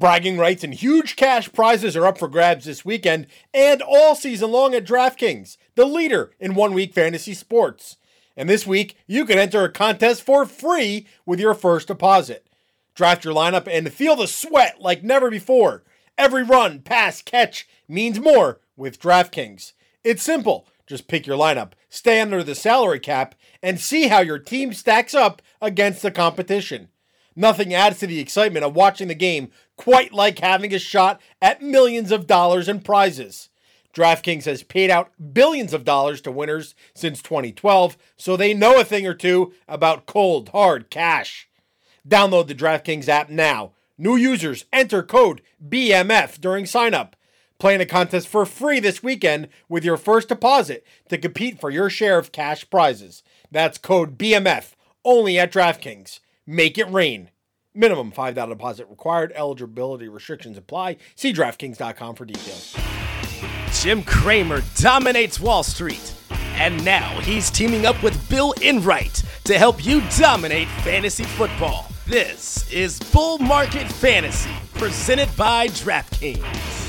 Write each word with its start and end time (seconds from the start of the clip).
Bragging 0.00 0.38
rights 0.38 0.64
and 0.64 0.72
huge 0.72 1.14
cash 1.14 1.52
prizes 1.52 1.94
are 1.94 2.06
up 2.06 2.16
for 2.16 2.26
grabs 2.26 2.64
this 2.64 2.86
weekend 2.86 3.26
and 3.52 3.82
all 3.82 4.14
season 4.14 4.50
long 4.50 4.74
at 4.74 4.86
DraftKings, 4.86 5.58
the 5.74 5.84
leader 5.84 6.30
in 6.40 6.54
one 6.54 6.72
week 6.72 6.94
fantasy 6.94 7.34
sports. 7.34 7.98
And 8.34 8.48
this 8.48 8.66
week, 8.66 8.96
you 9.06 9.26
can 9.26 9.38
enter 9.38 9.62
a 9.62 9.70
contest 9.70 10.22
for 10.22 10.46
free 10.46 11.06
with 11.26 11.38
your 11.38 11.52
first 11.52 11.88
deposit. 11.88 12.46
Draft 12.94 13.26
your 13.26 13.34
lineup 13.34 13.68
and 13.70 13.92
feel 13.92 14.16
the 14.16 14.26
sweat 14.26 14.80
like 14.80 15.04
never 15.04 15.30
before. 15.30 15.84
Every 16.16 16.44
run, 16.44 16.80
pass, 16.80 17.20
catch 17.20 17.68
means 17.86 18.18
more 18.18 18.58
with 18.78 18.98
DraftKings. 18.98 19.74
It's 20.02 20.22
simple. 20.22 20.66
Just 20.86 21.08
pick 21.08 21.26
your 21.26 21.36
lineup, 21.36 21.72
stay 21.90 22.22
under 22.22 22.42
the 22.42 22.54
salary 22.54 23.00
cap, 23.00 23.34
and 23.62 23.78
see 23.78 24.08
how 24.08 24.20
your 24.20 24.38
team 24.38 24.72
stacks 24.72 25.12
up 25.12 25.42
against 25.60 26.00
the 26.00 26.10
competition. 26.10 26.88
Nothing 27.36 27.72
adds 27.72 27.98
to 28.00 28.06
the 28.06 28.18
excitement 28.20 28.64
of 28.64 28.74
watching 28.74 29.08
the 29.08 29.14
game 29.14 29.50
quite 29.76 30.12
like 30.12 30.40
having 30.40 30.74
a 30.74 30.78
shot 30.78 31.20
at 31.40 31.62
millions 31.62 32.12
of 32.12 32.26
dollars 32.26 32.68
in 32.68 32.80
prizes. 32.80 33.48
DraftKings 33.94 34.44
has 34.44 34.62
paid 34.62 34.90
out 34.90 35.10
billions 35.32 35.72
of 35.72 35.84
dollars 35.84 36.20
to 36.22 36.30
winners 36.30 36.74
since 36.94 37.22
2012, 37.22 37.96
so 38.16 38.36
they 38.36 38.54
know 38.54 38.80
a 38.80 38.84
thing 38.84 39.06
or 39.06 39.14
two 39.14 39.52
about 39.66 40.06
cold, 40.06 40.50
hard 40.50 40.90
cash. 40.90 41.48
Download 42.08 42.46
the 42.46 42.54
DraftKings 42.54 43.08
app 43.08 43.30
now. 43.30 43.72
New 43.98 44.16
users 44.16 44.64
enter 44.72 45.02
code 45.02 45.42
BMF 45.66 46.40
during 46.40 46.64
signup. 46.64 47.12
Play 47.58 47.74
in 47.74 47.80
a 47.80 47.86
contest 47.86 48.28
for 48.28 48.46
free 48.46 48.80
this 48.80 49.02
weekend 49.02 49.48
with 49.68 49.84
your 49.84 49.98
first 49.98 50.28
deposit 50.28 50.86
to 51.10 51.18
compete 51.18 51.60
for 51.60 51.70
your 51.70 51.90
share 51.90 52.18
of 52.18 52.32
cash 52.32 52.68
prizes. 52.70 53.22
That's 53.50 53.76
code 53.76 54.16
BMF 54.16 54.72
only 55.04 55.38
at 55.38 55.52
DraftKings. 55.52 56.20
Make 56.50 56.78
it 56.78 56.90
rain. 56.90 57.30
Minimum 57.76 58.10
$5 58.10 58.48
deposit 58.48 58.88
required. 58.90 59.32
Eligibility 59.36 60.08
restrictions 60.08 60.58
apply. 60.58 60.96
See 61.14 61.32
DraftKings.com 61.32 62.16
for 62.16 62.24
details. 62.24 62.76
Jim 63.70 64.02
Cramer 64.02 64.64
dominates 64.74 65.38
Wall 65.38 65.62
Street. 65.62 66.12
And 66.54 66.84
now 66.84 67.20
he's 67.20 67.52
teaming 67.52 67.86
up 67.86 68.02
with 68.02 68.28
Bill 68.28 68.52
Enright 68.62 69.22
to 69.44 69.56
help 69.58 69.86
you 69.86 70.02
dominate 70.18 70.66
fantasy 70.82 71.22
football. 71.22 71.86
This 72.04 72.68
is 72.72 72.98
Bull 72.98 73.38
Market 73.38 73.86
Fantasy, 73.86 74.50
presented 74.74 75.28
by 75.36 75.68
DraftKings. 75.68 76.79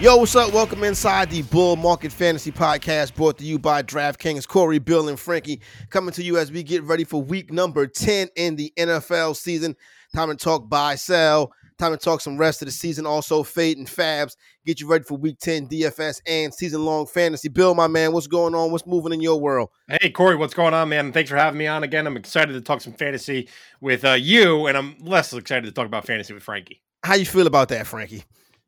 Yo, 0.00 0.16
what's 0.16 0.34
up? 0.34 0.52
Welcome 0.52 0.82
inside 0.82 1.30
the 1.30 1.42
Bull 1.42 1.76
Market 1.76 2.10
Fantasy 2.10 2.50
Podcast 2.50 3.14
brought 3.14 3.38
to 3.38 3.44
you 3.44 3.60
by 3.60 3.80
DraftKings. 3.80 4.46
Corey, 4.46 4.80
Bill, 4.80 5.08
and 5.08 5.18
Frankie 5.18 5.60
coming 5.88 6.12
to 6.14 6.22
you 6.22 6.36
as 6.36 6.50
we 6.50 6.64
get 6.64 6.82
ready 6.82 7.04
for 7.04 7.22
week 7.22 7.52
number 7.52 7.86
10 7.86 8.28
in 8.34 8.56
the 8.56 8.72
NFL 8.76 9.36
season. 9.36 9.76
Time 10.12 10.30
to 10.30 10.34
talk 10.36 10.68
buy, 10.68 10.96
sell. 10.96 11.52
Time 11.78 11.92
to 11.92 11.96
talk 11.96 12.20
some 12.20 12.36
rest 12.36 12.60
of 12.60 12.66
the 12.66 12.72
season. 12.72 13.06
Also, 13.06 13.44
fade 13.44 13.78
and 13.78 13.86
fabs. 13.86 14.36
Get 14.66 14.80
you 14.80 14.88
ready 14.88 15.04
for 15.04 15.16
week 15.16 15.38
10 15.38 15.68
DFS 15.68 16.20
and 16.26 16.52
season 16.52 16.84
long 16.84 17.06
fantasy. 17.06 17.48
Bill, 17.48 17.74
my 17.74 17.86
man, 17.86 18.12
what's 18.12 18.26
going 18.26 18.54
on? 18.54 18.72
What's 18.72 18.86
moving 18.86 19.12
in 19.12 19.20
your 19.20 19.40
world? 19.40 19.70
Hey, 19.88 20.10
Corey, 20.10 20.34
what's 20.34 20.54
going 20.54 20.74
on, 20.74 20.88
man? 20.88 21.12
Thanks 21.12 21.30
for 21.30 21.36
having 21.36 21.58
me 21.58 21.68
on 21.68 21.84
again. 21.84 22.06
I'm 22.06 22.16
excited 22.16 22.52
to 22.52 22.60
talk 22.60 22.80
some 22.80 22.94
fantasy 22.94 23.48
with 23.80 24.04
uh, 24.04 24.12
you, 24.12 24.66
and 24.66 24.76
I'm 24.76 24.96
less 24.98 25.32
excited 25.32 25.66
to 25.66 25.72
talk 25.72 25.86
about 25.86 26.04
fantasy 26.04 26.34
with 26.34 26.42
Frankie. 26.42 26.82
How 27.04 27.14
you 27.14 27.26
feel 27.26 27.46
about 27.46 27.68
that, 27.68 27.86
Frankie? 27.86 28.24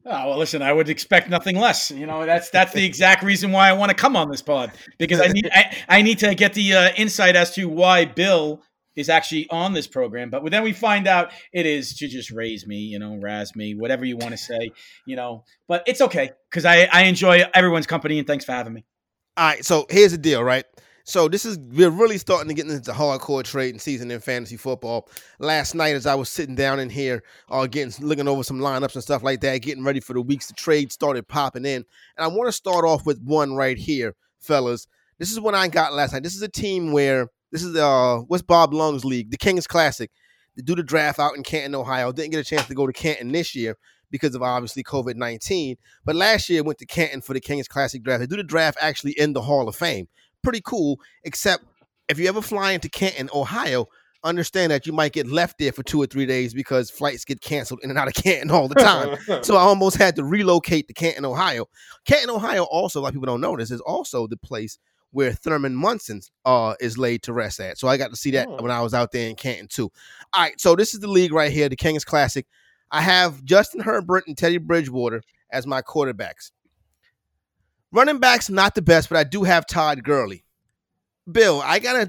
Oh, 0.08 0.28
well, 0.28 0.38
listen, 0.38 0.62
I 0.62 0.72
would 0.72 0.88
expect 0.88 1.28
nothing 1.28 1.56
less. 1.56 1.90
You 1.90 2.06
know, 2.06 2.24
that's 2.24 2.48
that's 2.50 2.72
the 2.72 2.84
exact 2.84 3.24
reason 3.24 3.50
why 3.50 3.68
I 3.68 3.72
want 3.72 3.90
to 3.90 3.94
come 3.94 4.14
on 4.14 4.30
this 4.30 4.40
pod 4.40 4.70
because 4.98 5.20
I 5.20 5.26
need 5.26 5.50
I, 5.52 5.76
I 5.88 6.02
need 6.02 6.20
to 6.20 6.32
get 6.36 6.54
the 6.54 6.74
uh, 6.74 6.90
insight 6.96 7.34
as 7.34 7.52
to 7.54 7.68
why 7.68 8.04
Bill 8.04 8.62
is 8.94 9.08
actually 9.08 9.48
on 9.50 9.72
this 9.72 9.88
program. 9.88 10.30
But 10.30 10.48
then 10.50 10.62
we 10.62 10.72
find 10.72 11.08
out 11.08 11.32
it 11.52 11.66
is 11.66 11.94
to 11.96 12.06
just 12.06 12.30
raise 12.30 12.68
me, 12.68 12.76
you 12.76 13.00
know, 13.00 13.16
razz 13.16 13.56
me, 13.56 13.74
whatever 13.74 14.04
you 14.04 14.16
want 14.16 14.30
to 14.30 14.36
say, 14.36 14.70
you 15.06 15.16
know. 15.16 15.42
But 15.66 15.82
it's 15.88 16.00
okay 16.00 16.30
because 16.50 16.64
I 16.64 16.88
I 16.92 17.02
enjoy 17.02 17.42
everyone's 17.52 17.88
company 17.88 18.18
and 18.18 18.26
thanks 18.28 18.44
for 18.44 18.52
having 18.52 18.74
me. 18.74 18.84
All 19.36 19.44
right, 19.44 19.64
so 19.64 19.86
here's 19.90 20.12
the 20.12 20.18
deal, 20.18 20.42
right? 20.42 20.64
So 21.08 21.28
this 21.28 21.44
is 21.44 21.56
we're 21.56 21.88
really 21.88 22.18
starting 22.18 22.48
to 22.48 22.54
get 22.54 22.66
into 22.66 22.90
hardcore 22.90 23.44
trading 23.44 23.78
season 23.78 24.10
in 24.10 24.18
fantasy 24.18 24.56
football. 24.56 25.08
Last 25.38 25.76
night, 25.76 25.94
as 25.94 26.04
I 26.04 26.16
was 26.16 26.28
sitting 26.28 26.56
down 26.56 26.80
in 26.80 26.90
here, 26.90 27.22
uh, 27.48 27.68
getting 27.68 28.04
looking 28.04 28.26
over 28.26 28.42
some 28.42 28.58
lineups 28.58 28.94
and 28.94 29.04
stuff 29.04 29.22
like 29.22 29.40
that, 29.42 29.58
getting 29.58 29.84
ready 29.84 30.00
for 30.00 30.14
the 30.14 30.20
weeks, 30.20 30.48
the 30.48 30.54
trade 30.54 30.90
started 30.90 31.28
popping 31.28 31.64
in, 31.64 31.76
and 31.76 31.84
I 32.18 32.26
want 32.26 32.48
to 32.48 32.52
start 32.52 32.84
off 32.84 33.06
with 33.06 33.22
one 33.22 33.54
right 33.54 33.78
here, 33.78 34.16
fellas. 34.40 34.88
This 35.20 35.30
is 35.30 35.38
what 35.38 35.54
I 35.54 35.68
got 35.68 35.92
last 35.92 36.12
night. 36.12 36.24
This 36.24 36.34
is 36.34 36.42
a 36.42 36.48
team 36.48 36.90
where 36.90 37.28
this 37.52 37.62
is 37.62 37.76
uh 37.76 38.22
what's 38.26 38.42
Bob 38.42 38.74
Lung's 38.74 39.04
league, 39.04 39.30
the 39.30 39.38
Kings 39.38 39.68
Classic. 39.68 40.10
They 40.56 40.62
do 40.62 40.74
the 40.74 40.82
draft 40.82 41.20
out 41.20 41.36
in 41.36 41.44
Canton, 41.44 41.76
Ohio. 41.76 42.10
Didn't 42.10 42.32
get 42.32 42.40
a 42.40 42.44
chance 42.44 42.66
to 42.66 42.74
go 42.74 42.84
to 42.84 42.92
Canton 42.92 43.30
this 43.30 43.54
year 43.54 43.76
because 44.10 44.34
of 44.34 44.42
obviously 44.42 44.82
COVID 44.82 45.14
19. 45.14 45.76
But 46.04 46.16
last 46.16 46.48
year 46.48 46.64
went 46.64 46.78
to 46.78 46.86
Canton 46.86 47.20
for 47.20 47.32
the 47.32 47.40
Kings 47.40 47.68
Classic 47.68 48.02
draft. 48.02 48.18
They 48.18 48.26
do 48.26 48.36
the 48.36 48.42
draft 48.42 48.78
actually 48.80 49.12
in 49.12 49.34
the 49.34 49.42
Hall 49.42 49.68
of 49.68 49.76
Fame 49.76 50.08
pretty 50.42 50.60
cool, 50.64 51.00
except 51.24 51.64
if 52.08 52.18
you 52.18 52.28
ever 52.28 52.42
fly 52.42 52.72
into 52.72 52.88
Canton, 52.88 53.28
Ohio, 53.34 53.86
understand 54.24 54.72
that 54.72 54.86
you 54.86 54.92
might 54.92 55.12
get 55.12 55.26
left 55.26 55.58
there 55.58 55.72
for 55.72 55.82
two 55.82 56.02
or 56.02 56.06
three 56.06 56.26
days 56.26 56.52
because 56.52 56.90
flights 56.90 57.24
get 57.24 57.40
canceled 57.40 57.80
in 57.82 57.90
and 57.90 57.98
out 57.98 58.08
of 58.08 58.14
Canton 58.22 58.50
all 58.50 58.68
the 58.68 58.74
time. 58.74 59.16
so 59.42 59.56
I 59.56 59.60
almost 59.60 59.96
had 59.96 60.16
to 60.16 60.24
relocate 60.24 60.88
to 60.88 60.94
Canton, 60.94 61.24
Ohio. 61.24 61.66
Canton, 62.04 62.30
Ohio, 62.30 62.64
also, 62.64 63.00
a 63.00 63.02
lot 63.02 63.08
of 63.08 63.14
people 63.14 63.26
don't 63.26 63.40
know 63.40 63.56
this, 63.56 63.70
is 63.70 63.80
also 63.80 64.26
the 64.26 64.36
place 64.36 64.78
where 65.12 65.32
Thurman 65.32 65.74
Munson 65.74 66.20
uh, 66.44 66.74
is 66.80 66.98
laid 66.98 67.22
to 67.22 67.32
rest 67.32 67.60
at. 67.60 67.78
So 67.78 67.88
I 67.88 67.96
got 67.96 68.10
to 68.10 68.16
see 68.16 68.32
that 68.32 68.48
oh. 68.48 68.62
when 68.62 68.70
I 68.70 68.82
was 68.82 68.92
out 68.92 69.12
there 69.12 69.28
in 69.28 69.36
Canton 69.36 69.68
too. 69.68 69.90
All 70.32 70.42
right, 70.42 70.60
so 70.60 70.74
this 70.76 70.92
is 70.92 71.00
the 71.00 71.08
league 71.08 71.32
right 71.32 71.50
here, 71.50 71.68
the 71.68 71.76
Kings 71.76 72.04
Classic. 72.04 72.46
I 72.90 73.00
have 73.00 73.44
Justin 73.44 73.80
Herbert 73.80 74.24
and 74.26 74.36
Teddy 74.36 74.58
Bridgewater 74.58 75.22
as 75.50 75.66
my 75.66 75.82
quarterbacks. 75.82 76.50
Running 77.92 78.18
backs, 78.18 78.50
not 78.50 78.74
the 78.74 78.82
best, 78.82 79.08
but 79.08 79.18
I 79.18 79.24
do 79.24 79.44
have 79.44 79.66
Todd 79.66 80.02
Gurley. 80.02 80.44
Bill, 81.30 81.62
I 81.64 81.78
got 81.78 82.08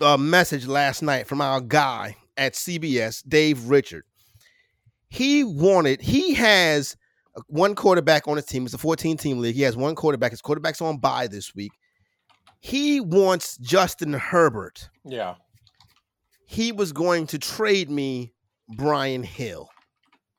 a, 0.00 0.04
a 0.04 0.18
message 0.18 0.66
last 0.66 1.02
night 1.02 1.26
from 1.26 1.40
our 1.40 1.60
guy 1.60 2.16
at 2.36 2.54
CBS, 2.54 3.22
Dave 3.26 3.68
Richard. 3.68 4.04
He 5.08 5.44
wanted, 5.44 6.00
he 6.00 6.34
has 6.34 6.96
one 7.46 7.74
quarterback 7.74 8.26
on 8.28 8.36
his 8.36 8.46
team. 8.46 8.64
It's 8.64 8.74
a 8.74 8.78
14 8.78 9.16
team 9.16 9.38
league. 9.38 9.54
He 9.54 9.62
has 9.62 9.76
one 9.76 9.94
quarterback. 9.94 10.32
His 10.32 10.42
quarterback's 10.42 10.80
on 10.80 10.98
bye 10.98 11.26
this 11.26 11.54
week. 11.54 11.72
He 12.60 13.00
wants 13.00 13.56
Justin 13.58 14.12
Herbert. 14.12 14.88
Yeah. 15.04 15.36
He 16.46 16.72
was 16.72 16.92
going 16.92 17.26
to 17.28 17.38
trade 17.38 17.90
me 17.90 18.32
Brian 18.76 19.22
Hill. 19.22 19.68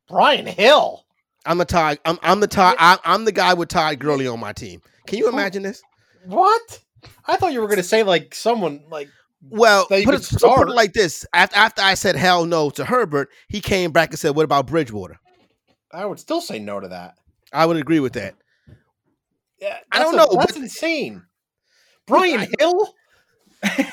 Brian 0.07 0.47
Hill? 0.47 1.05
I'm 1.47 1.57
the 1.57 1.65
Todd. 1.65 1.97
I'm, 2.05 2.19
I'm 2.21 2.41
the 2.41 2.47
Todd. 2.47 2.75
I, 2.77 2.99
am 3.05 3.23
the 3.25 3.31
guy 3.31 3.53
with 3.53 3.69
Todd 3.69 3.97
Gurley 3.99 4.27
on 4.27 4.39
my 4.39 4.51
team. 4.51 4.81
Can 5.07 5.17
you 5.17 5.29
imagine 5.29 5.63
this? 5.63 5.81
What? 6.25 6.81
I 7.25 7.37
thought 7.37 7.53
you 7.53 7.61
were 7.61 7.67
going 7.67 7.77
to 7.77 7.83
say 7.83 8.03
like 8.03 8.35
someone 8.35 8.83
like. 8.89 9.07
Well, 9.49 9.85
put 9.85 10.15
it, 10.15 10.23
so 10.23 10.55
put 10.55 10.67
it 10.67 10.73
like 10.73 10.93
this: 10.93 11.25
after, 11.31 11.55
after 11.55 11.81
I 11.81 11.93
said 11.93 12.15
hell 12.15 12.45
no 12.45 12.69
to 12.71 12.83
Herbert, 12.83 13.29
he 13.47 13.61
came 13.61 13.91
back 13.91 14.09
and 14.09 14.19
said, 14.19 14.35
"What 14.35 14.43
about 14.43 14.67
Bridgewater?" 14.67 15.19
I 15.91 16.05
would 16.05 16.19
still 16.19 16.41
say 16.41 16.59
no 16.59 16.79
to 16.79 16.87
that. 16.89 17.15
I 17.53 17.65
would 17.65 17.77
agree 17.77 17.99
with 17.99 18.13
that. 18.13 18.35
Yeah, 19.61 19.77
I 19.91 19.99
don't 19.99 20.15
a, 20.15 20.17
know. 20.17 20.29
That's 20.33 20.53
but, 20.53 20.63
insane. 20.63 21.23
Brian 22.07 22.41
I, 22.41 22.47
Hill. 22.59 22.93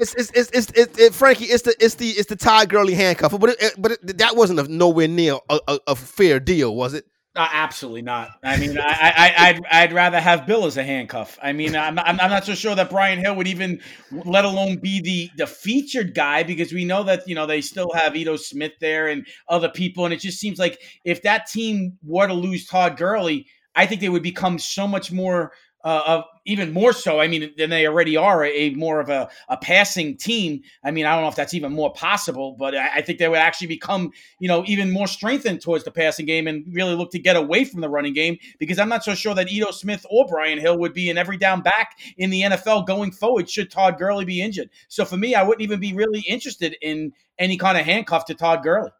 it's, 0.00 0.14
it's, 0.14 0.30
it's, 0.32 0.50
it's, 0.52 0.72
it's, 0.74 0.98
it, 0.98 1.14
Frankie. 1.14 1.46
It's 1.46 1.62
the 1.62 1.74
it's 1.78 1.94
the 1.96 2.08
it's 2.10 2.28
the 2.28 2.36
Todd 2.36 2.68
Gurley 2.68 2.94
handcuff, 2.94 3.38
but 3.38 3.50
it, 3.50 3.74
but 3.78 3.92
it, 3.92 4.18
that 4.18 4.36
wasn't 4.36 4.60
a, 4.60 4.72
nowhere 4.72 5.08
near 5.08 5.38
a, 5.48 5.60
a, 5.68 5.78
a 5.88 5.96
fair 5.96 6.40
deal, 6.40 6.74
was 6.74 6.94
it? 6.94 7.04
Uh, 7.36 7.46
absolutely 7.52 8.02
not. 8.02 8.30
I 8.42 8.56
mean, 8.56 8.76
I, 8.76 8.82
I, 8.82 9.34
I'd, 9.48 9.60
I'd 9.70 9.92
rather 9.92 10.18
have 10.18 10.48
Bill 10.48 10.66
as 10.66 10.76
a 10.76 10.82
handcuff. 10.82 11.38
I 11.40 11.52
mean, 11.52 11.76
I'm, 11.76 11.96
I'm, 11.96 12.16
not 12.16 12.44
so 12.44 12.56
sure 12.56 12.74
that 12.74 12.90
Brian 12.90 13.20
Hill 13.20 13.36
would 13.36 13.46
even, 13.46 13.80
let 14.10 14.44
alone 14.44 14.78
be 14.78 15.00
the 15.00 15.30
the 15.36 15.46
featured 15.46 16.12
guy, 16.12 16.42
because 16.42 16.72
we 16.72 16.84
know 16.84 17.04
that 17.04 17.28
you 17.28 17.36
know 17.36 17.46
they 17.46 17.60
still 17.60 17.92
have 17.94 18.16
Ito 18.16 18.36
Smith 18.36 18.72
there 18.80 19.06
and 19.06 19.24
other 19.48 19.68
people, 19.68 20.04
and 20.04 20.12
it 20.12 20.18
just 20.18 20.40
seems 20.40 20.58
like 20.58 20.80
if 21.04 21.22
that 21.22 21.46
team 21.46 21.98
were 22.02 22.26
to 22.26 22.34
lose 22.34 22.66
Todd 22.66 22.96
Gurley, 22.96 23.46
I 23.76 23.86
think 23.86 24.00
they 24.00 24.08
would 24.08 24.24
become 24.24 24.58
so 24.58 24.88
much 24.88 25.12
more 25.12 25.52
uh, 25.84 26.02
of 26.06 26.24
even 26.44 26.72
more 26.72 26.92
so. 26.92 27.20
I 27.20 27.28
mean, 27.28 27.52
than 27.56 27.70
they 27.70 27.86
already 27.86 28.16
are 28.16 28.44
a, 28.44 28.70
more 28.70 29.00
of 29.00 29.08
a, 29.08 29.28
a 29.48 29.56
passing 29.56 30.16
team. 30.16 30.62
I 30.84 30.90
mean, 30.90 31.06
I 31.06 31.14
don't 31.14 31.22
know 31.22 31.28
if 31.28 31.36
that's 31.36 31.54
even 31.54 31.72
more 31.72 31.92
possible, 31.92 32.56
but 32.58 32.74
I, 32.74 32.96
I, 32.96 33.02
think 33.02 33.18
they 33.18 33.28
would 33.28 33.38
actually 33.38 33.68
become, 33.68 34.10
you 34.40 34.48
know, 34.48 34.64
even 34.66 34.90
more 34.90 35.06
strengthened 35.06 35.62
towards 35.62 35.84
the 35.84 35.90
passing 35.90 36.26
game 36.26 36.46
and 36.46 36.64
really 36.74 36.94
look 36.94 37.10
to 37.12 37.18
get 37.18 37.36
away 37.36 37.64
from 37.64 37.80
the 37.80 37.88
running 37.88 38.14
game 38.14 38.38
because 38.58 38.78
I'm 38.78 38.88
not 38.88 39.04
so 39.04 39.14
sure 39.14 39.34
that 39.34 39.50
Ito 39.50 39.70
Smith 39.70 40.04
or 40.10 40.26
Brian 40.26 40.58
Hill 40.58 40.78
would 40.78 40.92
be 40.92 41.08
an 41.10 41.18
every 41.18 41.36
down 41.36 41.62
back 41.62 41.98
in 42.18 42.30
the 42.30 42.42
NFL 42.42 42.86
going 42.86 43.12
forward 43.12 43.48
should 43.48 43.70
Todd 43.70 43.98
Gurley 43.98 44.24
be 44.24 44.42
injured. 44.42 44.70
So 44.88 45.04
for 45.04 45.16
me, 45.16 45.34
I 45.34 45.42
wouldn't 45.42 45.62
even 45.62 45.80
be 45.80 45.92
really 45.92 46.20
interested 46.20 46.76
in 46.82 47.12
any 47.38 47.56
kind 47.56 47.78
of 47.78 47.84
handcuff 47.84 48.26
to 48.26 48.34
Todd 48.34 48.62
Gurley. 48.62 48.90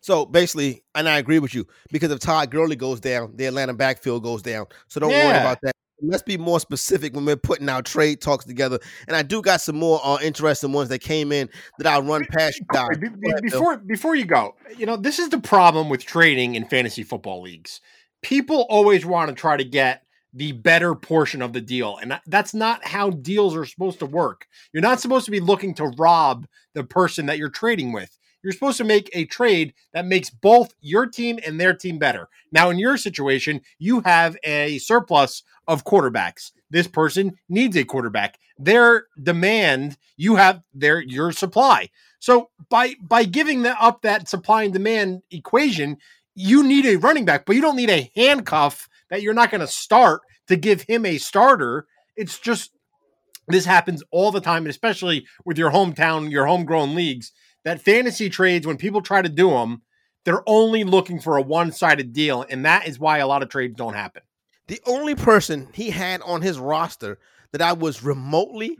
So 0.00 0.26
basically, 0.26 0.82
and 0.94 1.08
I 1.08 1.18
agree 1.18 1.38
with 1.38 1.54
you 1.54 1.66
because 1.90 2.10
if 2.10 2.18
Todd 2.18 2.50
Gurley 2.50 2.76
goes 2.76 3.00
down, 3.00 3.36
the 3.36 3.46
Atlanta 3.46 3.72
backfield 3.72 4.22
goes 4.22 4.42
down. 4.42 4.66
So 4.88 5.00
don't 5.00 5.10
yeah. 5.10 5.28
worry 5.28 5.38
about 5.38 5.58
that 5.62 5.74
let's 6.08 6.22
be 6.22 6.36
more 6.36 6.60
specific 6.60 7.14
when 7.14 7.24
we're 7.24 7.36
putting 7.36 7.68
our 7.68 7.82
trade 7.82 8.20
talks 8.20 8.44
together. 8.44 8.78
And 9.06 9.16
I 9.16 9.22
do 9.22 9.42
got 9.42 9.60
some 9.60 9.76
more 9.76 10.00
uh, 10.02 10.18
interesting 10.22 10.72
ones 10.72 10.88
that 10.88 11.00
came 11.00 11.32
in 11.32 11.48
that 11.78 11.86
I'll 11.86 12.02
run 12.02 12.24
past 12.30 12.58
you 12.60 12.66
guys. 12.72 12.98
Be- 12.98 13.08
be- 13.08 13.32
before 13.42 13.76
before 13.78 14.14
you 14.14 14.24
go, 14.24 14.54
you 14.76 14.86
know 14.86 14.96
this 14.96 15.18
is 15.18 15.28
the 15.28 15.40
problem 15.40 15.88
with 15.88 16.04
trading 16.04 16.54
in 16.54 16.66
fantasy 16.66 17.02
football 17.02 17.42
leagues. 17.42 17.80
People 18.22 18.66
always 18.68 19.04
want 19.04 19.28
to 19.28 19.34
try 19.34 19.56
to 19.56 19.64
get 19.64 20.02
the 20.32 20.52
better 20.52 20.94
portion 20.94 21.42
of 21.42 21.52
the 21.52 21.60
deal, 21.60 21.96
and 21.98 22.18
that's 22.26 22.54
not 22.54 22.84
how 22.84 23.10
deals 23.10 23.54
are 23.54 23.64
supposed 23.64 24.00
to 24.00 24.06
work. 24.06 24.46
You're 24.72 24.82
not 24.82 25.00
supposed 25.00 25.26
to 25.26 25.30
be 25.30 25.40
looking 25.40 25.74
to 25.74 25.86
rob 25.86 26.46
the 26.74 26.84
person 26.84 27.26
that 27.26 27.38
you're 27.38 27.50
trading 27.50 27.92
with. 27.92 28.18
You're 28.44 28.52
supposed 28.52 28.76
to 28.76 28.84
make 28.84 29.08
a 29.14 29.24
trade 29.24 29.72
that 29.94 30.04
makes 30.04 30.28
both 30.28 30.74
your 30.82 31.06
team 31.06 31.40
and 31.44 31.58
their 31.58 31.74
team 31.74 31.98
better. 31.98 32.28
Now, 32.52 32.68
in 32.68 32.78
your 32.78 32.98
situation, 32.98 33.62
you 33.78 34.00
have 34.00 34.36
a 34.44 34.78
surplus 34.78 35.42
of 35.66 35.84
quarterbacks. 35.84 36.52
This 36.68 36.86
person 36.86 37.38
needs 37.48 37.74
a 37.76 37.84
quarterback. 37.84 38.38
Their 38.58 39.06
demand, 39.20 39.96
you 40.18 40.36
have 40.36 40.62
their 40.74 41.00
your 41.00 41.32
supply. 41.32 41.88
So 42.18 42.50
by 42.68 42.94
by 43.00 43.24
giving 43.24 43.64
up 43.66 44.02
that 44.02 44.28
supply 44.28 44.64
and 44.64 44.72
demand 44.72 45.22
equation, 45.30 45.96
you 46.34 46.62
need 46.62 46.84
a 46.84 46.96
running 46.96 47.24
back, 47.24 47.46
but 47.46 47.56
you 47.56 47.62
don't 47.62 47.76
need 47.76 47.90
a 47.90 48.10
handcuff 48.14 48.88
that 49.08 49.22
you're 49.22 49.34
not 49.34 49.50
going 49.50 49.62
to 49.62 49.66
start 49.66 50.20
to 50.48 50.56
give 50.56 50.82
him 50.82 51.06
a 51.06 51.16
starter. 51.16 51.86
It's 52.14 52.38
just 52.38 52.72
this 53.48 53.64
happens 53.64 54.02
all 54.10 54.30
the 54.32 54.40
time, 54.40 54.64
and 54.64 54.70
especially 54.70 55.26
with 55.44 55.58
your 55.58 55.70
hometown, 55.70 56.30
your 56.30 56.46
homegrown 56.46 56.94
leagues 56.94 57.32
that 57.64 57.80
fantasy 57.80 58.28
trades, 58.28 58.66
when 58.66 58.76
people 58.76 59.02
try 59.02 59.22
to 59.22 59.28
do 59.28 59.50
them, 59.50 59.82
they're 60.24 60.42
only 60.46 60.84
looking 60.84 61.20
for 61.20 61.36
a 61.36 61.42
one 61.42 61.72
sided 61.72 62.12
deal. 62.12 62.44
And 62.48 62.64
that 62.64 62.86
is 62.88 62.98
why 62.98 63.18
a 63.18 63.26
lot 63.26 63.42
of 63.42 63.48
trades 63.48 63.74
don't 63.76 63.94
happen. 63.94 64.22
The 64.66 64.80
only 64.86 65.14
person 65.14 65.68
he 65.72 65.90
had 65.90 66.22
on 66.22 66.40
his 66.40 66.58
roster 66.58 67.18
that 67.52 67.60
I 67.60 67.72
was 67.74 68.02
remotely 68.02 68.78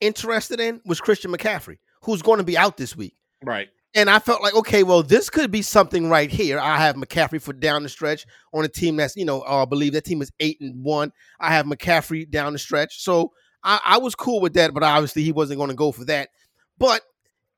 interested 0.00 0.60
in 0.60 0.80
was 0.86 1.00
Christian 1.00 1.30
McCaffrey, 1.30 1.78
who's 2.02 2.22
going 2.22 2.38
to 2.38 2.44
be 2.44 2.56
out 2.56 2.76
this 2.76 2.96
week. 2.96 3.14
Right. 3.44 3.68
And 3.94 4.08
I 4.08 4.20
felt 4.20 4.40
like, 4.40 4.54
okay, 4.54 4.84
well, 4.84 5.02
this 5.02 5.28
could 5.28 5.50
be 5.50 5.62
something 5.62 6.08
right 6.08 6.30
here. 6.30 6.60
I 6.60 6.78
have 6.78 6.94
McCaffrey 6.94 7.42
for 7.42 7.52
down 7.52 7.82
the 7.82 7.88
stretch 7.88 8.24
on 8.54 8.64
a 8.64 8.68
team 8.68 8.96
that's, 8.96 9.16
you 9.16 9.24
know, 9.24 9.42
uh, 9.42 9.62
I 9.62 9.64
believe 9.64 9.94
that 9.94 10.04
team 10.04 10.22
is 10.22 10.30
eight 10.38 10.60
and 10.60 10.82
one. 10.82 11.12
I 11.40 11.52
have 11.52 11.66
McCaffrey 11.66 12.30
down 12.30 12.52
the 12.52 12.58
stretch. 12.58 13.02
So 13.02 13.32
I, 13.64 13.80
I 13.84 13.98
was 13.98 14.14
cool 14.14 14.40
with 14.40 14.54
that, 14.54 14.72
but 14.72 14.84
obviously 14.84 15.24
he 15.24 15.32
wasn't 15.32 15.58
going 15.58 15.70
to 15.70 15.76
go 15.76 15.90
for 15.90 16.04
that. 16.04 16.28
But 16.78 17.02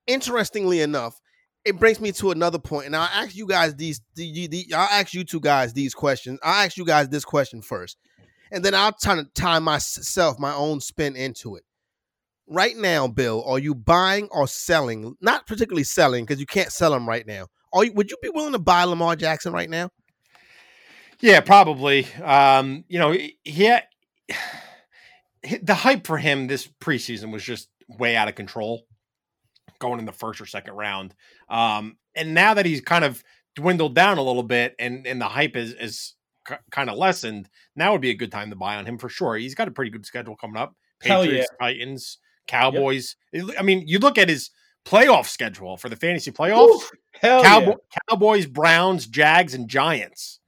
interestingly 0.07 0.81
enough, 0.81 1.21
it 1.65 1.79
brings 1.79 2.01
me 2.01 2.13
to 2.13 2.31
another 2.31 2.59
point. 2.59 2.87
and 2.87 2.97
I'll 2.97 3.03
ask 3.03 3.37
you 3.37 3.47
guys 3.47 3.75
these. 3.75 4.01
The, 4.15 4.49
the, 4.49 4.67
I'll 4.75 4.89
ask 4.89 5.15
you 5.15 5.25
two 5.25 5.41
guys 5.41 5.73
these 5.73 5.95
questions. 5.95 6.39
I'll 6.43 6.65
ask 6.65 6.77
you 6.77 6.85
guys 6.85 7.09
this 7.09 7.25
question 7.25 7.63
first, 7.63 7.97
and 8.51 8.65
then 8.65 8.75
I'll 8.75 8.93
try 8.93 9.17
to 9.17 9.25
tie 9.35 9.59
myself 9.59 10.39
my 10.39 10.53
own 10.53 10.81
spin 10.81 11.17
into 11.17 11.57
it. 11.57 11.65
Right 12.49 12.77
now, 12.77 13.07
Bill, 13.07 13.43
are 13.47 13.59
you 13.59 13.75
buying 13.75 14.29
or 14.31 14.49
selling? 14.49 15.15
Not 15.21 15.47
particularly 15.47 15.85
selling 15.85 16.25
because 16.25 16.41
you 16.41 16.47
can't 16.47 16.73
sell 16.73 16.91
them 16.91 17.09
right 17.09 17.27
now. 17.27 17.47
Are 17.73 17.85
you, 17.85 17.93
would 17.95 18.11
you 18.11 18.17
be 18.21 18.29
willing 18.29 18.53
to 18.53 18.59
buy 18.59 18.85
Lamar 18.85 19.17
Jackson 19.17 19.53
right 19.53 19.71
now? 19.71 19.91
Yeah, 21.21 21.41
probably. 21.41 22.07
Um, 22.23 22.85
you 22.89 22.99
know, 22.99 23.17
had, 23.47 23.85
the 25.63 25.75
hype 25.75 26.07
for 26.07 26.19
him 26.19 26.49
this 26.49 26.69
preseason 26.81 27.33
was 27.33 27.45
just 27.45 27.69
way 27.89 28.17
out 28.17 28.29
of 28.29 28.35
control 28.35 28.83
going 29.83 29.99
in 29.99 30.07
the 30.07 30.13
first 30.13 30.41
or 30.41 30.47
second 30.47 30.75
round. 30.75 31.15
Um, 31.51 31.97
and 32.15 32.33
now 32.33 32.55
that 32.55 32.65
he's 32.65 32.81
kind 32.81 33.05
of 33.05 33.23
dwindled 33.55 33.95
down 33.95 34.17
a 34.17 34.23
little 34.23 34.43
bit 34.43 34.75
and, 34.79 35.07
and 35.07 35.21
the 35.21 35.27
hype 35.27 35.57
is, 35.57 35.75
is 35.75 36.15
c- 36.49 36.55
kind 36.71 36.89
of 36.89 36.97
lessened, 36.97 37.51
now 37.77 37.93
would 37.93 38.01
be 38.01 38.11
a 38.11 38.15
good 38.15 38.33
time 38.33 38.49
to 38.51 38.57
buy 38.57 38.77
on 38.77 38.87
him 38.87 38.97
for 38.97 39.09
sure. 39.09 39.37
He's 39.37 39.55
got 39.55 39.69
a 39.69 39.73
pretty 39.73 39.91
good 39.91 40.07
schedule 40.07 40.37
coming 40.37 40.57
up. 40.57 40.75
Patriots, 41.01 41.49
yeah. 41.51 41.67
Titans, 41.67 42.19
Cowboys. 42.47 43.17
Yep. 43.33 43.57
I 43.59 43.63
mean, 43.63 43.87
you 43.87 43.99
look 43.99 44.17
at 44.17 44.29
his 44.29 44.51
playoff 44.85 45.27
schedule 45.27 45.77
for 45.77 45.89
the 45.89 45.97
fantasy 45.97 46.31
playoffs. 46.31 46.69
Ooh, 46.69 46.81
Cowboy, 47.21 47.71
yeah. 47.71 48.01
Cowboys, 48.09 48.47
Browns, 48.47 49.07
Jags, 49.07 49.53
and 49.53 49.69
Giants. 49.69 50.39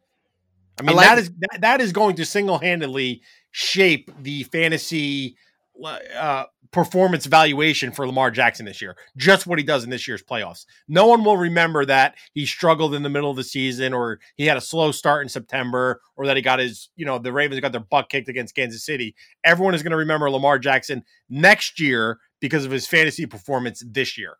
I 0.78 0.82
mean, 0.82 0.90
I 0.90 0.92
like 0.92 1.06
that 1.06 1.18
is 1.18 1.30
that, 1.38 1.60
that 1.60 1.80
is 1.80 1.92
going 1.92 2.16
to 2.16 2.24
single 2.24 2.58
handedly 2.58 3.22
shape 3.52 4.10
the 4.20 4.42
fantasy 4.44 5.36
uh, 5.84 6.44
performance 6.74 7.24
valuation 7.26 7.92
for 7.92 8.04
Lamar 8.04 8.32
Jackson 8.32 8.66
this 8.66 8.82
year. 8.82 8.96
Just 9.16 9.46
what 9.46 9.60
he 9.60 9.64
does 9.64 9.84
in 9.84 9.90
this 9.90 10.08
year's 10.08 10.24
playoffs. 10.24 10.66
No 10.88 11.06
one 11.06 11.22
will 11.22 11.36
remember 11.36 11.86
that 11.86 12.16
he 12.32 12.44
struggled 12.44 12.96
in 12.96 13.04
the 13.04 13.08
middle 13.08 13.30
of 13.30 13.36
the 13.36 13.44
season 13.44 13.94
or 13.94 14.18
he 14.36 14.46
had 14.46 14.56
a 14.56 14.60
slow 14.60 14.90
start 14.90 15.22
in 15.22 15.28
September 15.28 16.00
or 16.16 16.26
that 16.26 16.36
he 16.36 16.42
got 16.42 16.58
his, 16.58 16.90
you 16.96 17.06
know, 17.06 17.20
the 17.20 17.32
Ravens 17.32 17.60
got 17.60 17.70
their 17.70 17.80
butt 17.80 18.08
kicked 18.08 18.28
against 18.28 18.56
Kansas 18.56 18.84
City. 18.84 19.14
Everyone 19.44 19.72
is 19.72 19.84
going 19.84 19.92
to 19.92 19.96
remember 19.96 20.28
Lamar 20.28 20.58
Jackson 20.58 21.04
next 21.30 21.78
year 21.78 22.18
because 22.40 22.64
of 22.64 22.72
his 22.72 22.88
fantasy 22.88 23.24
performance 23.24 23.80
this 23.86 24.18
year. 24.18 24.38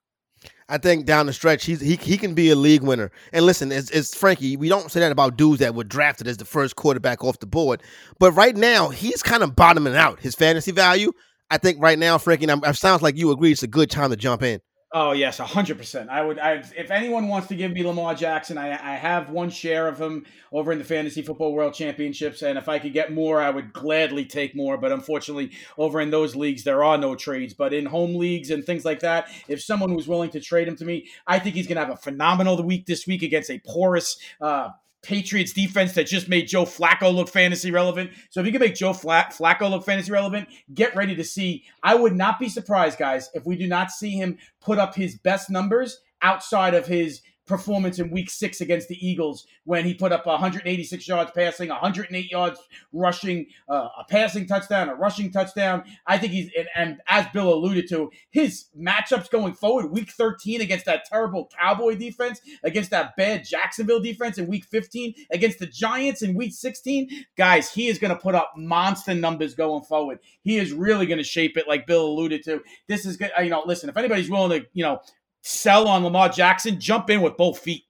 I 0.69 0.79
think 0.79 1.07
down 1.07 1.27
the 1.27 1.33
stretch, 1.33 1.65
he's 1.65 1.81
he, 1.81 1.95
he 1.95 2.19
can 2.19 2.35
be 2.35 2.51
a 2.51 2.57
league 2.57 2.83
winner. 2.83 3.13
And 3.33 3.47
listen, 3.47 3.71
it's, 3.71 3.91
it's 3.91 4.13
Frankie. 4.13 4.57
We 4.57 4.69
don't 4.69 4.91
say 4.91 4.99
that 5.01 5.13
about 5.13 5.37
dudes 5.37 5.61
that 5.61 5.77
were 5.77 5.85
drafted 5.85 6.27
as 6.27 6.39
the 6.39 6.45
first 6.45 6.75
quarterback 6.75 7.23
off 7.23 7.39
the 7.39 7.47
board. 7.47 7.81
But 8.19 8.33
right 8.33 8.57
now, 8.57 8.89
he's 8.89 9.23
kind 9.23 9.45
of 9.45 9.55
bottoming 9.55 9.95
out 9.95 10.19
his 10.19 10.35
fantasy 10.35 10.73
value. 10.73 11.13
I 11.51 11.59
think 11.59 11.81
right 11.81 11.99
now, 11.99 12.19
Frankie, 12.19 12.47
it 12.47 12.77
sounds 12.77 13.03
like 13.03 13.17
you 13.17 13.31
agree 13.31 13.53
it's 13.53 13.63
a 13.63 13.69
good 13.69 13.91
time 13.91 14.11
to 14.11 14.17
jump 14.17 14.43
in. 14.43 14.61
Oh 14.97 15.11
yes, 15.11 15.39
hundred 15.39 15.77
percent. 15.77 16.09
I 16.09 16.23
would. 16.23 16.39
I, 16.39 16.63
if 16.77 16.93
anyone 16.93 17.27
wants 17.27 17.49
to 17.49 17.57
give 17.57 17.73
me 17.73 17.83
Lamar 17.83 18.15
Jackson, 18.15 18.57
I, 18.57 18.71
I 18.71 18.95
have 18.95 19.29
one 19.29 19.51
share 19.51 19.89
of 19.89 20.01
him 20.01 20.25
over 20.53 20.71
in 20.71 20.79
the 20.79 20.85
Fantasy 20.85 21.21
Football 21.21 21.53
World 21.53 21.75
Championships, 21.75 22.43
and 22.43 22.57
if 22.57 22.69
I 22.69 22.79
could 22.79 22.93
get 22.93 23.13
more, 23.13 23.41
I 23.41 23.51
would 23.51 23.73
gladly 23.73 24.25
take 24.25 24.55
more. 24.55 24.79
But 24.79 24.93
unfortunately, 24.93 25.51
over 25.77 26.01
in 26.01 26.11
those 26.11 26.37
leagues, 26.37 26.63
there 26.63 26.85
are 26.85 26.97
no 26.97 27.17
trades. 27.17 27.55
But 27.55 27.75
in 27.75 27.87
home 27.87 28.15
leagues 28.15 28.51
and 28.51 28.65
things 28.65 28.85
like 28.85 29.01
that, 29.01 29.27
if 29.49 29.61
someone 29.61 29.95
was 29.95 30.07
willing 30.07 30.31
to 30.31 30.41
trade 30.41 30.69
him 30.69 30.77
to 30.77 30.85
me, 30.85 31.09
I 31.27 31.41
think 31.41 31.57
he's 31.57 31.67
going 31.67 31.75
to 31.75 31.85
have 31.85 31.93
a 31.93 31.97
phenomenal 31.97 32.63
week 32.63 32.87
this 32.87 33.05
week 33.05 33.25
against 33.25 33.51
a 33.51 33.61
porous 33.67 34.17
uh, 34.41 34.69
Patriots 35.05 35.53
defense 35.53 35.93
that 35.93 36.07
just 36.07 36.29
made 36.29 36.49
Joe 36.49 36.65
Flacco 36.65 37.15
look 37.15 37.29
fantasy 37.29 37.71
relevant. 37.71 38.11
So 38.31 38.41
if 38.41 38.47
you 38.47 38.53
can 38.53 38.61
make 38.61 38.75
Joe 38.75 38.93
Flacco 38.93 39.71
look 39.71 39.85
fantasy 39.85 40.11
relevant, 40.11 40.49
get 40.73 40.97
ready 40.97 41.15
to 41.15 41.25
see. 41.25 41.65
I 41.83 41.95
would 41.95 42.17
not 42.17 42.41
be 42.41 42.49
surprised, 42.49 42.99
guys, 42.99 43.31
if 43.35 43.47
we 43.47 43.57
do 43.57 43.67
not 43.67 43.91
see 43.91 44.13
him 44.13 44.39
put 44.61 44.79
up 44.79 44.95
his 44.95 45.17
best 45.17 45.51
numbers 45.51 46.01
outside 46.23 46.75
of 46.75 46.87
his 46.87 47.21
performance 47.47 47.99
in 47.99 48.11
week 48.11 48.31
six 48.31 48.61
against 48.61 48.89
the 48.89 49.07
Eagles 49.07 49.47
when 49.65 49.85
he 49.85 49.95
put 49.95 50.13
up 50.13 50.27
186 50.27 51.07
yards 51.07 51.31
passing, 51.35 51.69
108 51.69 52.31
yards 52.31 52.61
rushing, 52.93 53.47
uh, 53.69 53.89
a 53.99 54.05
passing 54.09 54.47
touchdown, 54.47 54.89
a 54.89 54.95
rushing 54.95 55.31
touchdown. 55.31 55.85
I 56.07 56.19
think 56.19 56.33
he's, 56.33 56.51
and, 56.57 56.69
and, 56.75 57.01
as 57.09 57.27
Bill 57.33 57.53
alluded 57.53 57.89
to, 57.91 58.11
his 58.31 58.67
matchups 58.79 59.31
going 59.31 59.55
forward, 59.55 59.91
week 59.91 60.11
13 60.11 60.61
against 60.61 60.87
that 60.87 61.05
terrible 61.05 61.51
Cowboy 61.59 61.97
defense, 61.97 62.41
against 62.63 62.91
that 62.91 63.17
bad 63.17 63.45
Jacksonville 63.45 64.01
defense 64.01 64.39
in 64.39 64.47
week 64.47 64.65
15, 64.65 65.15
against 65.31 65.59
the 65.59 65.67
Giants 65.67 66.23
in 66.23 66.35
week 66.35 66.53
16. 66.53 67.27
Guys, 67.37 67.73
he 67.73 67.89
is 67.89 67.99
going 67.99 68.15
to 68.15 68.21
put 68.21 68.35
up 68.35 68.53
monster 68.57 69.15
numbers 69.15 69.55
going 69.55 69.85
forward. 69.85 70.19
He 70.43 70.57
is 70.57 70.73
really 70.73 71.07
going 71.07 71.19
to 71.19 71.25
shape 71.25 71.57
it, 71.57 71.69
like 71.69 71.87
Bill 71.87 72.07
alluded 72.07 72.43
to. 72.45 72.63
This 72.89 73.05
is 73.05 73.17
good. 73.17 73.31
You 73.39 73.51
know, 73.51 73.63
listen, 73.67 73.89
if 73.89 73.97
anybody's 73.97 74.31
willing 74.31 74.61
to, 74.61 74.67
you 74.73 74.85
know, 74.85 75.01
sell 75.45 75.87
on 75.87 76.03
Lamar 76.03 76.31
Jackson, 76.31 76.81
jump 76.81 77.11
in 77.11 77.21
with 77.21 77.37
both 77.37 77.59
feet. 77.59 77.85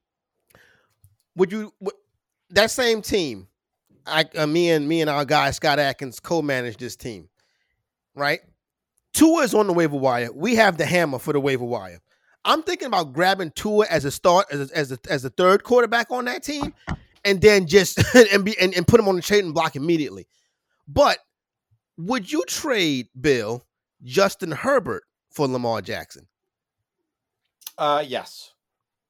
Would 1.37 1.53
you 1.53 1.73
that 2.51 2.71
same 2.71 3.01
team? 3.01 3.49
I 4.07 4.27
uh, 4.37 4.47
me 4.47 4.71
and 4.71 4.87
me 4.87 5.01
and 5.01 5.09
our 5.09 5.25
guy 5.25 5.51
Scott 5.53 5.79
Atkins 5.79 6.21
co-manage 6.21 6.77
this 6.77 6.97
team, 6.97 7.29
right? 8.15 8.41
Tua 9.15 9.45
is 9.45 9.55
on 9.55 9.67
the 9.67 9.73
waiver 9.73 9.97
wire. 9.97 10.31
We 10.33 10.57
have 10.57 10.77
the 10.77 10.85
hammer 10.85 11.19
for 11.19 11.33
the 11.33 11.41
waiver 11.41 11.65
wire. 11.65 12.01
I'm 12.45 12.63
thinking 12.63 12.89
about 12.89 13.13
grabbing 13.13 13.53
Tua 13.53 13.87
as 13.89 14.05
a 14.05 14.11
start 14.11 14.47
as 14.51 14.71
a, 14.71 14.77
as 14.77 14.93
a, 14.93 14.99
as 15.09 15.25
a 15.25 15.31
third 15.31 15.65
quarterback 15.65 16.11
on 16.11 16.27
that 16.27 16.43
team, 16.43 16.75
and 17.25 17.41
then 17.41 17.67
just 17.67 18.03
and 18.33 18.45
be 18.45 18.59
and, 18.61 18.75
and 18.75 18.87
put 18.87 19.01
him 19.01 19.09
on 19.09 19.17
the 19.17 19.23
trading 19.23 19.53
block 19.53 19.77
immediately. 19.77 20.27
But 20.87 21.19
would 21.97 22.31
you 22.31 22.45
trade 22.47 23.09
Bill 23.19 23.65
Justin 24.03 24.51
Herbert 24.51 25.05
for 25.31 25.49
Lamar 25.49 25.81
Jackson? 25.81 26.27
Uh, 27.79 28.05
yes. 28.07 28.53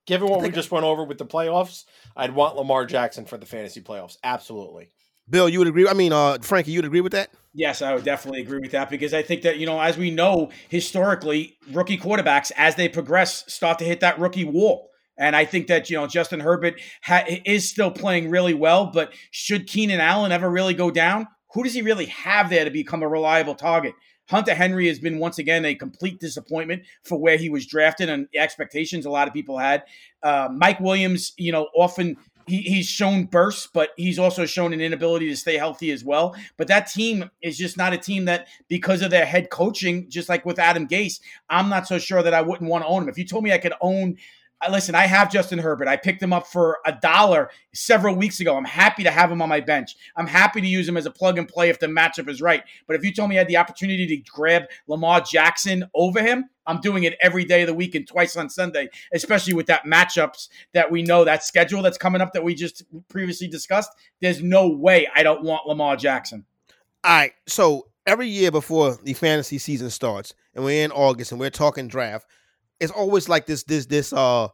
Given 0.06 0.28
what 0.28 0.42
we 0.42 0.50
just 0.50 0.70
went 0.70 0.84
over 0.84 1.04
with 1.04 1.18
the 1.18 1.26
playoffs, 1.26 1.84
I'd 2.14 2.34
want 2.34 2.56
Lamar 2.56 2.84
Jackson 2.84 3.24
for 3.24 3.38
the 3.38 3.46
fantasy 3.46 3.80
playoffs. 3.80 4.18
Absolutely. 4.22 4.90
Bill, 5.28 5.48
you 5.48 5.58
would 5.58 5.68
agree? 5.68 5.88
I 5.88 5.94
mean, 5.94 6.12
uh, 6.12 6.38
Frankie, 6.42 6.72
you'd 6.72 6.84
agree 6.84 7.00
with 7.00 7.12
that? 7.12 7.30
Yes, 7.54 7.80
I 7.80 7.94
would 7.94 8.04
definitely 8.04 8.42
agree 8.42 8.58
with 8.58 8.72
that 8.72 8.90
because 8.90 9.14
I 9.14 9.22
think 9.22 9.42
that, 9.42 9.56
you 9.58 9.64
know, 9.64 9.80
as 9.80 9.96
we 9.96 10.10
know, 10.10 10.50
historically, 10.68 11.56
rookie 11.72 11.96
quarterbacks, 11.96 12.52
as 12.56 12.74
they 12.74 12.88
progress, 12.88 13.50
start 13.50 13.78
to 13.78 13.84
hit 13.84 14.00
that 14.00 14.18
rookie 14.18 14.44
wall. 14.44 14.90
And 15.16 15.34
I 15.36 15.44
think 15.44 15.68
that, 15.68 15.88
you 15.88 15.96
know, 15.96 16.06
Justin 16.06 16.40
Herbert 16.40 16.80
ha- 17.02 17.24
is 17.46 17.70
still 17.70 17.90
playing 17.90 18.28
really 18.28 18.54
well, 18.54 18.86
but 18.86 19.14
should 19.30 19.66
Keenan 19.66 20.00
Allen 20.00 20.32
ever 20.32 20.50
really 20.50 20.74
go 20.74 20.90
down, 20.90 21.28
who 21.54 21.62
does 21.62 21.74
he 21.74 21.82
really 21.82 22.06
have 22.06 22.50
there 22.50 22.64
to 22.64 22.70
become 22.70 23.02
a 23.02 23.08
reliable 23.08 23.54
target? 23.54 23.94
Hunter 24.28 24.54
Henry 24.54 24.88
has 24.88 24.98
been 24.98 25.18
once 25.18 25.38
again 25.38 25.64
a 25.64 25.74
complete 25.74 26.18
disappointment 26.18 26.82
for 27.02 27.18
where 27.18 27.36
he 27.36 27.50
was 27.50 27.66
drafted 27.66 28.08
and 28.08 28.28
expectations 28.34 29.06
a 29.06 29.10
lot 29.10 29.28
of 29.28 29.34
people 29.34 29.58
had. 29.58 29.84
Uh, 30.22 30.48
Mike 30.52 30.80
Williams, 30.80 31.32
you 31.36 31.52
know, 31.52 31.68
often 31.74 32.16
he, 32.46 32.62
he's 32.62 32.86
shown 32.86 33.24
bursts, 33.24 33.68
but 33.72 33.90
he's 33.96 34.18
also 34.18 34.46
shown 34.46 34.72
an 34.72 34.80
inability 34.80 35.28
to 35.28 35.36
stay 35.36 35.56
healthy 35.56 35.90
as 35.90 36.04
well. 36.04 36.34
But 36.56 36.68
that 36.68 36.90
team 36.90 37.30
is 37.42 37.58
just 37.58 37.76
not 37.76 37.92
a 37.92 37.98
team 37.98 38.24
that, 38.26 38.48
because 38.68 39.02
of 39.02 39.10
their 39.10 39.26
head 39.26 39.50
coaching, 39.50 40.08
just 40.08 40.28
like 40.28 40.44
with 40.44 40.58
Adam 40.58 40.86
Gase, 40.86 41.20
I'm 41.48 41.68
not 41.68 41.86
so 41.86 41.98
sure 41.98 42.22
that 42.22 42.34
I 42.34 42.42
wouldn't 42.42 42.68
want 42.68 42.84
to 42.84 42.88
own 42.88 43.02
him. 43.02 43.08
If 43.08 43.18
you 43.18 43.24
told 43.24 43.44
me 43.44 43.52
I 43.52 43.58
could 43.58 43.74
own 43.80 44.16
listen, 44.70 44.94
I 44.94 45.06
have 45.06 45.30
Justin 45.30 45.58
Herbert. 45.58 45.88
I 45.88 45.96
picked 45.96 46.22
him 46.22 46.32
up 46.32 46.46
for 46.46 46.78
a 46.86 46.92
dollar 46.92 47.50
several 47.72 48.14
weeks 48.14 48.40
ago. 48.40 48.56
I'm 48.56 48.64
happy 48.64 49.02
to 49.02 49.10
have 49.10 49.30
him 49.30 49.42
on 49.42 49.48
my 49.48 49.60
bench. 49.60 49.96
I'm 50.16 50.26
happy 50.26 50.60
to 50.60 50.66
use 50.66 50.88
him 50.88 50.96
as 50.96 51.06
a 51.06 51.10
plug 51.10 51.38
and 51.38 51.48
play 51.48 51.68
if 51.68 51.80
the 51.80 51.86
matchup 51.86 52.28
is 52.28 52.40
right. 52.40 52.62
But 52.86 52.96
if 52.96 53.04
you 53.04 53.12
told 53.12 53.30
me 53.30 53.36
I 53.36 53.40
had 53.40 53.48
the 53.48 53.56
opportunity 53.56 54.06
to 54.06 54.16
grab 54.30 54.64
Lamar 54.86 55.20
Jackson 55.20 55.84
over 55.94 56.22
him, 56.22 56.48
I'm 56.66 56.80
doing 56.80 57.04
it 57.04 57.16
every 57.20 57.44
day 57.44 57.62
of 57.62 57.66
the 57.66 57.74
week 57.74 57.94
and 57.94 58.06
twice 58.06 58.36
on 58.36 58.48
Sunday, 58.48 58.88
especially 59.12 59.54
with 59.54 59.66
that 59.66 59.84
matchups 59.84 60.48
that 60.72 60.90
we 60.90 61.02
know 61.02 61.24
that 61.24 61.44
schedule 61.44 61.82
that's 61.82 61.98
coming 61.98 62.20
up 62.20 62.32
that 62.32 62.42
we 62.42 62.54
just 62.54 62.84
previously 63.08 63.48
discussed. 63.48 63.90
There's 64.20 64.42
no 64.42 64.68
way 64.68 65.06
I 65.14 65.22
don't 65.22 65.42
want 65.42 65.66
Lamar 65.66 65.96
Jackson. 65.96 66.46
All 67.02 67.10
right. 67.10 67.32
So 67.46 67.88
every 68.06 68.28
year 68.28 68.50
before 68.50 68.98
the 69.02 69.12
fantasy 69.12 69.58
season 69.58 69.90
starts, 69.90 70.34
and 70.54 70.64
we're 70.64 70.84
in 70.84 70.92
August 70.92 71.32
and 71.32 71.40
we're 71.40 71.50
talking 71.50 71.88
draft, 71.88 72.26
it's 72.80 72.92
always 72.92 73.28
like 73.28 73.46
this 73.46 73.64
this 73.64 73.86
this 73.86 74.12
uh 74.12 74.48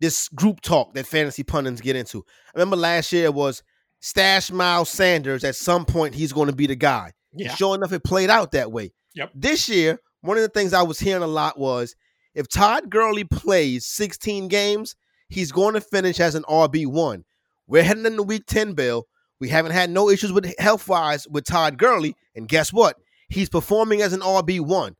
this 0.00 0.28
group 0.28 0.60
talk 0.60 0.94
that 0.94 1.06
fantasy 1.06 1.42
pundits 1.42 1.80
get 1.80 1.96
into. 1.96 2.24
I 2.54 2.58
remember 2.58 2.76
last 2.76 3.12
year 3.12 3.30
was 3.30 3.62
stash 4.00 4.50
Miles 4.50 4.90
Sanders. 4.90 5.44
At 5.44 5.56
some 5.56 5.84
point, 5.84 6.14
he's 6.14 6.32
going 6.32 6.48
to 6.48 6.54
be 6.54 6.66
the 6.66 6.76
guy. 6.76 7.12
Yeah. 7.32 7.54
Sure 7.54 7.74
enough, 7.74 7.92
it 7.92 8.04
played 8.04 8.30
out 8.30 8.52
that 8.52 8.72
way. 8.72 8.92
Yep. 9.14 9.30
This 9.34 9.68
year, 9.68 9.98
one 10.20 10.36
of 10.36 10.42
the 10.42 10.48
things 10.48 10.72
I 10.72 10.82
was 10.82 10.98
hearing 10.98 11.22
a 11.22 11.28
lot 11.28 11.58
was 11.58 11.94
if 12.34 12.48
Todd 12.48 12.90
Gurley 12.90 13.24
plays 13.24 13.86
16 13.86 14.48
games, 14.48 14.94
he's 15.28 15.52
going 15.52 15.74
to 15.74 15.80
finish 15.80 16.20
as 16.20 16.34
an 16.34 16.42
RB1. 16.44 17.24
We're 17.66 17.82
heading 17.82 18.06
into 18.06 18.22
week 18.22 18.44
10, 18.46 18.74
Bill. 18.74 19.06
We 19.40 19.48
haven't 19.48 19.72
had 19.72 19.90
no 19.90 20.08
issues 20.08 20.32
with 20.32 20.54
health 20.58 20.88
wise 20.88 21.26
with 21.28 21.44
Todd 21.44 21.78
Gurley. 21.78 22.14
And 22.34 22.48
guess 22.48 22.72
what? 22.72 22.96
He's 23.28 23.48
performing 23.48 24.02
as 24.02 24.12
an 24.12 24.20
RB1. 24.20 24.94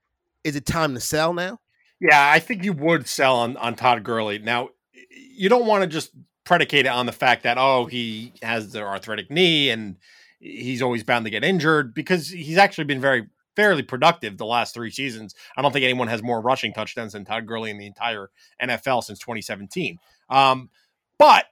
Is 0.44 0.56
it 0.56 0.66
time 0.66 0.94
to 0.94 1.00
sell 1.00 1.32
now? 1.32 1.58
Yeah, 2.00 2.30
I 2.30 2.38
think 2.40 2.64
you 2.64 2.72
would 2.72 3.06
sell 3.08 3.36
on, 3.36 3.56
on 3.56 3.74
Todd 3.74 4.02
Gurley. 4.04 4.38
Now, 4.38 4.70
you 5.10 5.48
don't 5.48 5.66
want 5.66 5.82
to 5.82 5.86
just 5.86 6.10
predicate 6.44 6.86
it 6.86 6.90
on 6.90 7.06
the 7.06 7.12
fact 7.12 7.42
that 7.42 7.58
oh 7.58 7.86
he 7.86 8.32
has 8.40 8.72
the 8.72 8.80
arthritic 8.80 9.30
knee 9.30 9.68
and 9.68 9.96
he's 10.38 10.80
always 10.80 11.02
bound 11.02 11.24
to 11.24 11.30
get 11.30 11.42
injured 11.42 11.92
because 11.92 12.28
he's 12.28 12.58
actually 12.58 12.84
been 12.84 13.00
very 13.00 13.26
fairly 13.56 13.82
productive 13.82 14.36
the 14.36 14.46
last 14.46 14.74
three 14.74 14.90
seasons. 14.90 15.34
I 15.56 15.62
don't 15.62 15.72
think 15.72 15.84
anyone 15.84 16.08
has 16.08 16.22
more 16.22 16.40
rushing 16.40 16.72
touchdowns 16.72 17.14
than 17.14 17.24
Todd 17.24 17.46
Gurley 17.46 17.70
in 17.70 17.78
the 17.78 17.86
entire 17.86 18.30
NFL 18.62 19.02
since 19.02 19.18
2017. 19.18 19.98
Um, 20.28 20.70
but 21.18 21.46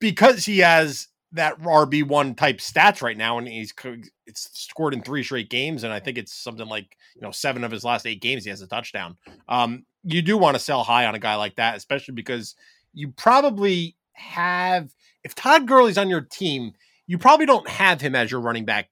because 0.00 0.44
he 0.46 0.58
has 0.58 1.08
that 1.32 1.60
RB 1.60 2.02
one 2.02 2.34
type 2.34 2.58
stats 2.58 3.02
right 3.02 3.16
now, 3.16 3.38
and 3.38 3.46
he's 3.46 3.72
it's 4.26 4.50
scored 4.52 4.94
in 4.94 5.02
three 5.02 5.22
straight 5.22 5.50
games, 5.50 5.84
and 5.84 5.92
I 5.92 6.00
think 6.00 6.18
it's 6.18 6.32
something 6.32 6.66
like 6.66 6.96
you 7.14 7.22
know 7.22 7.30
seven 7.30 7.62
of 7.62 7.70
his 7.70 7.84
last 7.84 8.06
eight 8.06 8.20
games 8.20 8.44
he 8.44 8.50
has 8.50 8.62
a 8.62 8.66
touchdown. 8.66 9.16
Um, 9.48 9.84
you 10.04 10.22
do 10.22 10.36
want 10.38 10.56
to 10.56 10.62
sell 10.62 10.82
high 10.82 11.06
on 11.06 11.14
a 11.14 11.18
guy 11.18 11.36
like 11.36 11.56
that, 11.56 11.76
especially 11.76 12.14
because 12.14 12.54
you 12.92 13.08
probably 13.08 13.96
have 14.12 14.94
if 15.24 15.34
Todd 15.34 15.66
Gurley's 15.66 15.98
on 15.98 16.08
your 16.08 16.22
team, 16.22 16.72
you 17.06 17.18
probably 17.18 17.46
don't 17.46 17.68
have 17.68 18.00
him 18.00 18.14
as 18.14 18.30
your 18.30 18.40
running 18.40 18.64
back 18.64 18.88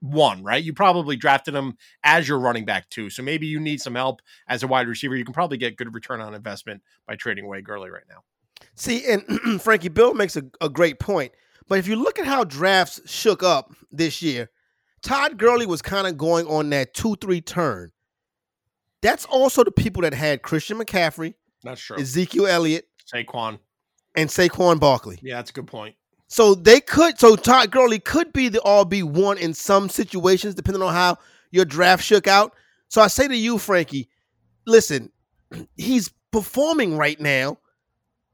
one, 0.00 0.42
right? 0.42 0.62
You 0.62 0.72
probably 0.72 1.16
drafted 1.16 1.54
him 1.54 1.76
as 2.04 2.26
your 2.26 2.38
running 2.38 2.64
back 2.64 2.88
two. 2.90 3.10
So 3.10 3.22
maybe 3.22 3.46
you 3.46 3.60
need 3.60 3.80
some 3.80 3.94
help 3.94 4.22
as 4.48 4.62
a 4.62 4.66
wide 4.66 4.88
receiver. 4.88 5.16
You 5.16 5.24
can 5.24 5.34
probably 5.34 5.58
get 5.58 5.76
good 5.76 5.94
return 5.94 6.20
on 6.20 6.34
investment 6.34 6.82
by 7.06 7.16
trading 7.16 7.44
away 7.44 7.60
Gurley 7.60 7.90
right 7.90 8.04
now. 8.08 8.22
See, 8.74 9.04
and 9.06 9.60
Frankie 9.62 9.88
Bill 9.88 10.14
makes 10.14 10.36
a, 10.36 10.44
a 10.60 10.68
great 10.68 10.98
point. 10.98 11.32
But 11.68 11.78
if 11.78 11.86
you 11.86 11.96
look 11.96 12.18
at 12.18 12.26
how 12.26 12.44
drafts 12.44 13.00
shook 13.06 13.42
up 13.42 13.72
this 13.90 14.22
year, 14.22 14.50
Todd 15.02 15.38
Gurley 15.38 15.66
was 15.66 15.82
kind 15.82 16.06
of 16.06 16.16
going 16.16 16.46
on 16.46 16.70
that 16.70 16.94
2 16.94 17.16
3 17.16 17.40
turn. 17.42 17.92
That's 19.02 19.24
also 19.26 19.64
the 19.64 19.70
people 19.70 20.02
that 20.02 20.14
had 20.14 20.42
Christian 20.42 20.78
McCaffrey, 20.78 21.34
that's 21.62 21.80
true. 21.80 21.98
Ezekiel 21.98 22.46
Elliott, 22.46 22.86
Saquon. 23.12 23.58
And 24.16 24.28
Saquon 24.28 24.80
Barkley. 24.80 25.18
Yeah, 25.22 25.36
that's 25.36 25.50
a 25.50 25.54
good 25.54 25.66
point. 25.66 25.94
So 26.28 26.54
they 26.54 26.80
could, 26.80 27.18
so 27.18 27.34
Todd 27.34 27.70
Gurley 27.70 27.98
could 27.98 28.32
be 28.32 28.48
the 28.48 28.60
RB 28.60 29.02
one 29.02 29.36
in 29.38 29.52
some 29.52 29.88
situations, 29.88 30.54
depending 30.54 30.82
on 30.82 30.92
how 30.92 31.18
your 31.50 31.64
draft 31.64 32.04
shook 32.04 32.28
out. 32.28 32.54
So 32.88 33.00
I 33.00 33.08
say 33.08 33.26
to 33.26 33.36
you, 33.36 33.58
Frankie, 33.58 34.08
listen, 34.66 35.10
he's 35.76 36.10
performing 36.30 36.96
right 36.96 37.20
now. 37.20 37.58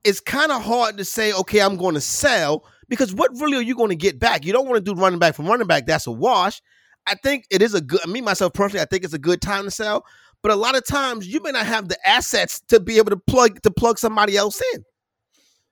It's 0.05 0.21
kind 0.21 0.53
of 0.53 0.63
hard 0.63 0.99
to 0.99 1.05
say, 1.05 1.33
okay, 1.33 1.61
I'm 1.61 1.77
going 1.77 1.95
to 1.95 2.01
sell 2.01 2.65
because 2.89 3.15
what 3.15 3.31
really 3.41 3.57
are 3.57 3.63
you 3.63 3.75
going 3.75 3.89
to 3.89 3.97
get 3.97 4.21
back? 4.21 4.45
You 4.45 4.53
don't 4.53 4.69
want 4.69 4.85
to 4.85 4.95
do 4.95 4.99
running 4.99 5.19
back 5.19 5.35
from 5.35 5.47
running 5.47 5.67
back. 5.67 5.87
That's 5.87 6.07
a 6.07 6.13
wash. 6.13 6.61
I 7.07 7.15
think 7.15 7.47
it 7.51 7.63
is 7.63 7.75
a 7.75 7.81
good, 7.81 8.07
me, 8.07 8.21
myself 8.21 8.53
personally, 8.53 8.83
I 8.83 8.87
think 8.87 9.05
it's 9.05 9.15
a 9.15 9.19
good 9.19 9.41
time 9.41 9.65
to 9.65 9.71
sell. 9.71 10.05
But 10.47 10.55
a 10.55 10.61
lot 10.61 10.77
of 10.77 10.87
times 10.87 11.27
you 11.27 11.43
may 11.43 11.51
not 11.51 11.67
have 11.67 11.89
the 11.89 11.99
assets 12.09 12.61
to 12.69 12.79
be 12.79 12.99
able 12.99 13.11
to 13.11 13.17
plug 13.17 13.61
to 13.63 13.71
plug 13.73 13.99
somebody 13.99 14.37
else 14.37 14.63
in. 14.75 14.85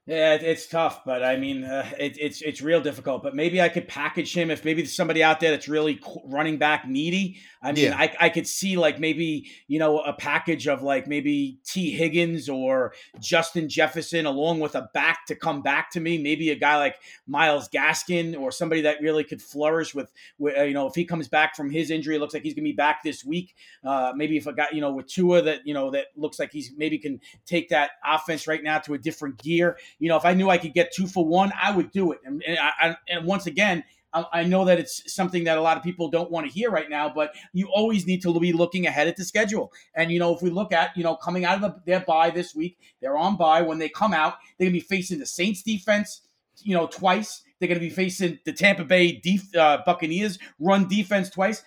Yeah, 0.07 0.35
it's 0.35 0.67
tough, 0.67 1.03
but 1.07 1.25
I 1.25 1.39
mean, 1.39 1.65
uh, 1.65 1.91
it, 1.99 2.19
it's 2.21 2.43
it's 2.43 2.61
real 2.61 2.83
difficult. 2.83 3.23
But 3.23 3.35
maybe 3.35 3.63
I 3.63 3.71
could 3.71 3.89
package 3.89 4.37
him 4.37 4.51
if 4.51 4.63
maybe 4.63 4.83
there's 4.83 4.95
somebody 4.95 5.23
out 5.23 5.41
there 5.41 5.51
that's 5.51 5.67
really 5.67 5.99
running 6.27 6.59
back 6.59 6.87
needy. 6.87 7.39
I 7.63 7.73
mean, 7.73 7.87
yeah. 7.87 7.97
I, 7.97 8.15
I 8.21 8.29
could 8.29 8.47
see 8.47 8.77
like 8.77 9.01
maybe 9.01 9.51
you 9.67 9.79
know 9.79 10.01
a 10.01 10.13
package 10.13 10.69
of 10.69 10.83
like 10.83 11.07
maybe 11.07 11.59
Tee 11.65 11.91
Higgins 11.91 12.51
or 12.51 12.93
Justin 13.19 13.67
Jefferson 13.67 14.27
along 14.27 14.61
with 14.61 14.75
a 14.75 14.91
back 14.93 15.25
to 15.29 15.35
come 15.35 15.63
back 15.63 15.91
to 15.93 16.01
me. 16.01 16.19
Maybe 16.19 16.51
a 16.51 16.55
guy 16.55 16.77
like 16.77 16.97
Myles 17.27 17.71
Gaskin 17.71 18.39
or 18.39 18.53
somebody 18.53 18.83
that 18.83 19.01
really 19.01 19.25
could 19.25 19.41
flourish 19.41 19.95
with, 19.95 20.13
with 20.37 20.59
uh, 20.59 20.65
you 20.65 20.75
know 20.75 20.87
if 20.87 20.95
he 20.95 21.07
comes 21.07 21.29
back 21.29 21.57
from 21.57 21.71
his 21.71 21.91
injury, 21.91 22.17
it 22.17 22.19
looks 22.19 22.35
like 22.35 22.43
he's 22.43 22.53
gonna 22.53 22.65
be 22.65 22.73
back 22.73 23.03
this 23.03 23.25
week. 23.25 23.55
Uh, 23.83 24.13
maybe 24.15 24.37
if 24.37 24.47
a 24.47 24.53
guy 24.53 24.67
you 24.71 24.83
know 24.83 24.93
with 24.93 25.07
Tua 25.07 25.41
that 25.41 25.67
you 25.67 25.73
know 25.73 25.91
that 25.93 26.09
looks 26.15 26.39
like 26.39 26.53
he's 26.53 26.73
maybe 26.77 26.99
can 26.99 27.23
take 27.47 27.71
that 27.71 27.93
offense 28.07 28.47
right 28.47 28.63
now 28.63 28.81
to 28.81 28.93
a 28.93 28.99
different 28.99 29.43
gear 29.43 29.79
you 30.05 30.11
know, 30.11 30.19
if 30.19 30.27
I 30.27 30.35
knew 30.35 30.51
I 30.51 30.59
could 30.59 30.75
get 30.75 30.93
two 30.93 31.07
for 31.07 31.25
one, 31.25 31.51
I 31.59 31.75
would 31.75 31.91
do 31.91 32.13
it. 32.13 32.19
And, 32.27 32.43
and, 32.47 32.59
I, 32.59 32.95
and 33.09 33.25
once 33.25 33.47
again, 33.47 33.83
I, 34.13 34.45
know 34.45 34.67
that 34.67 34.79
it's 34.79 35.11
something 35.13 35.45
that 35.45 35.57
a 35.57 35.63
lot 35.63 35.79
of 35.79 35.83
people 35.83 36.11
don't 36.11 36.31
want 36.31 36.47
to 36.47 36.53
hear 36.53 36.71
right 36.71 36.91
now, 36.91 37.09
but 37.09 37.35
you 37.55 37.71
always 37.75 38.07
need 38.07 38.21
to 38.23 38.39
be 38.39 38.53
looking 38.53 38.87
ahead 38.87 39.09
at 39.09 39.17
the 39.17 39.25
schedule. 39.25 39.73
And 39.95 40.13
you 40.13 40.19
know, 40.19 40.35
if 40.35 40.43
we 40.43 40.51
look 40.51 40.75
at 40.75 40.95
you 40.95 41.03
know 41.03 41.17
coming 41.17 41.47
out 41.47 41.57
of 41.57 41.63
the, 41.63 41.81
their 41.87 42.01
bye 42.01 42.29
this 42.29 42.55
week, 42.55 42.79
they're 43.01 43.17
on 43.17 43.39
bye. 43.39 43.63
When 43.63 43.79
they 43.79 43.89
come 43.89 44.13
out, 44.13 44.35
they're 44.59 44.67
gonna 44.67 44.75
be 44.75 44.81
facing 44.81 45.21
the 45.21 45.27
Saints 45.27 45.63
defense, 45.63 46.21
you 46.63 46.75
know, 46.75 46.87
twice. 46.87 47.43
They're 47.59 47.69
going 47.69 47.81
to 47.81 47.87
be 47.87 47.95
facing 47.95 48.41
the 48.45 48.53
Tampa 48.53 48.85
Bay 48.85 49.13
def, 49.13 49.55
uh, 49.57 49.79
Buccaneers 49.87 50.39
run 50.59 50.87
defense 50.87 51.31
twice 51.31 51.63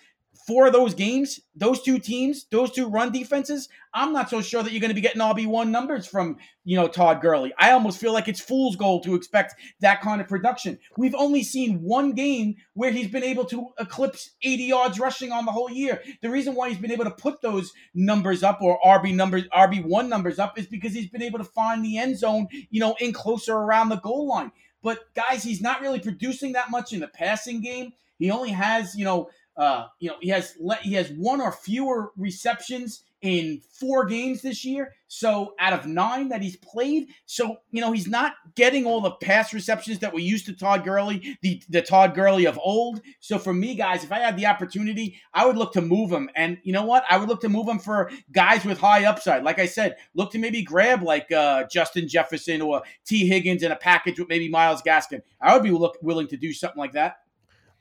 four 0.48 0.66
of 0.66 0.72
those 0.72 0.94
games, 0.94 1.40
those 1.54 1.82
two 1.82 1.98
teams, 1.98 2.46
those 2.50 2.72
two 2.72 2.88
run 2.88 3.12
defenses, 3.12 3.68
I'm 3.92 4.14
not 4.14 4.30
so 4.30 4.40
sure 4.40 4.62
that 4.62 4.72
you're 4.72 4.80
going 4.80 4.88
to 4.88 4.94
be 4.94 5.02
getting 5.02 5.20
RB1 5.20 5.68
numbers 5.68 6.06
from, 6.06 6.38
you 6.64 6.74
know, 6.74 6.88
Todd 6.88 7.20
Gurley. 7.20 7.52
I 7.58 7.72
almost 7.72 8.00
feel 8.00 8.14
like 8.14 8.28
it's 8.28 8.40
fool's 8.40 8.74
gold 8.74 9.02
to 9.04 9.14
expect 9.14 9.56
that 9.80 10.00
kind 10.00 10.22
of 10.22 10.26
production. 10.26 10.78
We've 10.96 11.14
only 11.14 11.42
seen 11.42 11.82
one 11.82 12.12
game 12.12 12.56
where 12.72 12.90
he's 12.90 13.08
been 13.08 13.24
able 13.24 13.44
to 13.44 13.66
eclipse 13.78 14.30
80 14.42 14.64
yards 14.64 14.98
rushing 14.98 15.32
on 15.32 15.44
the 15.44 15.52
whole 15.52 15.70
year. 15.70 16.02
The 16.22 16.30
reason 16.30 16.54
why 16.54 16.70
he's 16.70 16.78
been 16.78 16.92
able 16.92 17.04
to 17.04 17.10
put 17.10 17.42
those 17.42 17.70
numbers 17.92 18.42
up 18.42 18.62
or 18.62 18.80
RB 18.80 19.14
numbers, 19.14 19.44
RB1 19.48 20.08
numbers 20.08 20.38
up 20.38 20.58
is 20.58 20.66
because 20.66 20.94
he's 20.94 21.10
been 21.10 21.22
able 21.22 21.40
to 21.40 21.44
find 21.44 21.84
the 21.84 21.98
end 21.98 22.18
zone, 22.18 22.48
you 22.70 22.80
know, 22.80 22.96
in 23.00 23.12
closer 23.12 23.54
around 23.54 23.90
the 23.90 23.96
goal 23.96 24.26
line. 24.26 24.50
But 24.82 25.12
guys, 25.14 25.42
he's 25.42 25.60
not 25.60 25.82
really 25.82 26.00
producing 26.00 26.52
that 26.52 26.70
much 26.70 26.94
in 26.94 27.00
the 27.00 27.08
passing 27.08 27.60
game. 27.60 27.92
He 28.18 28.30
only 28.30 28.50
has, 28.50 28.96
you 28.96 29.04
know, 29.04 29.28
uh, 29.58 29.88
you 29.98 30.08
know, 30.08 30.16
he 30.20 30.28
has 30.28 30.54
let 30.60 30.80
he 30.82 30.94
has 30.94 31.10
one 31.10 31.40
or 31.40 31.50
fewer 31.50 32.12
receptions 32.16 33.02
in 33.20 33.60
four 33.72 34.04
games 34.04 34.42
this 34.42 34.64
year. 34.64 34.94
So 35.08 35.54
out 35.58 35.72
of 35.72 35.86
nine 35.86 36.28
that 36.28 36.42
he's 36.42 36.56
played, 36.56 37.08
so 37.26 37.56
you 37.72 37.80
know 37.80 37.90
he's 37.90 38.06
not 38.06 38.34
getting 38.54 38.86
all 38.86 39.00
the 39.00 39.10
pass 39.10 39.52
receptions 39.52 39.98
that 39.98 40.14
we 40.14 40.22
used 40.22 40.46
to 40.46 40.52
Todd 40.52 40.84
Gurley, 40.84 41.36
the 41.42 41.60
the 41.68 41.82
Todd 41.82 42.14
Gurley 42.14 42.44
of 42.44 42.56
old. 42.62 43.00
So 43.18 43.36
for 43.36 43.52
me, 43.52 43.74
guys, 43.74 44.04
if 44.04 44.12
I 44.12 44.20
had 44.20 44.36
the 44.36 44.46
opportunity, 44.46 45.20
I 45.34 45.44
would 45.44 45.56
look 45.56 45.72
to 45.72 45.80
move 45.80 46.12
him. 46.12 46.30
And 46.36 46.58
you 46.62 46.72
know 46.72 46.84
what? 46.84 47.02
I 47.10 47.16
would 47.16 47.28
look 47.28 47.40
to 47.40 47.48
move 47.48 47.66
him 47.66 47.80
for 47.80 48.12
guys 48.30 48.64
with 48.64 48.78
high 48.78 49.06
upside. 49.06 49.42
Like 49.42 49.58
I 49.58 49.66
said, 49.66 49.96
look 50.14 50.30
to 50.32 50.38
maybe 50.38 50.62
grab 50.62 51.02
like 51.02 51.32
uh, 51.32 51.64
Justin 51.64 52.06
Jefferson 52.06 52.62
or 52.62 52.82
Tee 53.04 53.26
Higgins 53.26 53.64
in 53.64 53.72
a 53.72 53.76
package 53.76 54.20
with 54.20 54.28
maybe 54.28 54.48
Myles 54.48 54.82
Gaskin. 54.82 55.22
I 55.40 55.54
would 55.54 55.64
be 55.64 55.70
look, 55.70 55.96
willing 56.00 56.28
to 56.28 56.36
do 56.36 56.52
something 56.52 56.78
like 56.78 56.92
that. 56.92 57.16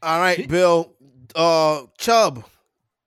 All 0.01 0.19
right, 0.19 0.47
Bill 0.47 0.93
uh 1.35 1.83
Chubb, 1.97 2.45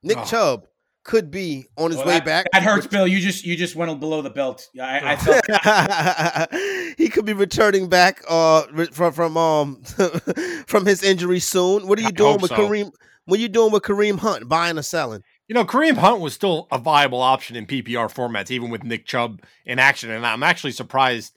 Nick 0.03 0.19
oh. 0.19 0.25
Chubb 0.25 0.67
could 1.03 1.31
be 1.31 1.67
on 1.77 1.91
his 1.91 1.99
well, 1.99 2.07
way 2.07 2.15
that, 2.15 2.25
back. 2.25 2.47
That 2.53 2.63
hurts, 2.63 2.87
Bill. 2.87 3.07
You 3.07 3.21
just 3.21 3.45
you 3.45 3.57
just 3.57 3.75
went 3.75 3.99
below 4.01 4.23
the 4.23 4.31
belt. 4.31 4.69
I, 4.81 5.13
I 5.13 5.17
felt 5.17 6.53
he 6.99 7.09
could 7.09 7.25
be 7.25 7.33
returning 7.33 7.89
back 7.89 8.23
uh 8.29 8.63
from 8.93 9.13
from 9.13 9.37
um 9.37 9.83
from 10.67 10.87
his 10.87 11.03
injury 11.03 11.41
soon. 11.41 11.87
What 11.87 11.99
are 11.99 12.03
you 12.03 12.09
I 12.09 12.13
doing 12.13 12.41
with 12.41 12.51
so. 12.51 12.57
Kareem? 12.57 12.93
What 13.25 13.39
are 13.39 13.43
you 13.43 13.49
doing 13.49 13.73
with 13.73 13.83
Kareem 13.83 14.19
Hunt? 14.19 14.49
Buying 14.49 14.79
or 14.79 14.83
selling? 14.83 15.23
You 15.47 15.55
know, 15.55 15.65
Kareem 15.65 15.97
Hunt 15.97 16.21
was 16.21 16.35
still 16.35 16.69
a 16.71 16.79
viable 16.79 17.21
option 17.21 17.57
in 17.57 17.67
PPR 17.67 18.13
formats, 18.13 18.51
even 18.51 18.71
with 18.71 18.85
Nick 18.85 19.07
Chubb 19.07 19.43
in 19.65 19.79
action. 19.79 20.11
And 20.11 20.27
I'm 20.27 20.43
actually 20.43 20.73
surprised 20.73 21.37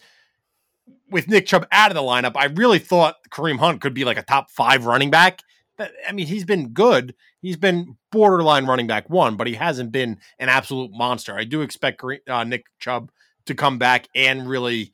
with 1.13 1.29
Nick 1.29 1.45
Chubb 1.45 1.67
out 1.71 1.91
of 1.91 1.95
the 1.95 2.01
lineup, 2.01 2.33
I 2.35 2.45
really 2.45 2.79
thought 2.79 3.15
Kareem 3.29 3.59
Hunt 3.59 3.81
could 3.81 3.93
be 3.93 4.03
like 4.03 4.17
a 4.17 4.23
top 4.23 4.51
five 4.51 4.85
running 4.85 5.11
back. 5.11 5.41
I 5.79 6.11
mean, 6.11 6.27
he's 6.27 6.43
been 6.43 6.69
good. 6.69 7.15
He's 7.41 7.57
been 7.57 7.97
borderline 8.11 8.65
running 8.65 8.87
back 8.87 9.09
one, 9.09 9.37
but 9.37 9.47
he 9.47 9.53
hasn't 9.53 9.91
been 9.91 10.19
an 10.39 10.49
absolute 10.49 10.91
monster. 10.91 11.35
I 11.35 11.43
do 11.43 11.61
expect 11.61 12.03
uh, 12.27 12.43
Nick 12.43 12.65
Chubb 12.79 13.11
to 13.45 13.55
come 13.55 13.77
back 13.77 14.07
and 14.15 14.47
really 14.47 14.93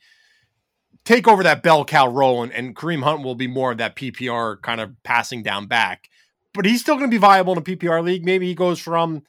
take 1.06 1.28
over 1.28 1.44
that 1.44 1.64
bell 1.64 1.86
cow 1.86 2.08
role, 2.08 2.44
and, 2.44 2.52
and 2.52 2.76
Kareem 2.76 3.04
Hunt 3.04 3.24
will 3.24 3.36
be 3.36 3.48
more 3.48 3.72
of 3.72 3.78
that 3.78 3.96
PPR 3.96 4.62
kind 4.62 4.82
of 4.82 4.92
passing 5.04 5.44
down 5.44 5.68
back. 5.68 6.10
But 6.54 6.66
he's 6.66 6.82
still 6.82 6.96
going 6.96 7.10
to 7.10 7.14
be 7.14 7.20
viable 7.20 7.54
in 7.54 7.60
a 7.60 7.64
PPR 7.64 8.04
league. 8.04 8.26
Maybe 8.26 8.48
he 8.48 8.56
goes 8.56 8.80
from 8.80 9.24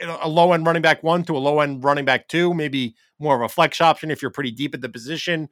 a 0.00 0.28
low 0.28 0.52
end 0.52 0.66
running 0.66 0.82
back 0.82 1.02
one 1.02 1.24
to 1.24 1.36
a 1.36 1.38
low 1.38 1.60
end 1.60 1.84
running 1.84 2.04
back 2.04 2.28
two, 2.28 2.54
maybe 2.54 2.94
more 3.18 3.34
of 3.34 3.42
a 3.42 3.48
flex 3.48 3.80
option 3.80 4.10
if 4.10 4.22
you're 4.22 4.30
pretty 4.30 4.50
deep 4.50 4.74
at 4.74 4.80
the 4.80 4.88
position. 4.88 5.48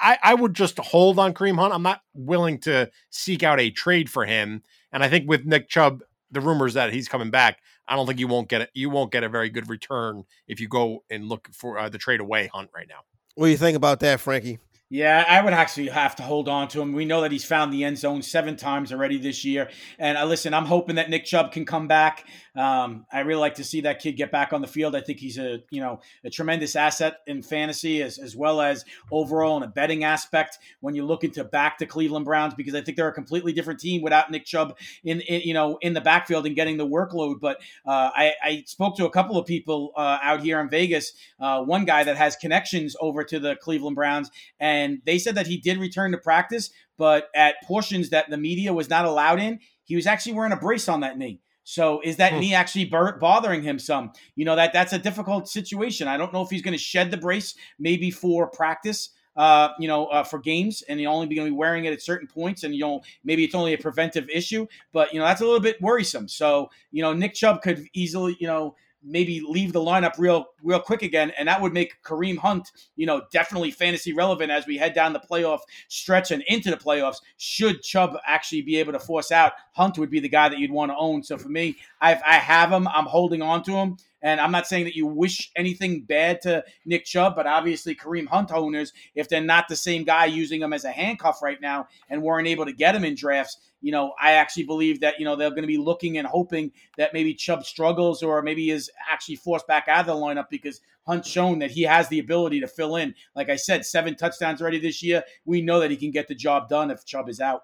I, 0.00 0.18
I 0.22 0.34
would 0.34 0.54
just 0.54 0.78
hold 0.78 1.18
on 1.18 1.34
Kareem 1.34 1.58
Hunt. 1.58 1.74
I'm 1.74 1.82
not 1.82 2.00
willing 2.14 2.58
to 2.60 2.90
seek 3.10 3.42
out 3.42 3.60
a 3.60 3.70
trade 3.70 4.10
for 4.10 4.24
him. 4.24 4.62
And 4.92 5.02
I 5.02 5.08
think 5.08 5.28
with 5.28 5.44
Nick 5.44 5.68
Chubb, 5.68 6.02
the 6.30 6.40
rumors 6.40 6.74
that 6.74 6.92
he's 6.92 7.08
coming 7.08 7.30
back, 7.30 7.58
I 7.88 7.94
don't 7.96 8.06
think 8.06 8.18
you 8.18 8.28
won't 8.28 8.48
get 8.48 8.62
it. 8.62 8.70
You 8.74 8.90
won't 8.90 9.12
get 9.12 9.22
a 9.22 9.28
very 9.28 9.48
good 9.48 9.68
return 9.68 10.24
if 10.48 10.60
you 10.60 10.68
go 10.68 11.04
and 11.10 11.28
look 11.28 11.48
for 11.52 11.78
uh, 11.78 11.88
the 11.88 11.98
trade 11.98 12.20
away 12.20 12.50
Hunt 12.52 12.70
right 12.74 12.86
now. 12.88 13.00
What 13.34 13.46
do 13.46 13.50
you 13.50 13.56
think 13.56 13.76
about 13.76 14.00
that, 14.00 14.20
Frankie? 14.20 14.58
Yeah, 14.88 15.24
I 15.28 15.42
would 15.42 15.52
actually 15.52 15.88
have 15.88 16.14
to 16.16 16.22
hold 16.22 16.48
on 16.48 16.68
to 16.68 16.80
him. 16.80 16.92
We 16.92 17.04
know 17.04 17.22
that 17.22 17.32
he's 17.32 17.44
found 17.44 17.72
the 17.72 17.82
end 17.82 17.98
zone 17.98 18.22
seven 18.22 18.56
times 18.56 18.92
already 18.92 19.18
this 19.18 19.44
year. 19.44 19.68
And 19.98 20.16
uh, 20.16 20.24
listen, 20.24 20.54
I'm 20.54 20.64
hoping 20.64 20.94
that 20.94 21.10
Nick 21.10 21.24
Chubb 21.24 21.50
can 21.50 21.64
come 21.64 21.88
back. 21.88 22.24
Um, 22.56 23.06
I 23.12 23.20
really 23.20 23.40
like 23.40 23.56
to 23.56 23.64
see 23.64 23.82
that 23.82 24.00
kid 24.00 24.12
get 24.12 24.30
back 24.30 24.52
on 24.52 24.60
the 24.60 24.66
field. 24.66 24.96
I 24.96 25.00
think 25.00 25.18
he's 25.18 25.38
a 25.38 25.60
you 25.70 25.80
know 25.80 26.00
a 26.24 26.30
tremendous 26.30 26.74
asset 26.74 27.18
in 27.26 27.42
fantasy 27.42 28.02
as, 28.02 28.18
as 28.18 28.34
well 28.34 28.60
as 28.60 28.84
overall 29.10 29.56
in 29.56 29.62
a 29.62 29.68
betting 29.68 30.04
aspect 30.04 30.58
when 30.80 30.94
you 30.94 31.04
look 31.04 31.24
into 31.24 31.44
back 31.44 31.78
to 31.78 31.86
Cleveland 31.86 32.24
Browns 32.24 32.54
because 32.54 32.74
I 32.74 32.80
think 32.80 32.96
they're 32.96 33.08
a 33.08 33.12
completely 33.12 33.52
different 33.52 33.80
team 33.80 34.02
without 34.02 34.30
Nick 34.30 34.44
Chubb 34.44 34.76
in, 35.04 35.20
in 35.22 35.42
you 35.42 35.54
know 35.54 35.78
in 35.82 35.92
the 35.92 36.00
backfield 36.00 36.46
and 36.46 36.56
getting 36.56 36.76
the 36.76 36.86
workload. 36.86 37.40
But 37.40 37.58
uh, 37.84 38.10
I, 38.14 38.32
I, 38.42 38.62
spoke 38.66 38.96
to 38.96 39.06
a 39.06 39.10
couple 39.10 39.36
of 39.36 39.46
people 39.46 39.92
uh, 39.96 40.18
out 40.22 40.40
here 40.42 40.60
in 40.60 40.68
Vegas. 40.70 41.12
Uh, 41.38 41.62
one 41.62 41.84
guy 41.84 42.04
that 42.04 42.16
has 42.16 42.36
connections 42.36 42.96
over 43.00 43.22
to 43.24 43.38
the 43.38 43.56
Cleveland 43.56 43.96
Browns, 43.96 44.30
and 44.58 45.00
they 45.04 45.18
said 45.18 45.34
that 45.34 45.46
he 45.46 45.58
did 45.58 45.78
return 45.78 46.12
to 46.12 46.18
practice, 46.18 46.70
but 46.96 47.28
at 47.34 47.56
portions 47.64 48.10
that 48.10 48.30
the 48.30 48.36
media 48.36 48.72
was 48.72 48.88
not 48.88 49.04
allowed 49.04 49.40
in, 49.40 49.60
he 49.84 49.96
was 49.96 50.06
actually 50.06 50.32
wearing 50.32 50.52
a 50.52 50.56
brace 50.56 50.88
on 50.88 51.00
that 51.00 51.18
knee. 51.18 51.40
So 51.68 52.00
is 52.04 52.16
that 52.18 52.32
hmm. 52.32 52.38
knee 52.38 52.54
actually 52.54 52.84
bothering 52.84 53.60
him 53.60 53.80
some? 53.80 54.12
You 54.36 54.44
know 54.44 54.54
that 54.54 54.72
that's 54.72 54.92
a 54.92 55.00
difficult 55.00 55.48
situation. 55.48 56.06
I 56.06 56.16
don't 56.16 56.32
know 56.32 56.42
if 56.42 56.48
he's 56.48 56.62
going 56.62 56.78
to 56.78 56.78
shed 56.78 57.10
the 57.10 57.16
brace 57.16 57.56
maybe 57.80 58.10
for 58.10 58.46
practice. 58.46 59.10
Uh, 59.36 59.68
you 59.78 59.86
know, 59.86 60.06
uh, 60.06 60.24
for 60.24 60.38
games, 60.38 60.80
and 60.88 60.98
he'll 60.98 61.10
only 61.10 61.26
be 61.26 61.34
going 61.34 61.46
to 61.46 61.50
be 61.50 61.56
wearing 61.56 61.84
it 61.84 61.92
at 61.92 62.00
certain 62.00 62.26
points, 62.26 62.62
and 62.62 62.74
you 62.74 62.80
know, 62.80 63.02
maybe 63.22 63.44
it's 63.44 63.54
only 63.54 63.74
a 63.74 63.78
preventive 63.78 64.26
issue, 64.30 64.66
but 64.94 65.12
you 65.12 65.18
know, 65.18 65.26
that's 65.26 65.42
a 65.42 65.44
little 65.44 65.60
bit 65.60 65.78
worrisome. 65.82 66.26
So, 66.26 66.70
you 66.90 67.02
know, 67.02 67.12
Nick 67.12 67.34
Chubb 67.34 67.60
could 67.60 67.86
easily, 67.92 68.38
you 68.40 68.46
know, 68.46 68.76
maybe 69.02 69.40
leave 69.40 69.72
the 69.72 69.80
lineup 69.80 70.18
real 70.18 70.46
real 70.62 70.80
quick 70.80 71.02
again, 71.02 71.32
and 71.38 71.48
that 71.48 71.60
would 71.60 71.72
make 71.72 72.02
Kareem 72.02 72.38
Hunt, 72.38 72.70
you 72.96 73.06
know, 73.06 73.22
definitely 73.32 73.70
fantasy 73.70 74.12
relevant 74.12 74.50
as 74.50 74.66
we 74.66 74.76
head 74.76 74.94
down 74.94 75.12
the 75.12 75.20
playoff 75.20 75.60
stretch 75.88 76.30
and 76.30 76.42
into 76.48 76.70
the 76.70 76.76
playoffs. 76.76 77.20
Should 77.36 77.82
Chubb 77.82 78.16
actually 78.26 78.62
be 78.62 78.76
able 78.76 78.92
to 78.92 78.98
force 78.98 79.30
out, 79.30 79.52
Hunt 79.72 79.98
would 79.98 80.10
be 80.10 80.20
the 80.20 80.28
guy 80.28 80.48
that 80.48 80.58
you'd 80.58 80.70
want 80.70 80.90
to 80.90 80.96
own. 80.96 81.22
So 81.22 81.36
for 81.36 81.48
me, 81.48 81.76
I've, 82.00 82.20
I 82.26 82.34
have 82.34 82.70
him. 82.72 82.88
I'm 82.88 83.06
holding 83.06 83.42
on 83.42 83.62
to 83.64 83.72
him. 83.72 83.96
And 84.22 84.40
I'm 84.40 84.50
not 84.50 84.66
saying 84.66 84.84
that 84.84 84.96
you 84.96 85.06
wish 85.06 85.50
anything 85.56 86.02
bad 86.02 86.40
to 86.42 86.64
Nick 86.84 87.04
Chubb, 87.04 87.36
but 87.36 87.46
obviously 87.46 87.94
Kareem 87.94 88.26
Hunt 88.26 88.50
owners, 88.50 88.92
if 89.14 89.28
they're 89.28 89.40
not 89.40 89.68
the 89.68 89.76
same 89.76 90.04
guy 90.04 90.24
using 90.24 90.62
him 90.62 90.72
as 90.72 90.84
a 90.84 90.90
handcuff 90.90 91.42
right 91.42 91.60
now 91.60 91.86
and 92.08 92.22
weren't 92.22 92.48
able 92.48 92.64
to 92.64 92.72
get 92.72 92.94
him 92.94 93.04
in 93.04 93.14
drafts, 93.14 93.58
you 93.82 93.92
know, 93.92 94.14
I 94.20 94.32
actually 94.32 94.64
believe 94.64 95.00
that, 95.00 95.18
you 95.18 95.24
know, 95.24 95.36
they're 95.36 95.50
going 95.50 95.62
to 95.62 95.68
be 95.68 95.76
looking 95.76 96.18
and 96.18 96.26
hoping 96.26 96.72
that 96.96 97.12
maybe 97.12 97.34
Chubb 97.34 97.64
struggles 97.64 98.22
or 98.22 98.42
maybe 98.42 98.70
is 98.70 98.90
actually 99.10 99.36
forced 99.36 99.66
back 99.66 99.86
out 99.86 100.00
of 100.00 100.06
the 100.06 100.14
lineup 100.14 100.48
because 100.50 100.80
Hunt's 101.06 101.28
shown 101.28 101.58
that 101.60 101.70
he 101.70 101.82
has 101.82 102.08
the 102.08 102.18
ability 102.18 102.60
to 102.60 102.66
fill 102.66 102.96
in. 102.96 103.14
Like 103.34 103.50
I 103.50 103.56
said, 103.56 103.84
seven 103.84 104.16
touchdowns 104.16 104.60
already 104.60 104.80
this 104.80 105.02
year. 105.02 105.22
We 105.44 105.62
know 105.62 105.78
that 105.80 105.90
he 105.90 105.96
can 105.96 106.10
get 106.10 106.26
the 106.26 106.34
job 106.34 106.68
done 106.68 106.90
if 106.90 107.04
Chubb 107.04 107.28
is 107.28 107.40
out. 107.40 107.62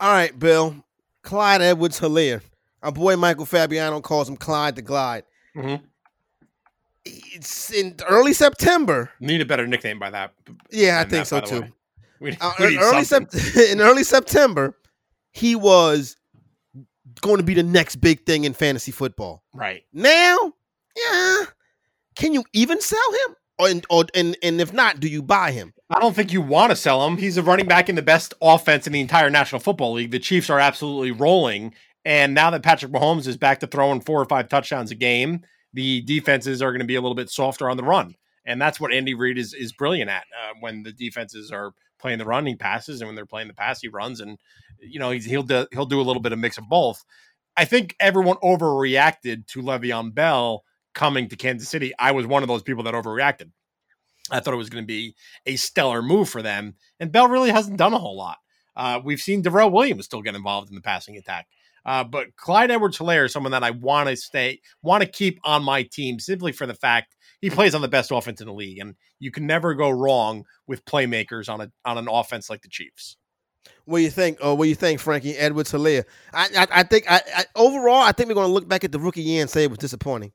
All 0.00 0.12
right, 0.12 0.36
Bill. 0.38 0.84
Clyde 1.22 1.62
Edwards 1.62 2.00
Helaire. 2.00 2.42
Our 2.82 2.92
boy 2.92 3.16
Michael 3.16 3.46
Fabiano 3.46 4.00
calls 4.00 4.28
him 4.28 4.36
Clyde 4.36 4.76
the 4.76 4.82
Glide. 4.82 5.24
Mm-hmm. 5.56 5.84
It's 7.04 7.70
in 7.72 7.96
early 8.08 8.32
September. 8.32 9.10
Need 9.20 9.40
a 9.40 9.44
better 9.44 9.66
nickname 9.66 9.98
by 9.98 10.10
that. 10.10 10.32
Yeah, 10.70 11.00
I 11.00 11.02
think 11.02 11.26
that, 11.26 11.26
so 11.26 11.40
too. 11.40 11.64
We, 12.20 12.34
uh, 12.40 12.52
we 12.58 12.78
early 12.78 13.04
in 13.70 13.80
early 13.82 14.04
September, 14.04 14.78
he 15.32 15.56
was 15.56 16.16
going 17.20 17.36
to 17.36 17.42
be 17.42 17.52
the 17.52 17.62
next 17.62 17.96
big 17.96 18.24
thing 18.24 18.44
in 18.44 18.54
fantasy 18.54 18.92
football. 18.92 19.42
Right 19.52 19.84
now, 19.92 20.54
yeah. 20.96 21.42
Can 22.16 22.32
you 22.32 22.44
even 22.52 22.80
sell 22.80 23.12
him? 23.26 23.36
Or, 23.58 23.68
or 23.90 24.04
and 24.14 24.36
and 24.42 24.60
if 24.60 24.72
not, 24.72 25.00
do 25.00 25.08
you 25.08 25.22
buy 25.22 25.52
him? 25.52 25.74
I 25.90 26.00
don't 26.00 26.14
think 26.14 26.32
you 26.32 26.40
want 26.40 26.70
to 26.70 26.76
sell 26.76 27.06
him. 27.06 27.18
He's 27.18 27.36
a 27.36 27.42
running 27.42 27.66
back 27.66 27.88
in 27.88 27.94
the 27.94 28.02
best 28.02 28.34
offense 28.40 28.86
in 28.86 28.92
the 28.92 29.00
entire 29.00 29.30
National 29.30 29.60
Football 29.60 29.92
League. 29.92 30.10
The 30.10 30.18
Chiefs 30.18 30.50
are 30.50 30.58
absolutely 30.58 31.12
rolling, 31.12 31.74
and 32.04 32.34
now 32.34 32.50
that 32.50 32.62
Patrick 32.62 32.92
Mahomes 32.92 33.26
is 33.26 33.36
back 33.36 33.60
to 33.60 33.66
throwing 33.66 34.00
four 34.00 34.20
or 34.20 34.26
five 34.26 34.48
touchdowns 34.48 34.90
a 34.90 34.94
game, 34.94 35.42
the 35.72 36.02
defenses 36.02 36.62
are 36.62 36.70
going 36.70 36.80
to 36.80 36.86
be 36.86 36.96
a 36.96 37.00
little 37.00 37.14
bit 37.14 37.30
softer 37.30 37.70
on 37.70 37.76
the 37.76 37.82
run. 37.82 38.14
And 38.46 38.60
that's 38.60 38.78
what 38.78 38.92
Andy 38.92 39.14
Reid 39.14 39.38
is 39.38 39.54
is 39.54 39.72
brilliant 39.72 40.10
at 40.10 40.24
uh, 40.38 40.54
when 40.60 40.82
the 40.82 40.92
defenses 40.92 41.50
are 41.50 41.72
playing 41.98 42.18
the 42.18 42.26
run, 42.26 42.46
he 42.46 42.54
passes 42.54 43.00
and 43.00 43.08
when 43.08 43.14
they're 43.14 43.24
playing 43.24 43.48
the 43.48 43.54
pass 43.54 43.80
he 43.80 43.88
runs 43.88 44.20
and 44.20 44.38
you 44.78 44.98
know 44.98 45.10
he'll 45.10 45.42
do, 45.42 45.66
he'll 45.72 45.86
do 45.86 46.00
a 46.00 46.02
little 46.02 46.20
bit 46.20 46.32
of 46.32 46.38
mix 46.38 46.58
of 46.58 46.68
both. 46.68 47.02
I 47.56 47.64
think 47.64 47.96
everyone 48.00 48.36
overreacted 48.42 49.46
to 49.48 49.62
Le'Veon 49.62 50.14
Bell 50.14 50.64
coming 50.92 51.28
to 51.28 51.36
Kansas 51.36 51.68
City. 51.68 51.92
I 51.98 52.12
was 52.12 52.26
one 52.26 52.42
of 52.42 52.48
those 52.48 52.62
people 52.62 52.84
that 52.84 52.94
overreacted. 52.94 53.50
I 54.30 54.40
thought 54.40 54.54
it 54.54 54.58
was 54.58 54.70
going 54.70 54.82
to 54.82 54.86
be 54.86 55.14
a 55.46 55.56
stellar 55.56 56.02
move 56.02 56.28
for 56.28 56.42
them, 56.42 56.74
and 56.98 57.12
Bell 57.12 57.28
really 57.28 57.50
hasn't 57.50 57.76
done 57.76 57.94
a 57.94 57.98
whole 57.98 58.16
lot. 58.16 58.38
Uh, 58.76 59.00
we've 59.02 59.20
seen 59.20 59.42
Darrel 59.42 59.70
Williams 59.70 60.06
still 60.06 60.22
get 60.22 60.34
involved 60.34 60.68
in 60.68 60.74
the 60.74 60.80
passing 60.80 61.16
attack. 61.16 61.46
Uh, 61.86 62.04
but 62.04 62.34
Clyde 62.36 62.70
Edwards 62.70 62.98
Helaire 62.98 63.26
is 63.26 63.32
someone 63.32 63.52
that 63.52 63.62
I 63.62 63.70
want 63.70 64.08
to 64.08 64.16
stay, 64.16 64.60
want 64.82 65.02
to 65.02 65.08
keep 65.08 65.38
on 65.44 65.62
my 65.62 65.82
team 65.82 66.18
simply 66.18 66.52
for 66.52 66.66
the 66.66 66.74
fact 66.74 67.14
he 67.40 67.50
plays 67.50 67.74
on 67.74 67.82
the 67.82 67.88
best 67.88 68.10
offense 68.10 68.40
in 68.40 68.46
the 68.46 68.54
league, 68.54 68.78
and 68.78 68.94
you 69.18 69.30
can 69.30 69.46
never 69.46 69.74
go 69.74 69.90
wrong 69.90 70.44
with 70.66 70.84
playmakers 70.86 71.48
on 71.52 71.60
a 71.60 71.70
on 71.84 71.98
an 71.98 72.08
offense 72.10 72.48
like 72.48 72.62
the 72.62 72.68
Chiefs. 72.68 73.16
What 73.84 73.98
do 73.98 74.04
you 74.04 74.10
think? 74.10 74.38
Oh, 74.40 74.54
what 74.54 74.64
do 74.64 74.68
you 74.70 74.74
think, 74.74 75.00
Frankie 75.00 75.36
Edwards 75.36 75.72
Helaire? 75.72 76.04
I, 76.32 76.48
I, 76.56 76.66
I 76.70 76.82
think 76.84 77.04
I, 77.10 77.20
I, 77.34 77.44
overall, 77.54 78.00
I 78.02 78.12
think 78.12 78.28
we're 78.28 78.34
going 78.34 78.48
to 78.48 78.52
look 78.52 78.68
back 78.68 78.84
at 78.84 78.92
the 78.92 78.98
rookie 78.98 79.22
year 79.22 79.42
and 79.42 79.50
say 79.50 79.64
it 79.64 79.70
was 79.70 79.78
disappointing. 79.78 80.32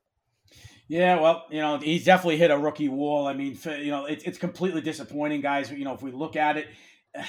Yeah, 0.86 1.20
well, 1.20 1.44
you 1.50 1.60
know, 1.60 1.78
he's 1.78 2.04
definitely 2.04 2.36
hit 2.36 2.50
a 2.50 2.58
rookie 2.58 2.88
wall. 2.88 3.28
I 3.28 3.34
mean, 3.34 3.58
you 3.64 3.90
know, 3.90 4.06
it's 4.06 4.24
it's 4.24 4.38
completely 4.38 4.80
disappointing, 4.80 5.40
guys. 5.40 5.70
You 5.70 5.84
know, 5.84 5.94
if 5.94 6.02
we 6.02 6.12
look 6.12 6.36
at 6.36 6.56
it, 6.56 6.68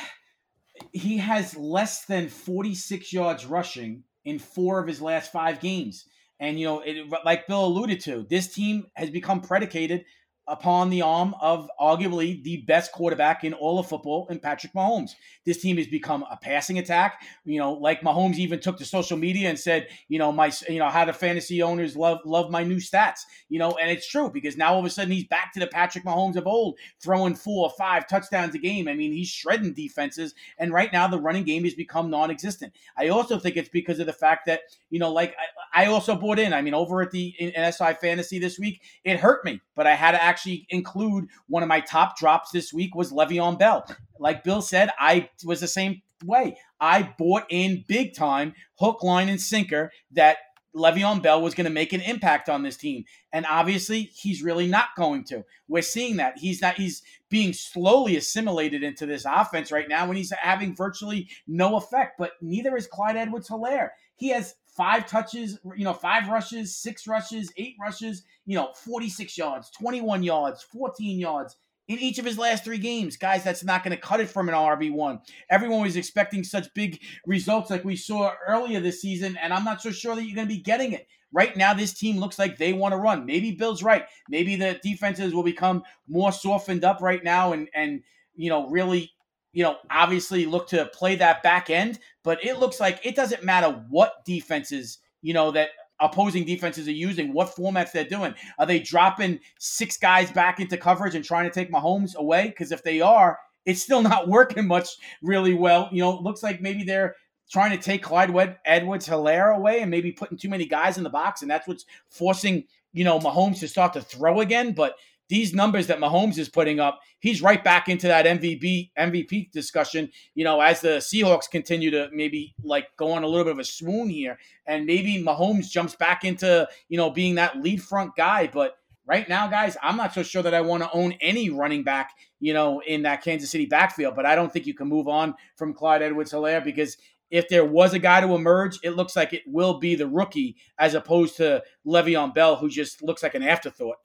he 0.92 1.18
has 1.18 1.56
less 1.56 2.06
than 2.06 2.30
46 2.30 3.14
yards 3.14 3.46
rushing 3.46 4.04
in 4.26 4.40
four 4.40 4.80
of 4.80 4.88
his 4.88 5.02
last 5.02 5.32
five 5.32 5.60
games. 5.60 6.06
And, 6.40 6.60
you 6.60 6.66
know, 6.66 6.80
it, 6.80 7.08
like 7.24 7.48
Bill 7.48 7.66
alluded 7.66 8.00
to, 8.02 8.26
this 8.30 8.54
team 8.54 8.88
has 8.96 9.10
become 9.10 9.42
predicated 9.42 10.06
upon 10.52 10.90
the 10.90 11.02
arm 11.02 11.34
of 11.42 11.70
arguably 11.80 12.44
the 12.44 12.58
best 12.68 12.92
quarterback 12.92 13.44
in 13.44 13.54
all 13.54 13.80
of 13.80 13.88
football 13.88 14.28
in 14.30 14.38
Patrick 14.38 14.74
Mahomes. 14.74 15.12
This 15.46 15.62
team 15.62 15.78
has 15.78 15.88
become 15.88 16.26
a 16.30 16.38
passing 16.38 16.78
attack. 16.78 17.22
You 17.46 17.58
know, 17.58 17.74
like 17.74 18.02
Mahomes 18.02 18.36
even 18.36 18.60
took 18.60 18.78
to 18.78 18.86
social 18.86 19.18
media 19.18 19.50
and 19.50 19.58
said, 19.58 19.88
you 20.10 20.20
know, 20.20 20.32
my 20.32 20.52
you 20.70 20.80
know, 20.80 20.90
how 20.90 21.06
the 21.06 21.14
fantasy 21.14 21.64
owners 21.64 21.96
love 21.96 22.20
love 22.26 22.52
my 22.52 22.64
new 22.64 22.78
stats. 22.78 23.22
You 23.50 23.60
know, 23.60 23.72
and 23.82 23.90
it's 23.90 24.08
true 24.08 24.30
because 24.30 24.58
now 24.58 24.74
all 24.74 24.80
of 24.80 24.86
a 24.86 24.90
sudden 24.90 25.14
he's 25.14 25.24
back 25.24 25.54
to 25.54 25.60
the 25.60 25.68
Patrick 25.68 26.04
Mahomes 26.04 26.36
of 26.36 26.46
old, 26.46 26.78
throwing 27.02 27.34
four 27.34 27.68
or 27.68 27.74
five 27.78 28.08
touchdowns 28.08 28.54
a 28.54 28.60
game. 28.60 28.88
I 28.88 28.94
mean, 28.94 29.14
he's 29.14 29.30
shredding 29.30 29.74
defenses, 29.74 30.36
and 30.58 30.74
right 30.74 30.92
now 30.92 31.08
the 31.08 31.20
running 31.20 31.44
game 31.44 31.64
has 31.64 31.74
become 31.74 32.10
non-existent. 32.10 32.74
I 32.98 33.08
also 33.08 33.40
think 33.40 33.56
it's 33.56 33.70
because 33.70 34.00
of 34.00 34.06
the 34.06 34.14
fact 34.14 34.46
that, 34.48 34.62
you 34.90 35.00
know, 35.00 35.12
like 35.12 35.36
I, 35.74 35.84
I 35.84 35.86
also 35.88 36.16
bought 36.16 36.40
in. 36.40 36.54
I 36.54 36.62
mean, 36.62 36.74
over 36.74 37.02
at 37.02 37.12
the 37.12 37.34
NSI 37.40 37.98
Fantasy 37.98 38.38
this 38.38 38.60
week, 38.60 38.82
it 39.04 39.20
hurt 39.20 39.46
me, 39.46 39.62
but 39.76 39.88
I 39.88 39.96
had 39.96 40.12
to 40.12 40.22
actually 40.22 40.41
include 40.70 41.28
one 41.48 41.64
of 41.64 41.70
my 41.70 41.80
top 41.80 42.18
drops 42.18 42.52
this 42.52 42.74
week 42.74 42.96
was 42.96 43.12
Le'Veon 43.12 43.58
Bell. 43.58 43.86
Like 44.20 44.44
Bill 44.44 44.62
said, 44.62 44.90
I 45.00 45.30
was 45.46 45.60
the 45.60 45.68
same 45.68 46.02
way. 46.24 46.58
I 46.80 47.14
bought 47.18 47.46
in 47.50 47.86
big 47.88 48.16
time, 48.16 48.54
hook, 48.80 49.04
line, 49.04 49.30
and 49.30 49.42
sinker 49.42 49.92
that 50.12 50.38
Le'Veon 50.76 51.22
Bell 51.22 51.42
was 51.42 51.54
going 51.54 51.66
to 51.66 51.72
make 51.72 51.92
an 51.92 52.02
impact 52.02 52.48
on 52.48 52.64
this 52.64 52.78
team. 52.78 53.04
And 53.34 53.46
obviously, 53.46 54.04
he's 54.16 54.42
really 54.42 54.68
not 54.68 54.90
going 54.96 55.26
to. 55.26 55.44
We're 55.68 55.82
seeing 55.82 56.18
that. 56.18 56.38
He's 56.38 56.62
not, 56.62 56.76
he's 56.76 57.04
being 57.30 57.52
slowly 57.52 58.16
assimilated 58.16 58.82
into 58.82 59.06
this 59.06 59.26
offense 59.26 59.72
right 59.72 59.90
now 59.90 60.08
when 60.08 60.18
he's 60.18 60.32
having 60.32 60.76
virtually 60.76 61.30
no 61.46 61.76
effect. 61.76 62.14
But 62.18 62.32
neither 62.42 62.78
is 62.78 62.88
Clyde 62.88 63.18
Edwards-Helaire. 63.18 63.90
He 64.16 64.30
has 64.30 64.56
five 64.82 65.06
touches, 65.06 65.60
you 65.78 65.84
know, 65.84 65.94
five 65.94 66.28
rushes, 66.28 66.76
six 66.76 67.06
rushes, 67.06 67.54
eight 67.56 67.76
rushes, 67.80 68.24
you 68.48 68.56
know, 68.56 68.72
46 68.74 69.38
yards, 69.38 69.70
21 69.78 70.24
yards, 70.24 70.64
14 70.64 71.20
yards 71.20 71.56
in 71.88 72.00
each 72.00 72.18
of 72.18 72.26
his 72.26 72.40
last 72.40 72.64
three 72.64 72.80
games. 72.80 73.16
Guys, 73.16 73.44
that's 73.44 73.64
not 73.64 73.84
going 73.84 73.96
to 73.96 74.02
cut 74.02 74.22
it 74.22 74.28
from 74.28 74.50
an 74.50 74.56
RB1. 74.56 75.20
Everyone 75.52 75.82
was 75.82 75.98
expecting 75.98 76.44
such 76.44 76.74
big 76.74 77.00
results 77.28 77.70
like 77.70 77.86
we 77.86 77.96
saw 77.96 78.34
earlier 78.48 78.80
this 78.80 79.04
season, 79.04 79.38
and 79.38 79.54
I'm 79.54 79.64
not 79.64 79.84
so 79.84 79.92
sure 79.92 80.16
that 80.16 80.24
you're 80.24 80.36
going 80.36 80.48
to 80.48 80.56
be 80.56 80.62
getting 80.62 80.94
it. 80.94 81.06
Right 81.32 81.56
now, 81.56 81.76
this 81.76 81.94
team 81.94 82.18
looks 82.18 82.40
like 82.40 82.58
they 82.58 82.74
want 82.74 82.94
to 82.94 82.98
run. 82.98 83.28
Maybe 83.28 83.52
Bill's 83.52 83.84
right. 83.84 84.06
Maybe 84.30 84.56
the 84.56 84.80
defenses 84.82 85.32
will 85.32 85.44
become 85.44 85.84
more 86.08 86.32
softened 86.32 86.84
up 86.84 87.02
right 87.02 87.24
now 87.24 87.54
and, 87.54 87.70
and 87.76 88.02
you 88.34 88.50
know, 88.50 88.68
really, 88.68 89.12
you 89.54 89.64
know, 89.64 89.78
obviously 89.90 90.46
look 90.46 90.68
to 90.70 90.86
play 90.88 91.16
that 91.16 91.44
back 91.44 91.70
end. 91.70 92.00
But 92.24 92.44
it 92.46 92.60
looks 92.60 92.80
like 92.80 93.00
it 93.04 93.16
doesn't 93.16 93.44
matter 93.44 93.70
what 93.90 94.24
defenses, 94.26 95.00
you 95.22 95.34
know, 95.34 95.52
that 95.52 95.70
opposing 96.00 96.46
defenses 96.46 96.88
are 96.88 96.92
using, 96.92 97.34
what 97.34 97.56
formats 97.56 97.92
they're 97.92 98.04
doing. 98.04 98.34
Are 98.58 98.66
they 98.66 98.80
dropping 98.80 99.40
six 99.60 99.98
guys 99.98 100.32
back 100.32 100.60
into 100.60 100.78
coverage 100.78 101.16
and 101.16 101.24
trying 101.24 101.46
to 101.46 101.54
take 101.54 101.72
Mahomes 101.72 102.16
away? 102.16 102.48
Because 102.48 102.72
if 102.72 102.84
they 102.84 103.02
are, 103.02 103.40
it's 103.66 103.82
still 103.82 104.02
not 104.12 104.28
working 104.28 104.68
much 104.68 104.90
really 105.22 105.54
well. 105.54 105.90
You 105.92 106.02
know, 106.02 106.20
looks 106.20 106.44
like 106.44 106.62
maybe 106.62 106.84
they're 106.84 107.16
trying 107.52 107.72
to 107.72 107.78
take 107.78 108.02
Clyde 108.02 108.58
Edwards 108.66 109.08
Helaire 109.08 109.56
away 109.56 109.82
and 109.82 109.92
maybe 109.92 110.12
putting 110.12 110.38
too 110.38 110.50
many 110.50 110.66
guys 110.66 110.98
in 110.98 111.04
the 111.04 111.10
box. 111.10 111.42
And 111.42 111.52
that's 111.52 111.68
what's 111.68 111.86
forcing, 112.10 112.64
you 112.94 113.04
know, 113.04 113.20
Mahomes 113.20 113.60
to 113.60 113.68
start 113.68 113.94
to 113.94 114.02
throw 114.02 114.40
again. 114.42 114.72
But 114.72 114.96
these 115.32 115.54
numbers 115.54 115.88
that 115.88 116.00
Mahomes 116.00 116.38
is 116.38 116.50
putting 116.50 116.82
up, 116.82 117.00
he's 117.20 117.42
right 117.42 117.64
back 117.64 117.88
into 117.88 118.06
that 118.08 118.26
MVP 118.26 118.92
MVP 119.00 119.50
discussion. 119.54 120.10
You 120.36 120.44
know, 120.44 120.60
as 120.60 120.82
the 120.82 120.98
Seahawks 120.98 121.50
continue 121.50 121.90
to 121.90 122.10
maybe 122.12 122.54
like 122.66 122.88
go 122.98 123.14
on 123.14 123.24
a 123.24 123.28
little 123.28 123.46
bit 123.46 123.54
of 123.54 123.60
a 123.60 123.64
swoon 123.64 124.10
here, 124.10 124.38
and 124.66 124.86
maybe 124.86 125.24
Mahomes 125.24 125.72
jumps 125.72 125.96
back 125.96 126.26
into 126.26 126.68
you 126.90 126.98
know 126.98 127.10
being 127.10 127.36
that 127.36 127.62
lead 127.62 127.82
front 127.82 128.14
guy. 128.18 128.48
But 128.48 128.76
right 129.06 129.28
now, 129.30 129.48
guys, 129.48 129.78
I'm 129.82 129.96
not 129.96 130.14
so 130.14 130.22
sure 130.22 130.44
that 130.44 130.54
I 130.54 130.60
want 130.60 130.84
to 130.84 130.92
own 130.92 131.14
any 131.22 131.50
running 131.50 131.84
back, 131.84 132.12
you 132.42 132.54
know, 132.54 132.82
in 132.86 133.04
that 133.04 133.24
Kansas 133.24 133.50
City 133.50 133.66
backfield. 133.66 134.18
But 134.18 134.26
I 134.26 134.36
don't 134.36 134.52
think 134.52 134.68
you 134.68 134.74
can 134.74 134.90
move 134.90 135.08
on 135.08 135.34
from 135.56 135.74
Clyde 135.74 136.02
Edwards-Helaire 136.02 136.62
because 136.62 136.98
if 137.30 137.48
there 137.48 137.64
was 137.64 137.94
a 137.94 138.00
guy 138.00 138.20
to 138.20 138.36
emerge, 138.36 138.80
it 138.84 138.98
looks 138.98 139.16
like 139.16 139.32
it 139.32 139.44
will 139.48 139.80
be 139.80 139.96
the 139.96 140.10
rookie 140.10 140.58
as 140.78 140.94
opposed 140.94 141.38
to 141.38 141.64
Le'Veon 141.88 142.36
Bell, 142.36 142.58
who 142.58 142.68
just 142.68 143.02
looks 143.02 143.24
like 143.24 143.34
an 143.34 143.44
afterthought 143.44 143.96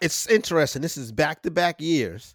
it's 0.00 0.26
interesting. 0.28 0.82
This 0.82 0.96
is 0.96 1.12
back 1.12 1.42
to 1.42 1.50
back 1.50 1.80
years 1.80 2.34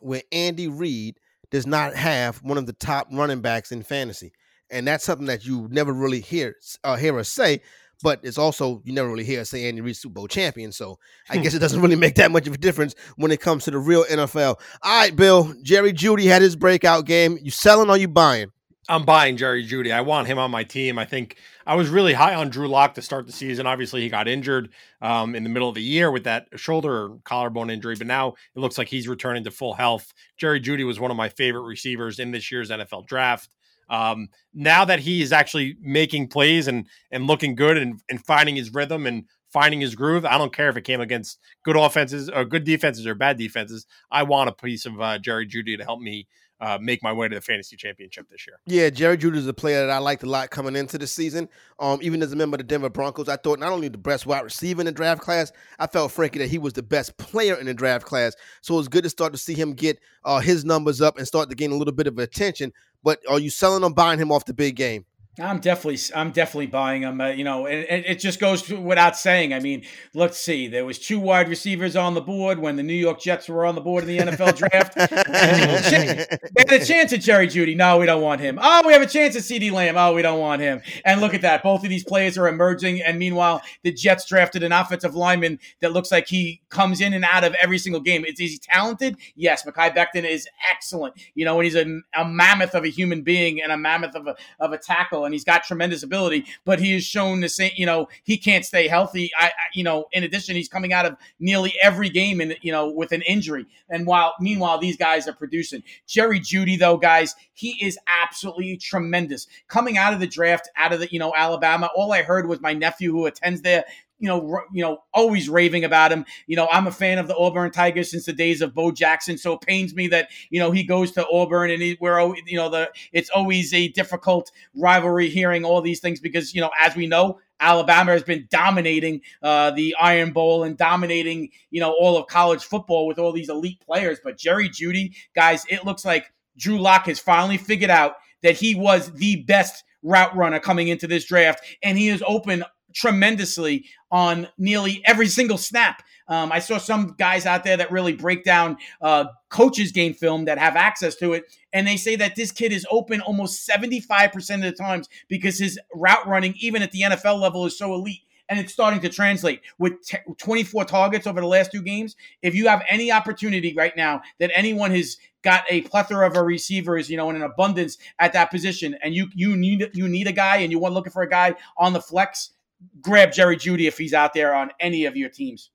where 0.00 0.22
Andy 0.32 0.68
Reid 0.68 1.16
does 1.50 1.66
not 1.66 1.94
have 1.94 2.38
one 2.38 2.58
of 2.58 2.66
the 2.66 2.72
top 2.74 3.08
running 3.10 3.40
backs 3.40 3.72
in 3.72 3.82
fantasy, 3.82 4.32
and 4.70 4.86
that's 4.86 5.04
something 5.04 5.26
that 5.26 5.44
you 5.44 5.68
never 5.70 5.92
really 5.92 6.20
hear 6.20 6.56
uh, 6.84 6.96
hear 6.96 7.18
us 7.18 7.28
say. 7.28 7.60
But 8.00 8.20
it's 8.22 8.38
also 8.38 8.80
you 8.84 8.92
never 8.92 9.08
really 9.08 9.24
hear 9.24 9.40
us 9.40 9.50
say 9.50 9.68
Andy 9.68 9.80
Reid 9.80 9.96
Super 9.96 10.14
Bowl 10.14 10.28
champion. 10.28 10.70
So 10.70 10.98
I 11.30 11.38
guess 11.38 11.54
it 11.54 11.58
doesn't 11.58 11.80
really 11.82 11.96
make 11.96 12.14
that 12.16 12.30
much 12.30 12.46
of 12.46 12.54
a 12.54 12.58
difference 12.58 12.94
when 13.16 13.32
it 13.32 13.40
comes 13.40 13.64
to 13.64 13.72
the 13.72 13.78
real 13.78 14.04
NFL. 14.04 14.56
All 14.82 15.00
right, 15.00 15.14
Bill. 15.14 15.52
Jerry 15.62 15.92
Jeudy 15.92 16.26
had 16.26 16.42
his 16.42 16.54
breakout 16.54 17.06
game. 17.06 17.38
You 17.42 17.50
selling 17.50 17.90
or 17.90 17.96
you 17.96 18.06
buying? 18.06 18.52
I'm 18.88 19.04
buying 19.04 19.36
Jerry 19.36 19.66
Jeudy. 19.66 19.92
I 19.92 20.00
want 20.00 20.26
him 20.28 20.38
on 20.38 20.50
my 20.50 20.64
team. 20.64 20.98
I 20.98 21.04
think 21.04 21.36
I 21.66 21.74
was 21.74 21.90
really 21.90 22.14
high 22.14 22.34
on 22.34 22.48
Drew 22.48 22.68
Lock 22.68 22.94
to 22.94 23.02
start 23.02 23.26
the 23.26 23.32
season. 23.32 23.66
Obviously, 23.66 24.00
he 24.00 24.08
got 24.08 24.26
injured 24.26 24.70
um, 25.02 25.34
in 25.34 25.42
the 25.42 25.50
middle 25.50 25.68
of 25.68 25.74
the 25.74 25.82
year 25.82 26.10
with 26.10 26.24
that 26.24 26.48
shoulder 26.56 27.10
collarbone 27.24 27.68
injury, 27.68 27.96
but 27.96 28.06
now 28.06 28.28
it 28.28 28.58
looks 28.58 28.78
like 28.78 28.88
he's 28.88 29.06
returning 29.06 29.44
to 29.44 29.50
full 29.50 29.74
health. 29.74 30.14
Jerry 30.38 30.58
Jeudy 30.58 30.86
was 30.86 30.98
one 30.98 31.10
of 31.10 31.18
my 31.18 31.28
favorite 31.28 31.62
receivers 31.62 32.18
in 32.18 32.30
this 32.30 32.50
year's 32.50 32.70
NFL 32.70 33.06
draft. 33.06 33.50
Um, 33.90 34.28
now 34.54 34.84
that 34.86 35.00
he 35.00 35.20
is 35.20 35.32
actually 35.32 35.76
making 35.80 36.28
plays 36.28 36.66
and 36.68 36.86
and 37.10 37.26
looking 37.26 37.54
good 37.54 37.76
and, 37.76 38.00
and 38.10 38.24
finding 38.24 38.56
his 38.56 38.72
rhythm 38.72 39.06
and 39.06 39.24
finding 39.50 39.80
his 39.80 39.94
groove, 39.94 40.24
I 40.24 40.38
don't 40.38 40.54
care 40.54 40.68
if 40.68 40.76
it 40.76 40.82
came 40.82 41.00
against 41.00 41.38
good 41.62 41.76
offenses 41.76 42.28
or 42.28 42.44
good 42.44 42.64
defenses 42.64 43.06
or 43.06 43.14
bad 43.14 43.38
defenses. 43.38 43.86
I 44.10 44.22
want 44.22 44.50
a 44.50 44.52
piece 44.52 44.86
of 44.86 45.00
uh, 45.00 45.18
Jerry 45.18 45.46
Jeudy 45.46 45.76
to 45.76 45.84
help 45.84 46.00
me 46.00 46.26
uh, 46.60 46.78
make 46.80 47.02
my 47.02 47.12
way 47.12 47.28
to 47.28 47.34
the 47.34 47.40
fantasy 47.40 47.76
championship 47.76 48.28
this 48.30 48.46
year. 48.46 48.58
Yeah, 48.66 48.90
Jerry 48.90 49.16
Jeudy 49.16 49.36
is 49.36 49.46
a 49.46 49.54
player 49.54 49.86
that 49.86 49.92
I 49.92 49.98
liked 49.98 50.22
a 50.22 50.26
lot 50.26 50.50
coming 50.50 50.76
into 50.76 50.98
the 50.98 51.06
season. 51.06 51.48
Um, 51.78 52.00
even 52.02 52.22
as 52.22 52.32
a 52.32 52.36
member 52.36 52.56
of 52.56 52.58
the 52.58 52.64
Denver 52.64 52.88
Broncos, 52.88 53.28
I 53.28 53.36
thought 53.36 53.58
not 53.58 53.72
only 53.72 53.88
the 53.88 53.98
best 53.98 54.26
wide 54.26 54.42
receiver 54.42 54.80
in 54.80 54.86
the 54.86 54.92
draft 54.92 55.20
class, 55.20 55.52
I 55.78 55.86
felt 55.86 56.12
frankly 56.12 56.40
that 56.40 56.50
he 56.50 56.58
was 56.58 56.72
the 56.72 56.82
best 56.82 57.16
player 57.16 57.54
in 57.54 57.66
the 57.66 57.74
draft 57.74 58.06
class. 58.06 58.34
So 58.60 58.74
it 58.74 58.78
was 58.78 58.88
good 58.88 59.04
to 59.04 59.10
start 59.10 59.32
to 59.32 59.38
see 59.38 59.54
him 59.54 59.74
get 59.74 59.98
uh, 60.24 60.40
his 60.40 60.64
numbers 60.64 61.00
up 61.00 61.18
and 61.18 61.26
start 61.26 61.48
to 61.50 61.56
gain 61.56 61.70
a 61.70 61.76
little 61.76 61.94
bit 61.94 62.06
of 62.06 62.18
attention. 62.18 62.72
But 63.02 63.20
are 63.28 63.38
you 63.38 63.50
selling 63.50 63.84
or 63.84 63.90
buying 63.90 64.18
him 64.18 64.32
off 64.32 64.44
the 64.44 64.54
big 64.54 64.76
game? 64.76 65.04
I'm 65.40 65.60
definitely, 65.60 66.00
I'm 66.14 66.32
definitely 66.32 66.66
buying 66.66 67.02
them. 67.02 67.20
Uh, 67.20 67.28
you 67.28 67.44
know, 67.44 67.66
and, 67.66 67.84
and, 67.86 68.04
it 68.04 68.18
just 68.18 68.40
goes 68.40 68.68
without 68.68 69.16
saying. 69.16 69.54
I 69.54 69.60
mean, 69.60 69.84
let's 70.14 70.38
see. 70.38 70.66
There 70.66 70.84
was 70.84 70.98
two 70.98 71.20
wide 71.20 71.48
receivers 71.48 71.96
on 71.96 72.14
the 72.14 72.20
board 72.20 72.58
when 72.58 72.76
the 72.76 72.82
New 72.82 72.94
York 72.94 73.20
Jets 73.20 73.48
were 73.48 73.64
on 73.64 73.74
the 73.74 73.80
board 73.80 74.04
in 74.04 74.08
the 74.08 74.32
NFL 74.32 74.56
draft. 74.56 74.94
they 74.94 75.06
had 76.58 76.82
a 76.82 76.84
chance 76.84 77.12
at 77.12 77.20
Jerry 77.20 77.46
Jeudy. 77.46 77.76
No, 77.76 77.98
we 77.98 78.06
don't 78.06 78.22
want 78.22 78.40
him. 78.40 78.58
Oh, 78.60 78.82
we 78.86 78.92
have 78.92 79.02
a 79.02 79.06
chance 79.06 79.36
at 79.36 79.42
CeeDee 79.42 79.70
Lamb. 79.70 79.96
Oh, 79.96 80.14
we 80.14 80.22
don't 80.22 80.40
want 80.40 80.60
him. 80.60 80.80
And 81.04 81.20
look 81.20 81.34
at 81.34 81.42
that. 81.42 81.62
Both 81.62 81.84
of 81.84 81.90
these 81.90 82.04
players 82.04 82.36
are 82.36 82.48
emerging. 82.48 83.02
And 83.02 83.18
meanwhile, 83.18 83.62
the 83.82 83.92
Jets 83.92 84.26
drafted 84.26 84.62
an 84.62 84.72
offensive 84.72 85.14
lineman 85.14 85.58
that 85.80 85.92
looks 85.92 86.10
like 86.10 86.26
he 86.26 86.62
comes 86.68 87.00
in 87.00 87.12
and 87.12 87.24
out 87.24 87.44
of 87.44 87.54
every 87.60 87.78
single 87.78 88.00
game. 88.00 88.24
Is, 88.24 88.40
is 88.40 88.52
he 88.52 88.58
talented? 88.58 89.16
Yes. 89.36 89.64
Mekhi 89.64 89.94
Becton 89.94 90.28
is 90.28 90.48
excellent. 90.68 91.14
You 91.34 91.44
know, 91.44 91.56
and 91.56 91.64
he's 91.64 91.76
a, 91.76 92.00
a 92.16 92.24
mammoth 92.24 92.74
of 92.74 92.84
a 92.84 92.88
human 92.88 93.22
being 93.22 93.62
and 93.62 93.70
a 93.70 93.76
mammoth 93.76 94.14
of 94.14 94.26
a, 94.26 94.34
of 94.58 94.72
a 94.72 94.78
tackle 94.78 95.27
and 95.28 95.34
he's 95.34 95.44
got 95.44 95.62
tremendous 95.62 96.02
ability, 96.02 96.46
but 96.64 96.80
he 96.80 96.92
has 96.92 97.04
shown 97.04 97.40
the 97.40 97.48
same, 97.48 97.72
you 97.76 97.86
know, 97.86 98.08
he 98.24 98.36
can't 98.36 98.64
stay 98.64 98.88
healthy. 98.88 99.30
I, 99.38 99.46
I, 99.46 99.52
you 99.74 99.84
know, 99.84 100.06
in 100.12 100.24
addition, 100.24 100.56
he's 100.56 100.68
coming 100.68 100.92
out 100.92 101.06
of 101.06 101.16
nearly 101.38 101.74
every 101.82 102.08
game 102.08 102.40
and 102.40 102.56
you 102.62 102.72
know, 102.72 102.88
with 102.88 103.12
an 103.12 103.22
injury. 103.22 103.66
And 103.88 104.06
while, 104.06 104.34
meanwhile, 104.40 104.78
these 104.78 104.96
guys 104.96 105.28
are 105.28 105.34
producing. 105.34 105.82
Jerry 106.06 106.40
Jeudy, 106.40 106.78
though, 106.78 106.96
guys, 106.96 107.34
he 107.52 107.76
is 107.84 107.98
absolutely 108.22 108.76
tremendous. 108.76 109.46
Coming 109.68 109.98
out 109.98 110.14
of 110.14 110.20
the 110.20 110.26
draft, 110.26 110.68
out 110.76 110.92
of 110.92 111.00
the, 111.00 111.08
you 111.12 111.18
know, 111.18 111.32
Alabama, 111.36 111.90
all 111.94 112.12
I 112.12 112.22
heard 112.22 112.48
was 112.48 112.60
my 112.60 112.72
nephew 112.72 113.12
who 113.12 113.26
attends 113.26 113.62
there 113.62 113.84
you 114.18 114.28
know, 114.28 114.60
you 114.72 114.82
know, 114.82 114.98
always 115.14 115.48
raving 115.48 115.84
about 115.84 116.12
him. 116.12 116.24
You 116.46 116.56
know, 116.56 116.68
I'm 116.70 116.86
a 116.86 116.92
fan 116.92 117.18
of 117.18 117.28
the 117.28 117.36
Auburn 117.36 117.70
Tigers 117.70 118.10
since 118.10 118.26
the 118.26 118.32
days 118.32 118.60
of 118.62 118.74
Bo 118.74 118.90
Jackson, 118.90 119.38
so 119.38 119.54
it 119.54 119.60
pains 119.60 119.94
me 119.94 120.08
that 120.08 120.28
you 120.50 120.58
know 120.58 120.70
he 120.70 120.84
goes 120.84 121.12
to 121.12 121.26
Auburn 121.28 121.70
and 121.70 121.82
he, 121.82 121.96
we're 122.00 122.20
you 122.46 122.56
know 122.56 122.68
the 122.68 122.90
it's 123.12 123.30
always 123.30 123.72
a 123.72 123.88
difficult 123.88 124.50
rivalry 124.76 125.28
hearing 125.28 125.64
all 125.64 125.80
these 125.80 126.00
things 126.00 126.20
because 126.20 126.54
you 126.54 126.60
know 126.60 126.70
as 126.80 126.96
we 126.96 127.06
know 127.06 127.38
Alabama 127.60 128.12
has 128.12 128.22
been 128.22 128.46
dominating 128.50 129.20
uh, 129.42 129.70
the 129.72 129.94
Iron 130.00 130.32
Bowl 130.32 130.64
and 130.64 130.76
dominating 130.76 131.50
you 131.70 131.80
know 131.80 131.92
all 131.92 132.16
of 132.16 132.26
college 132.26 132.64
football 132.64 133.06
with 133.06 133.18
all 133.18 133.32
these 133.32 133.48
elite 133.48 133.80
players. 133.80 134.18
But 134.22 134.38
Jerry 134.38 134.68
Jeudy, 134.68 135.14
guys, 135.34 135.64
it 135.68 135.84
looks 135.84 136.04
like 136.04 136.32
Drew 136.56 136.78
Lock 136.78 137.06
has 137.06 137.18
finally 137.18 137.58
figured 137.58 137.90
out 137.90 138.14
that 138.42 138.56
he 138.56 138.74
was 138.74 139.12
the 139.12 139.42
best 139.44 139.84
route 140.02 140.36
runner 140.36 140.60
coming 140.60 140.88
into 140.88 141.06
this 141.06 141.24
draft, 141.24 141.64
and 141.82 141.98
he 141.98 142.08
is 142.08 142.22
open 142.26 142.64
tremendously 142.94 143.86
on 144.10 144.48
nearly 144.58 145.02
every 145.04 145.28
single 145.28 145.58
snap. 145.58 146.02
Um, 146.28 146.52
I 146.52 146.58
saw 146.58 146.78
some 146.78 147.14
guys 147.18 147.46
out 147.46 147.64
there 147.64 147.76
that 147.76 147.90
really 147.90 148.12
break 148.12 148.44
down 148.44 148.76
uh, 149.00 149.26
coaches' 149.48 149.92
game 149.92 150.12
film 150.12 150.44
that 150.44 150.58
have 150.58 150.76
access 150.76 151.16
to 151.16 151.32
it, 151.32 151.44
and 151.72 151.86
they 151.86 151.96
say 151.96 152.16
that 152.16 152.36
this 152.36 152.52
kid 152.52 152.72
is 152.72 152.86
open 152.90 153.20
almost 153.20 153.68
75% 153.68 154.54
of 154.56 154.60
the 154.62 154.72
times 154.72 155.08
because 155.28 155.58
his 155.58 155.78
route 155.94 156.26
running, 156.26 156.54
even 156.60 156.82
at 156.82 156.92
the 156.92 157.02
NFL 157.02 157.40
level, 157.40 157.64
is 157.66 157.78
so 157.78 157.94
elite. 157.94 158.20
And 158.50 158.58
it's 158.58 158.72
starting 158.72 159.00
to 159.00 159.10
translate 159.10 159.60
with 159.78 160.00
t- 160.02 160.16
24 160.38 160.86
targets 160.86 161.26
over 161.26 161.38
the 161.38 161.46
last 161.46 161.70
two 161.70 161.82
games. 161.82 162.16
If 162.40 162.54
you 162.54 162.68
have 162.68 162.82
any 162.88 163.12
opportunity 163.12 163.74
right 163.76 163.94
now 163.94 164.22
that 164.40 164.50
anyone 164.54 164.90
has 164.92 165.18
got 165.42 165.64
a 165.68 165.82
plethora 165.82 166.26
of 166.26 166.34
receivers, 166.34 167.10
you 167.10 167.18
know, 167.18 167.28
in 167.28 167.36
an 167.36 167.42
abundance 167.42 167.98
at 168.18 168.32
that 168.32 168.50
position, 168.50 168.96
and 169.02 169.14
you 169.14 169.28
you 169.34 169.54
need 169.54 169.90
you 169.92 170.08
need 170.08 170.26
a 170.28 170.32
guy, 170.32 170.58
and 170.58 170.72
you 170.72 170.78
want 170.78 170.94
looking 170.94 171.12
for 171.12 171.20
a 171.20 171.28
guy 171.28 171.56
on 171.76 171.92
the 171.92 172.00
flex, 172.00 172.52
grab 173.00 173.32
Jerry 173.32 173.56
Jeudy 173.56 173.86
if 173.86 173.98
he's 173.98 174.14
out 174.14 174.34
there 174.34 174.54
on 174.54 174.70
any 174.80 175.04
of 175.04 175.16
your 175.16 175.28
teams. 175.28 175.70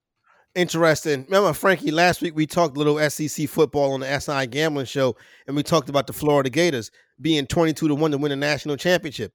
Interesting. 0.56 1.26
Remember, 1.26 1.52
Frankie, 1.54 1.92
last 1.92 2.22
week 2.22 2.36
we 2.36 2.46
talked 2.46 2.78
a 2.78 2.80
little 2.80 3.00
SEC 3.10 3.50
football 3.50 3.94
on 3.94 4.02
the 4.02 4.20
SI 4.20 4.46
Gambling 4.48 4.86
Show, 4.86 5.16
and 5.48 5.56
we 5.56 5.64
talked 5.64 5.90
about 5.90 6.06
the 6.06 6.14
Florida 6.14 6.50
Gators 6.50 6.92
being 7.20 7.48
22 7.48 7.88
to 7.88 7.96
1 7.96 8.12
to 8.12 8.18
win 8.18 8.30
the 8.30 8.36
national 8.36 8.78
championship. 8.78 9.34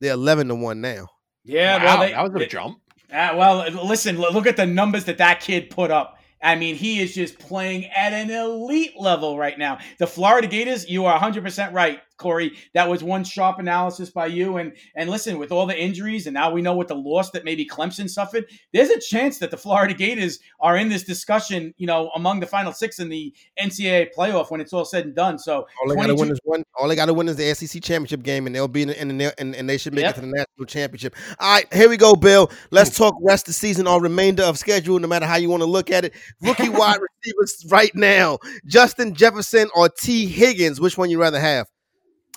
They're 0.00 0.14
11 0.14 0.48
to 0.48 0.54
1 0.54 0.80
now. 0.80 1.08
Yeah, 1.44 1.76
wow, 1.76 1.84
well, 1.84 2.00
they, 2.00 2.12
that 2.12 2.32
was 2.32 2.42
a 2.42 2.46
jump. 2.46 2.78
Uh, 3.12 3.34
well, 3.36 3.70
listen, 3.86 4.18
look 4.18 4.46
at 4.46 4.56
the 4.56 4.66
numbers 4.66 5.04
that 5.04 5.18
that 5.18 5.40
kid 5.40 5.70
put 5.70 5.90
up. 5.90 6.18
I 6.42 6.54
mean, 6.54 6.74
he 6.74 7.00
is 7.00 7.14
just 7.14 7.38
playing 7.38 7.86
at 7.86 8.12
an 8.12 8.30
elite 8.30 8.98
level 8.98 9.38
right 9.38 9.58
now. 9.58 9.78
The 9.98 10.06
Florida 10.06 10.46
Gators, 10.46 10.88
you 10.88 11.04
are 11.06 11.18
100% 11.18 11.72
right. 11.72 12.00
Corey. 12.16 12.56
That 12.74 12.88
was 12.88 13.02
one 13.02 13.24
sharp 13.24 13.58
analysis 13.58 14.10
by 14.10 14.26
you. 14.26 14.56
And 14.56 14.72
and 14.94 15.10
listen, 15.10 15.38
with 15.38 15.52
all 15.52 15.66
the 15.66 15.78
injuries, 15.78 16.26
and 16.26 16.34
now 16.34 16.50
we 16.50 16.62
know 16.62 16.74
what 16.74 16.88
the 16.88 16.94
loss 16.94 17.30
that 17.30 17.44
maybe 17.44 17.66
Clemson 17.66 18.08
suffered, 18.08 18.46
there's 18.72 18.90
a 18.90 19.00
chance 19.00 19.38
that 19.38 19.50
the 19.50 19.56
Florida 19.56 19.94
Gators 19.94 20.38
are 20.60 20.76
in 20.76 20.88
this 20.88 21.04
discussion, 21.04 21.74
you 21.76 21.86
know, 21.86 22.10
among 22.14 22.40
the 22.40 22.46
final 22.46 22.72
six 22.72 22.98
in 22.98 23.08
the 23.08 23.34
NCAA 23.60 24.08
playoff 24.16 24.50
when 24.50 24.60
it's 24.60 24.72
all 24.72 24.84
said 24.84 25.04
and 25.04 25.14
done. 25.14 25.38
So 25.38 25.66
all 25.82 25.88
they 25.88 25.94
got 25.94 26.06
to 26.06 26.14
win 26.14 26.30
is 26.30 26.40
one. 26.44 26.62
All 26.78 26.88
they 26.88 26.96
got 26.96 27.06
to 27.06 27.14
win 27.14 27.28
is 27.28 27.36
the 27.36 27.54
SEC 27.54 27.82
championship 27.82 28.22
game, 28.22 28.46
and 28.46 28.54
they'll 28.54 28.68
be 28.68 28.82
in, 28.82 28.90
in, 28.90 29.20
in 29.20 29.32
and, 29.38 29.54
and 29.54 29.68
they 29.68 29.78
should 29.78 29.94
make 29.94 30.02
yep. 30.02 30.12
it 30.12 30.20
to 30.20 30.20
the 30.22 30.32
national 30.32 30.66
championship. 30.66 31.14
All 31.38 31.54
right, 31.54 31.72
here 31.72 31.88
we 31.88 31.96
go, 31.96 32.14
Bill. 32.14 32.50
Let's 32.70 32.96
hmm. 32.96 33.04
talk 33.04 33.14
rest 33.22 33.44
of 33.44 33.46
the 33.48 33.52
season 33.54 33.86
or 33.86 34.00
remainder 34.00 34.42
of 34.42 34.58
schedule, 34.58 34.98
no 34.98 35.08
matter 35.08 35.26
how 35.26 35.36
you 35.36 35.50
want 35.50 35.62
to 35.62 35.68
look 35.68 35.90
at 35.90 36.04
it. 36.04 36.14
Rookie 36.40 36.68
wide 36.68 36.98
receivers 37.00 37.66
right 37.70 37.94
now: 37.94 38.38
Justin 38.66 39.14
Jefferson 39.14 39.68
or 39.74 39.88
Tee 39.88 40.26
Higgins. 40.26 40.80
Which 40.80 40.98
one 40.98 41.10
you 41.10 41.20
rather 41.20 41.40
have? 41.40 41.66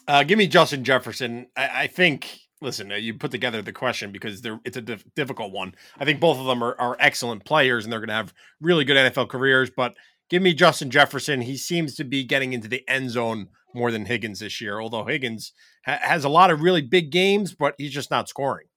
Uh, 0.10 0.24
give 0.24 0.40
me 0.40 0.48
Justin 0.48 0.84
Jefferson. 0.84 1.48
I, 1.56 1.84
I 1.84 1.88
think. 1.88 2.40
Listen, 2.62 2.92
uh, 2.92 2.96
you 2.96 3.14
put 3.14 3.32
together 3.32 3.62
the 3.62 3.72
question 3.72 4.12
because 4.12 4.42
it's 4.66 4.76
a 4.76 4.82
dif- 4.82 5.06
difficult 5.16 5.54
one. 5.54 5.76
I 5.98 6.04
think 6.04 6.20
both 6.20 6.40
of 6.40 6.46
them 6.46 6.62
are, 6.62 6.76
are 6.78 6.98
excellent 7.00 7.46
players 7.46 7.86
and 7.86 7.94
they're 7.94 8.02
going 8.02 8.10
to 8.10 8.16
have 8.16 8.34
really 8.60 8.84
good 8.84 8.98
NFL 8.98 9.30
careers. 9.30 9.70
But 9.70 9.94
give 10.30 10.42
me 10.42 10.54
Justin 10.54 10.90
Jefferson. 10.90 11.42
He 11.42 11.56
seems 11.56 11.96
to 11.96 12.04
be 12.04 12.26
getting 12.26 12.52
into 12.52 12.68
the 12.68 12.84
end 12.90 13.12
zone 13.12 13.48
more 13.74 13.92
than 13.92 14.08
Higgins 14.08 14.40
this 14.40 14.60
year. 14.60 14.82
Although 14.82 15.06
Higgins 15.06 15.54
ha- 15.86 16.00
has 16.02 16.26
a 16.26 16.30
lot 16.30 16.50
of 16.50 16.62
really 16.62 16.82
big 16.82 17.12
games, 17.12 17.54
but 17.54 17.76
he's 17.78 17.94
just 17.94 18.12
not 18.12 18.28
scoring. 18.28 18.68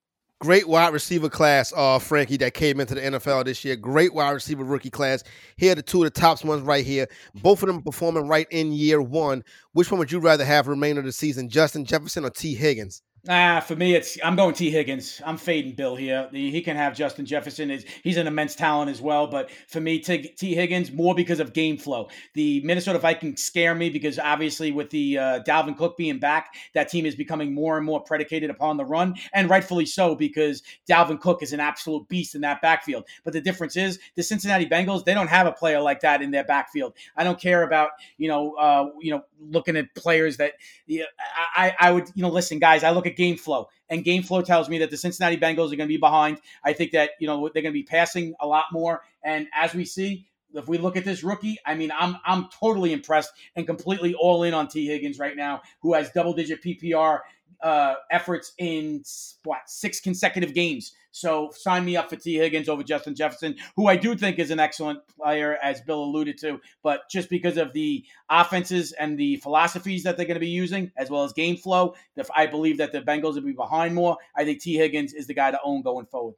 Great 0.42 0.66
wide 0.66 0.92
receiver 0.92 1.28
class, 1.28 1.72
uh, 1.76 2.00
Frankie, 2.00 2.36
that 2.36 2.52
came 2.52 2.80
into 2.80 2.96
the 2.96 3.00
NFL 3.00 3.44
this 3.44 3.64
year. 3.64 3.76
Great 3.76 4.12
wide 4.12 4.30
receiver 4.30 4.64
rookie 4.64 4.90
class. 4.90 5.22
Here 5.56 5.70
are 5.70 5.76
the 5.76 5.82
two 5.82 6.02
of 6.02 6.12
the 6.12 6.20
top 6.20 6.44
ones 6.44 6.62
right 6.62 6.84
here. 6.84 7.06
Both 7.32 7.62
of 7.62 7.68
them 7.68 7.80
performing 7.80 8.26
right 8.26 8.48
in 8.50 8.72
year 8.72 9.00
one. 9.00 9.44
Which 9.72 9.92
one 9.92 10.00
would 10.00 10.10
you 10.10 10.18
rather 10.18 10.44
have 10.44 10.66
remainder 10.66 10.98
of 10.98 11.04
the 11.04 11.12
season, 11.12 11.48
Justin 11.48 11.84
Jefferson 11.84 12.24
or 12.24 12.30
Tee 12.30 12.56
Higgins? 12.56 13.02
Ah, 13.28 13.60
for 13.60 13.76
me, 13.76 13.94
it's 13.94 14.18
I'm 14.24 14.34
going 14.34 14.52
Tee 14.52 14.68
Higgins. 14.68 15.22
I'm 15.24 15.36
fading 15.36 15.76
Bill 15.76 15.94
here. 15.94 16.28
He 16.32 16.60
can 16.60 16.74
have 16.74 16.96
Justin 16.96 17.24
Jefferson. 17.24 17.70
Is 17.70 17.84
he's 18.02 18.16
an 18.16 18.26
immense 18.26 18.56
talent 18.56 18.90
as 18.90 19.00
well, 19.00 19.28
but 19.28 19.48
for 19.68 19.80
me, 19.80 20.00
T, 20.00 20.22
Tee 20.36 20.56
Higgins 20.56 20.90
more 20.90 21.14
because 21.14 21.38
of 21.38 21.52
game 21.52 21.78
flow. 21.78 22.08
The 22.34 22.60
Minnesota 22.64 22.98
Vikings 22.98 23.40
scare 23.40 23.76
me 23.76 23.90
because 23.90 24.18
obviously 24.18 24.72
with 24.72 24.90
the 24.90 25.18
uh, 25.18 25.42
Dalvin 25.44 25.76
Cook 25.76 25.96
being 25.96 26.18
back, 26.18 26.52
that 26.74 26.88
team 26.88 27.06
is 27.06 27.14
becoming 27.14 27.54
more 27.54 27.76
and 27.76 27.86
more 27.86 28.00
predicated 28.00 28.50
upon 28.50 28.76
the 28.76 28.84
run, 28.84 29.14
and 29.32 29.48
rightfully 29.48 29.86
so 29.86 30.16
because 30.16 30.64
Dalvin 30.90 31.20
Cook 31.20 31.44
is 31.44 31.52
an 31.52 31.60
absolute 31.60 32.08
beast 32.08 32.34
in 32.34 32.40
that 32.40 32.60
backfield. 32.60 33.04
But 33.22 33.34
the 33.34 33.40
difference 33.40 33.76
is 33.76 34.00
the 34.16 34.24
Cincinnati 34.24 34.66
Bengals 34.66 35.04
they 35.04 35.14
don't 35.14 35.28
have 35.28 35.46
a 35.46 35.52
player 35.52 35.80
like 35.80 36.00
that 36.00 36.22
in 36.22 36.32
their 36.32 36.44
backfield. 36.44 36.94
I 37.16 37.22
don't 37.22 37.40
care 37.40 37.62
about 37.62 37.90
you 38.18 38.26
know 38.26 38.54
uh, 38.54 38.88
you 39.00 39.12
know 39.12 39.22
looking 39.38 39.76
at 39.76 39.94
players 39.94 40.38
that 40.38 40.54
you 40.86 41.00
know, 41.00 41.06
I 41.54 41.72
I 41.78 41.92
would 41.92 42.08
you 42.16 42.22
know 42.22 42.30
listen 42.30 42.58
guys 42.58 42.82
I 42.82 42.90
look 42.90 43.06
at 43.06 43.11
at 43.12 43.16
game 43.16 43.36
flow, 43.36 43.68
and 43.88 44.04
game 44.04 44.22
flow 44.22 44.42
tells 44.42 44.68
me 44.68 44.78
that 44.78 44.90
the 44.90 44.96
Cincinnati 44.96 45.36
Bengals 45.36 45.72
are 45.72 45.76
going 45.76 45.78
to 45.78 45.86
be 45.86 45.96
behind. 45.98 46.40
I 46.64 46.72
think 46.72 46.92
that 46.92 47.10
you 47.20 47.26
know 47.26 47.48
they're 47.52 47.62
going 47.62 47.72
to 47.72 47.78
be 47.78 47.84
passing 47.84 48.34
a 48.40 48.46
lot 48.46 48.66
more, 48.72 49.02
and 49.22 49.46
as 49.54 49.74
we 49.74 49.84
see, 49.84 50.26
if 50.54 50.68
we 50.68 50.78
look 50.78 50.96
at 50.96 51.04
this 51.04 51.22
rookie, 51.22 51.58
I 51.64 51.74
mean, 51.74 51.92
I'm 51.96 52.16
I'm 52.24 52.48
totally 52.60 52.92
impressed 52.92 53.32
and 53.56 53.66
completely 53.66 54.14
all 54.14 54.42
in 54.42 54.54
on 54.54 54.68
Tee 54.68 54.86
Higgins 54.86 55.18
right 55.18 55.36
now, 55.36 55.62
who 55.80 55.94
has 55.94 56.10
double 56.10 56.32
digit 56.32 56.62
PPR 56.62 57.20
uh, 57.60 57.94
efforts 58.10 58.52
in 58.58 59.02
what 59.44 59.60
six 59.66 60.00
consecutive 60.00 60.54
games. 60.54 60.92
So 61.12 61.50
sign 61.54 61.84
me 61.84 61.96
up 61.96 62.08
for 62.08 62.16
Tee 62.16 62.36
Higgins 62.36 62.68
over 62.68 62.82
Justin 62.82 63.14
Jefferson, 63.14 63.56
who 63.76 63.86
I 63.86 63.96
do 63.96 64.16
think 64.16 64.38
is 64.38 64.50
an 64.50 64.58
excellent 64.58 65.00
player, 65.08 65.58
as 65.62 65.82
Bill 65.82 66.02
alluded 66.02 66.38
to. 66.38 66.58
But 66.82 67.02
just 67.10 67.28
because 67.28 67.58
of 67.58 67.72
the 67.74 68.04
offenses 68.30 68.92
and 68.92 69.18
the 69.18 69.36
philosophies 69.36 70.02
that 70.04 70.16
they're 70.16 70.26
going 70.26 70.36
to 70.36 70.40
be 70.40 70.48
using, 70.48 70.90
as 70.96 71.10
well 71.10 71.24
as 71.24 71.34
game 71.34 71.56
flow, 71.56 71.94
I 72.34 72.46
believe 72.46 72.78
that 72.78 72.92
the 72.92 73.02
Bengals 73.02 73.34
will 73.34 73.42
be 73.42 73.52
behind 73.52 73.94
more, 73.94 74.16
I 74.36 74.44
think 74.44 74.62
Tee 74.62 74.76
Higgins 74.76 75.12
is 75.12 75.26
the 75.26 75.34
guy 75.34 75.50
to 75.50 75.58
own 75.62 75.82
going 75.82 76.06
forward. 76.06 76.34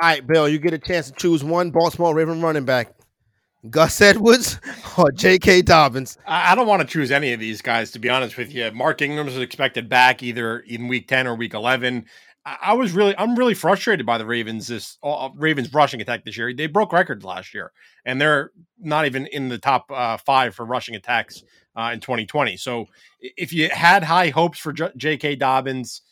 All 0.00 0.08
right, 0.08 0.26
Bill, 0.26 0.48
you 0.48 0.58
get 0.58 0.72
a 0.72 0.78
chance 0.78 1.10
to 1.10 1.12
choose 1.12 1.44
one 1.44 1.70
Baltimore 1.70 2.14
Raven 2.14 2.40
running 2.40 2.64
back. 2.64 2.94
Gus 3.70 4.00
Edwards 4.00 4.60
or 4.98 5.10
J.K. 5.12 5.62
Dobbins? 5.62 6.18
I 6.26 6.54
don't 6.54 6.66
want 6.66 6.82
to 6.82 6.88
choose 6.88 7.10
any 7.10 7.32
of 7.32 7.40
these 7.40 7.62
guys, 7.62 7.90
to 7.92 7.98
be 7.98 8.08
honest 8.08 8.36
with 8.36 8.52
you. 8.52 8.70
Mark 8.72 9.00
Ingram 9.02 9.28
is 9.28 9.38
expected 9.38 9.88
back 9.88 10.22
either 10.22 10.60
in 10.60 10.88
week 10.88 11.08
10 11.08 11.26
or 11.26 11.34
week 11.34 11.54
11. 11.54 12.06
I 12.46 12.74
was 12.74 12.92
really, 12.92 13.16
I'm 13.16 13.36
really 13.36 13.54
frustrated 13.54 14.04
by 14.04 14.18
the 14.18 14.26
Ravens 14.26 14.66
this 14.66 14.98
uh, 15.02 15.30
Ravens 15.34 15.72
rushing 15.72 16.02
attack 16.02 16.24
this 16.24 16.36
year. 16.36 16.52
They 16.52 16.66
broke 16.66 16.92
records 16.92 17.24
last 17.24 17.54
year, 17.54 17.72
and 18.04 18.20
they're 18.20 18.50
not 18.78 19.06
even 19.06 19.26
in 19.26 19.48
the 19.48 19.56
top 19.56 19.90
uh, 19.90 20.18
five 20.18 20.54
for 20.54 20.66
rushing 20.66 20.94
attacks 20.94 21.42
uh, 21.74 21.90
in 21.94 22.00
2020. 22.00 22.58
So, 22.58 22.84
if 23.18 23.54
you 23.54 23.70
had 23.70 24.04
high 24.04 24.28
hopes 24.28 24.58
for 24.58 24.74
J.K. 24.74 25.36
Dobbins, 25.36 26.02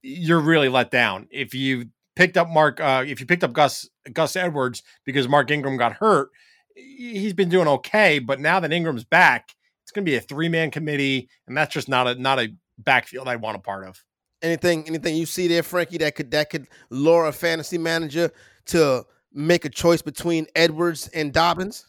you're 0.00 0.38
really 0.38 0.68
let 0.68 0.92
down. 0.92 1.26
If 1.32 1.54
you 1.54 1.86
picked 2.14 2.36
up 2.36 2.48
Mark, 2.48 2.80
uh, 2.80 3.02
if 3.04 3.18
you 3.18 3.26
picked 3.26 3.42
up 3.42 3.52
Gus 3.52 3.88
Gus 4.12 4.36
Edwards 4.36 4.84
because 5.04 5.26
Mark 5.26 5.50
Ingram 5.50 5.76
got 5.76 5.94
hurt, 5.94 6.30
he's 6.74 7.32
been 7.32 7.48
doing 7.48 7.68
okay. 7.68 8.18
But 8.18 8.40
now 8.40 8.60
that 8.60 8.72
Ingram's 8.72 9.04
back, 9.04 9.54
it's 9.82 9.92
going 9.92 10.04
to 10.04 10.10
be 10.10 10.16
a 10.16 10.20
three 10.20 10.48
man 10.48 10.70
committee, 10.70 11.28
and 11.46 11.56
that's 11.56 11.72
just 11.72 11.88
not 11.88 12.06
a 12.06 12.14
not 12.14 12.38
a 12.38 12.54
backfield 12.78 13.28
I 13.28 13.36
want 13.36 13.56
a 13.56 13.60
part 13.60 13.86
of. 13.86 14.02
Anything 14.42 14.86
anything 14.86 15.16
you 15.16 15.26
see 15.26 15.48
there, 15.48 15.62
Frankie, 15.62 15.98
that 15.98 16.14
could 16.14 16.30
that 16.32 16.50
could 16.50 16.66
lure 16.90 17.26
a 17.26 17.32
fantasy 17.32 17.78
manager 17.78 18.30
to 18.66 19.04
make 19.32 19.64
a 19.64 19.70
choice 19.70 20.02
between 20.02 20.46
Edwards 20.54 21.08
and 21.08 21.32
Dobbins? 21.32 21.86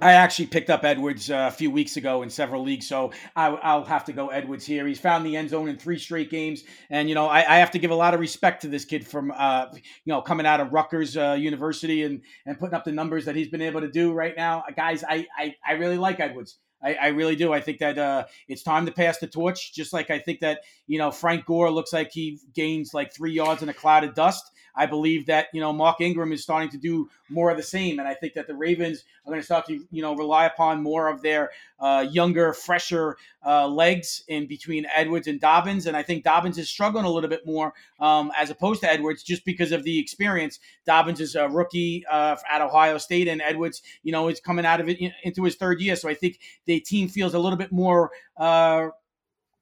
I 0.00 0.12
actually 0.12 0.48
picked 0.48 0.70
up 0.70 0.84
Edwards 0.84 1.30
uh, 1.30 1.48
a 1.48 1.54
few 1.54 1.70
weeks 1.70 1.96
ago 1.96 2.22
in 2.22 2.30
several 2.30 2.64
leagues, 2.64 2.88
so 2.88 3.12
I, 3.36 3.48
will 3.50 3.84
have 3.84 4.04
to 4.06 4.12
go 4.12 4.28
Edwards 4.28 4.66
here. 4.66 4.88
He's 4.88 4.98
found 4.98 5.24
the 5.24 5.36
end 5.36 5.50
zone 5.50 5.68
in 5.68 5.76
three 5.76 6.00
straight 6.00 6.30
games, 6.30 6.64
and 6.90 7.08
you 7.08 7.14
know 7.14 7.26
I, 7.26 7.38
I 7.38 7.58
have 7.58 7.70
to 7.72 7.78
give 7.78 7.92
a 7.92 7.94
lot 7.94 8.12
of 8.12 8.18
respect 8.18 8.62
to 8.62 8.68
this 8.68 8.84
kid 8.84 9.06
from 9.06 9.32
uh, 9.36 9.66
you 9.72 10.12
know 10.12 10.20
coming 10.20 10.46
out 10.46 10.58
of 10.58 10.72
Rutgers 10.72 11.16
uh, 11.16 11.36
University 11.38 12.02
and 12.02 12.22
and 12.44 12.58
putting 12.58 12.74
up 12.74 12.84
the 12.84 12.90
numbers 12.90 13.24
that 13.26 13.36
he's 13.36 13.48
been 13.48 13.62
able 13.62 13.82
to 13.82 13.90
do 13.90 14.12
right 14.12 14.34
now. 14.36 14.64
Guys, 14.76 15.04
I 15.08 15.26
I, 15.38 15.54
I 15.64 15.72
really 15.74 15.98
like 15.98 16.18
Edwards. 16.18 16.58
I, 16.82 16.94
I 16.94 17.06
really 17.08 17.36
do. 17.36 17.52
I 17.52 17.60
think 17.60 17.78
that 17.78 17.96
uh, 17.96 18.24
it's 18.48 18.62
time 18.62 18.86
to 18.86 18.92
pass 18.92 19.18
the 19.18 19.28
torch. 19.28 19.72
Just 19.72 19.92
like 19.92 20.10
I 20.10 20.18
think 20.18 20.40
that 20.40 20.60
you 20.88 20.98
know 20.98 21.12
Frank 21.12 21.46
Gore 21.46 21.70
looks 21.70 21.92
like 21.92 22.10
he 22.10 22.40
gains 22.52 22.92
like 22.94 23.14
three 23.14 23.32
yards 23.32 23.62
in 23.62 23.68
a 23.68 23.74
cloud 23.74 24.02
of 24.02 24.14
dust. 24.14 24.44
I 24.76 24.86
believe 24.86 25.26
that 25.26 25.48
you 25.52 25.60
know 25.60 25.72
Mark 25.72 26.00
Ingram 26.00 26.32
is 26.32 26.42
starting 26.42 26.70
to 26.70 26.78
do 26.78 27.08
more 27.28 27.50
of 27.50 27.56
the 27.56 27.62
same, 27.62 27.98
and 27.98 28.08
I 28.08 28.14
think 28.14 28.34
that 28.34 28.46
the 28.46 28.54
Ravens 28.54 29.04
are 29.24 29.30
going 29.30 29.40
to 29.40 29.44
start 29.44 29.66
to 29.66 29.84
you 29.90 30.02
know 30.02 30.14
rely 30.16 30.46
upon 30.46 30.82
more 30.82 31.08
of 31.08 31.22
their 31.22 31.50
uh, 31.80 32.06
younger, 32.10 32.52
fresher 32.52 33.16
uh, 33.44 33.66
legs 33.68 34.24
in 34.28 34.46
between 34.46 34.86
Edwards 34.94 35.26
and 35.26 35.40
Dobbins. 35.40 35.86
And 35.86 35.96
I 35.96 36.02
think 36.02 36.24
Dobbins 36.24 36.58
is 36.58 36.68
struggling 36.68 37.04
a 37.04 37.10
little 37.10 37.28
bit 37.30 37.46
more 37.46 37.74
um, 38.00 38.32
as 38.36 38.50
opposed 38.50 38.80
to 38.82 38.90
Edwards, 38.90 39.22
just 39.22 39.44
because 39.44 39.72
of 39.72 39.84
the 39.84 39.98
experience. 39.98 40.60
Dobbins 40.86 41.20
is 41.20 41.34
a 41.34 41.48
rookie 41.48 42.04
uh, 42.10 42.36
at 42.50 42.62
Ohio 42.62 42.98
State, 42.98 43.28
and 43.28 43.40
Edwards, 43.42 43.82
you 44.02 44.12
know, 44.12 44.28
is 44.28 44.40
coming 44.40 44.66
out 44.66 44.80
of 44.80 44.88
it 44.88 44.98
into 45.22 45.44
his 45.44 45.56
third 45.56 45.80
year. 45.80 45.96
So 45.96 46.08
I 46.08 46.14
think 46.14 46.40
the 46.66 46.80
team 46.80 47.08
feels 47.08 47.34
a 47.34 47.38
little 47.38 47.58
bit 47.58 47.72
more 47.72 48.10
uh, 48.36 48.88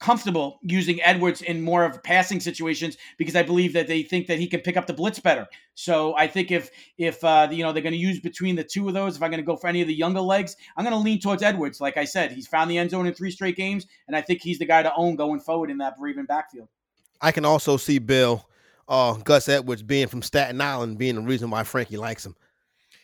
comfortable 0.02 0.58
using 0.62 1.00
Edwards 1.02 1.40
in 1.42 1.62
more 1.62 1.84
of 1.84 2.02
passing 2.02 2.40
situations 2.40 2.98
because 3.16 3.36
I 3.36 3.42
believe 3.42 3.72
that 3.72 3.86
they 3.86 4.02
think 4.02 4.26
that 4.26 4.38
he 4.38 4.48
can 4.48 4.60
pick 4.60 4.76
up 4.76 4.86
the 4.86 4.92
blitz 4.92 5.20
better. 5.20 5.46
So 5.74 6.14
I 6.16 6.26
think 6.26 6.50
if 6.50 6.70
if 6.98 7.22
uh, 7.22 7.48
you 7.50 7.62
know 7.62 7.72
they're 7.72 7.82
going 7.82 7.94
to 7.94 7.98
use 7.98 8.20
between 8.20 8.56
the 8.56 8.64
two 8.64 8.88
of 8.88 8.94
those, 8.94 9.16
if 9.16 9.22
I'm 9.22 9.30
going 9.30 9.42
to 9.42 9.46
go 9.46 9.56
for 9.56 9.68
any 9.68 9.80
of 9.80 9.86
the 9.86 9.94
younger 9.94 10.20
legs, 10.20 10.56
I'm 10.76 10.84
going 10.84 10.96
to 10.96 11.02
lean 11.02 11.20
towards 11.20 11.42
Edwards. 11.42 11.80
Like 11.80 11.96
I 11.96 12.04
said, 12.04 12.32
he's 12.32 12.48
found 12.48 12.70
the 12.70 12.78
end 12.78 12.90
zone 12.90 13.06
in 13.06 13.14
three 13.14 13.30
straight 13.30 13.56
games, 13.56 13.86
and 14.08 14.16
I 14.16 14.20
think 14.20 14.42
he's 14.42 14.58
the 14.58 14.66
guy 14.66 14.82
to 14.82 14.92
own 14.96 15.16
going 15.16 15.40
forward 15.40 15.70
in 15.70 15.78
that 15.78 15.94
Raven 15.98 16.26
backfield. 16.26 16.68
I 17.20 17.30
can 17.30 17.44
also 17.44 17.76
see 17.76 17.98
Bill 18.00 18.46
uh, 18.88 19.14
Gus 19.14 19.48
Edwards 19.48 19.82
being 19.82 20.08
from 20.08 20.22
Staten 20.22 20.60
Island 20.60 20.98
being 20.98 21.14
the 21.14 21.22
reason 21.22 21.50
why 21.50 21.62
Frankie 21.62 21.96
likes 21.96 22.26
him. 22.26 22.36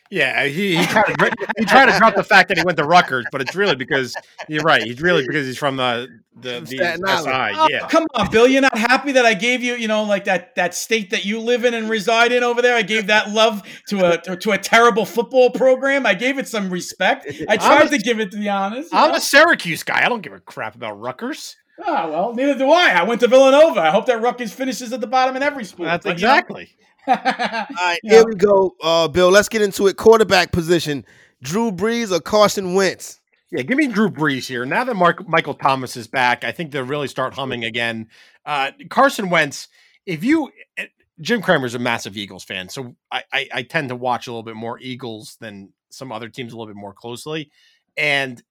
Yeah, 0.09 0.45
he 0.45 0.75
he 0.75 0.85
tried, 0.87 1.05
to, 1.05 1.47
he 1.57 1.65
tried 1.65 1.91
to 1.91 1.97
drop 1.97 2.15
the 2.15 2.23
fact 2.23 2.49
that 2.49 2.57
he 2.57 2.63
went 2.63 2.77
to 2.77 2.83
Rutgers, 2.83 3.25
but 3.31 3.41
it's 3.41 3.55
really 3.55 3.75
because 3.75 4.15
you're 4.47 4.63
right. 4.63 4.81
He's 4.81 5.01
really 5.01 5.25
because 5.25 5.45
he's 5.45 5.57
from 5.57 5.75
the 5.75 6.07
the, 6.35 6.61
the 6.61 6.77
SI. 7.23 7.55
Oh, 7.55 7.67
yeah, 7.69 7.87
come 7.87 8.07
on, 8.15 8.31
Bill. 8.31 8.47
You're 8.47 8.61
not 8.61 8.77
happy 8.77 9.11
that 9.11 9.25
I 9.25 9.35
gave 9.35 9.61
you, 9.61 9.75
you 9.75 9.87
know, 9.87 10.03
like 10.03 10.25
that 10.25 10.55
that 10.55 10.73
state 10.73 11.11
that 11.11 11.25
you 11.25 11.39
live 11.39 11.63
in 11.63 11.75
and 11.75 11.89
reside 11.89 12.31
in 12.31 12.43
over 12.43 12.61
there. 12.61 12.75
I 12.75 12.81
gave 12.81 13.07
that 13.07 13.29
love 13.29 13.61
to 13.89 14.13
a 14.13 14.35
to 14.37 14.51
a 14.51 14.57
terrible 14.57 15.05
football 15.05 15.51
program. 15.51 16.07
I 16.07 16.15
gave 16.15 16.39
it 16.39 16.47
some 16.47 16.71
respect. 16.71 17.27
I 17.47 17.57
tried 17.57 17.87
a, 17.87 17.89
to 17.89 17.97
give 17.99 18.19
it 18.19 18.31
to 18.31 18.37
be 18.37 18.49
honest. 18.49 18.93
I'm 18.93 19.11
know? 19.11 19.17
a 19.17 19.21
Syracuse 19.21 19.83
guy. 19.83 20.03
I 20.03 20.09
don't 20.09 20.21
give 20.21 20.33
a 20.33 20.39
crap 20.39 20.75
about 20.75 20.99
Rutgers. 20.99 21.55
Ah, 21.85 22.09
well, 22.09 22.33
neither 22.33 22.57
do 22.57 22.69
I. 22.71 22.89
I 22.91 23.03
went 23.03 23.21
to 23.21 23.27
Villanova. 23.27 23.79
I 23.79 23.91
hope 23.91 24.05
that 24.07 24.21
Rutgers 24.21 24.51
finishes 24.51 24.91
at 24.91 25.01
the 25.01 25.07
bottom 25.07 25.35
in 25.35 25.43
every 25.43 25.63
sport. 25.63 25.87
That's 25.87 26.03
but, 26.03 26.11
exactly. 26.11 26.63
You 26.63 26.67
know, 26.67 26.88
all 27.07 27.15
right, 27.15 27.99
here 28.03 28.25
we 28.25 28.35
go, 28.35 28.75
uh, 28.81 29.07
Bill. 29.07 29.29
Let's 29.29 29.49
get 29.49 29.61
into 29.61 29.87
it. 29.87 29.97
Quarterback 29.97 30.51
position: 30.51 31.05
Drew 31.41 31.71
Brees 31.71 32.11
or 32.11 32.19
Carson 32.19 32.73
Wentz. 32.73 33.19
Yeah, 33.51 33.63
give 33.63 33.77
me 33.77 33.87
Drew 33.87 34.09
Brees 34.09 34.47
here. 34.47 34.65
Now 34.65 34.83
that 34.83 34.95
Mark 34.95 35.27
Michael 35.27 35.55
Thomas 35.55 35.97
is 35.97 36.07
back, 36.07 36.43
I 36.43 36.51
think 36.51 36.71
they'll 36.71 36.83
really 36.83 37.07
start 37.07 37.33
humming 37.33 37.63
again. 37.63 38.07
Uh, 38.45 38.71
Carson 38.89 39.29
Wentz. 39.29 39.67
If 40.05 40.23
you 40.23 40.51
eh, 40.77 40.87
Jim 41.21 41.41
Cramer's 41.41 41.75
a 41.75 41.79
massive 41.79 42.15
Eagles 42.15 42.43
fan, 42.43 42.69
so 42.69 42.95
I, 43.11 43.23
I, 43.31 43.49
I 43.53 43.63
tend 43.63 43.89
to 43.89 43.95
watch 43.95 44.27
a 44.27 44.31
little 44.31 44.43
bit 44.43 44.55
more 44.55 44.79
Eagles 44.79 45.37
than 45.39 45.73
some 45.89 46.11
other 46.11 46.29
teams 46.29 46.53
a 46.53 46.55
little 46.55 46.73
bit 46.73 46.79
more 46.79 46.93
closely. 46.93 47.51
And 47.97 48.41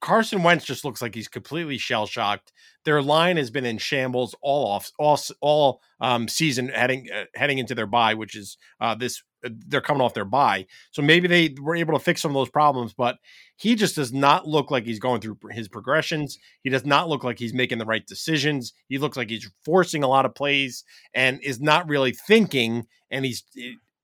Carson 0.00 0.42
Wentz 0.42 0.64
just 0.64 0.84
looks 0.84 1.02
like 1.02 1.14
he's 1.14 1.28
completely 1.28 1.78
shell 1.78 2.06
shocked. 2.06 2.52
Their 2.84 3.02
line 3.02 3.36
has 3.36 3.50
been 3.50 3.64
in 3.64 3.78
shambles 3.78 4.34
all 4.40 4.66
off 4.66 4.90
all 4.98 5.18
all 5.40 5.80
um, 6.00 6.28
season 6.28 6.68
heading 6.68 7.08
uh, 7.14 7.24
heading 7.34 7.58
into 7.58 7.74
their 7.74 7.86
bye, 7.86 8.14
which 8.14 8.36
is 8.36 8.56
uh, 8.80 8.94
this 8.94 9.22
uh, 9.44 9.50
they're 9.68 9.80
coming 9.80 10.02
off 10.02 10.14
their 10.14 10.24
bye. 10.24 10.66
So 10.90 11.02
maybe 11.02 11.28
they 11.28 11.54
were 11.60 11.76
able 11.76 11.98
to 11.98 12.04
fix 12.04 12.22
some 12.22 12.30
of 12.30 12.34
those 12.34 12.50
problems, 12.50 12.92
but 12.92 13.16
he 13.56 13.74
just 13.74 13.96
does 13.96 14.12
not 14.12 14.46
look 14.46 14.70
like 14.70 14.84
he's 14.84 14.98
going 14.98 15.20
through 15.20 15.38
his 15.50 15.68
progressions. 15.68 16.38
He 16.62 16.70
does 16.70 16.84
not 16.84 17.08
look 17.08 17.24
like 17.24 17.38
he's 17.38 17.54
making 17.54 17.78
the 17.78 17.86
right 17.86 18.06
decisions. 18.06 18.72
He 18.88 18.98
looks 18.98 19.16
like 19.16 19.30
he's 19.30 19.50
forcing 19.64 20.02
a 20.02 20.08
lot 20.08 20.26
of 20.26 20.34
plays 20.34 20.84
and 21.14 21.40
is 21.42 21.60
not 21.60 21.88
really 21.88 22.12
thinking. 22.12 22.86
And 23.10 23.24
he's 23.24 23.44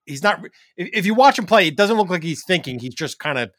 he's 0.07 0.23
not. 0.23 0.45
If 0.77 1.07
you 1.07 1.15
watch 1.15 1.39
him 1.39 1.47
play, 1.47 1.69
it 1.69 1.77
doesn't 1.77 1.97
look 1.97 2.11
like 2.11 2.23
he's 2.23 2.45
thinking. 2.45 2.79
He's 2.79 2.95
just 2.95 3.19
kind 3.19 3.39
of 3.39 3.51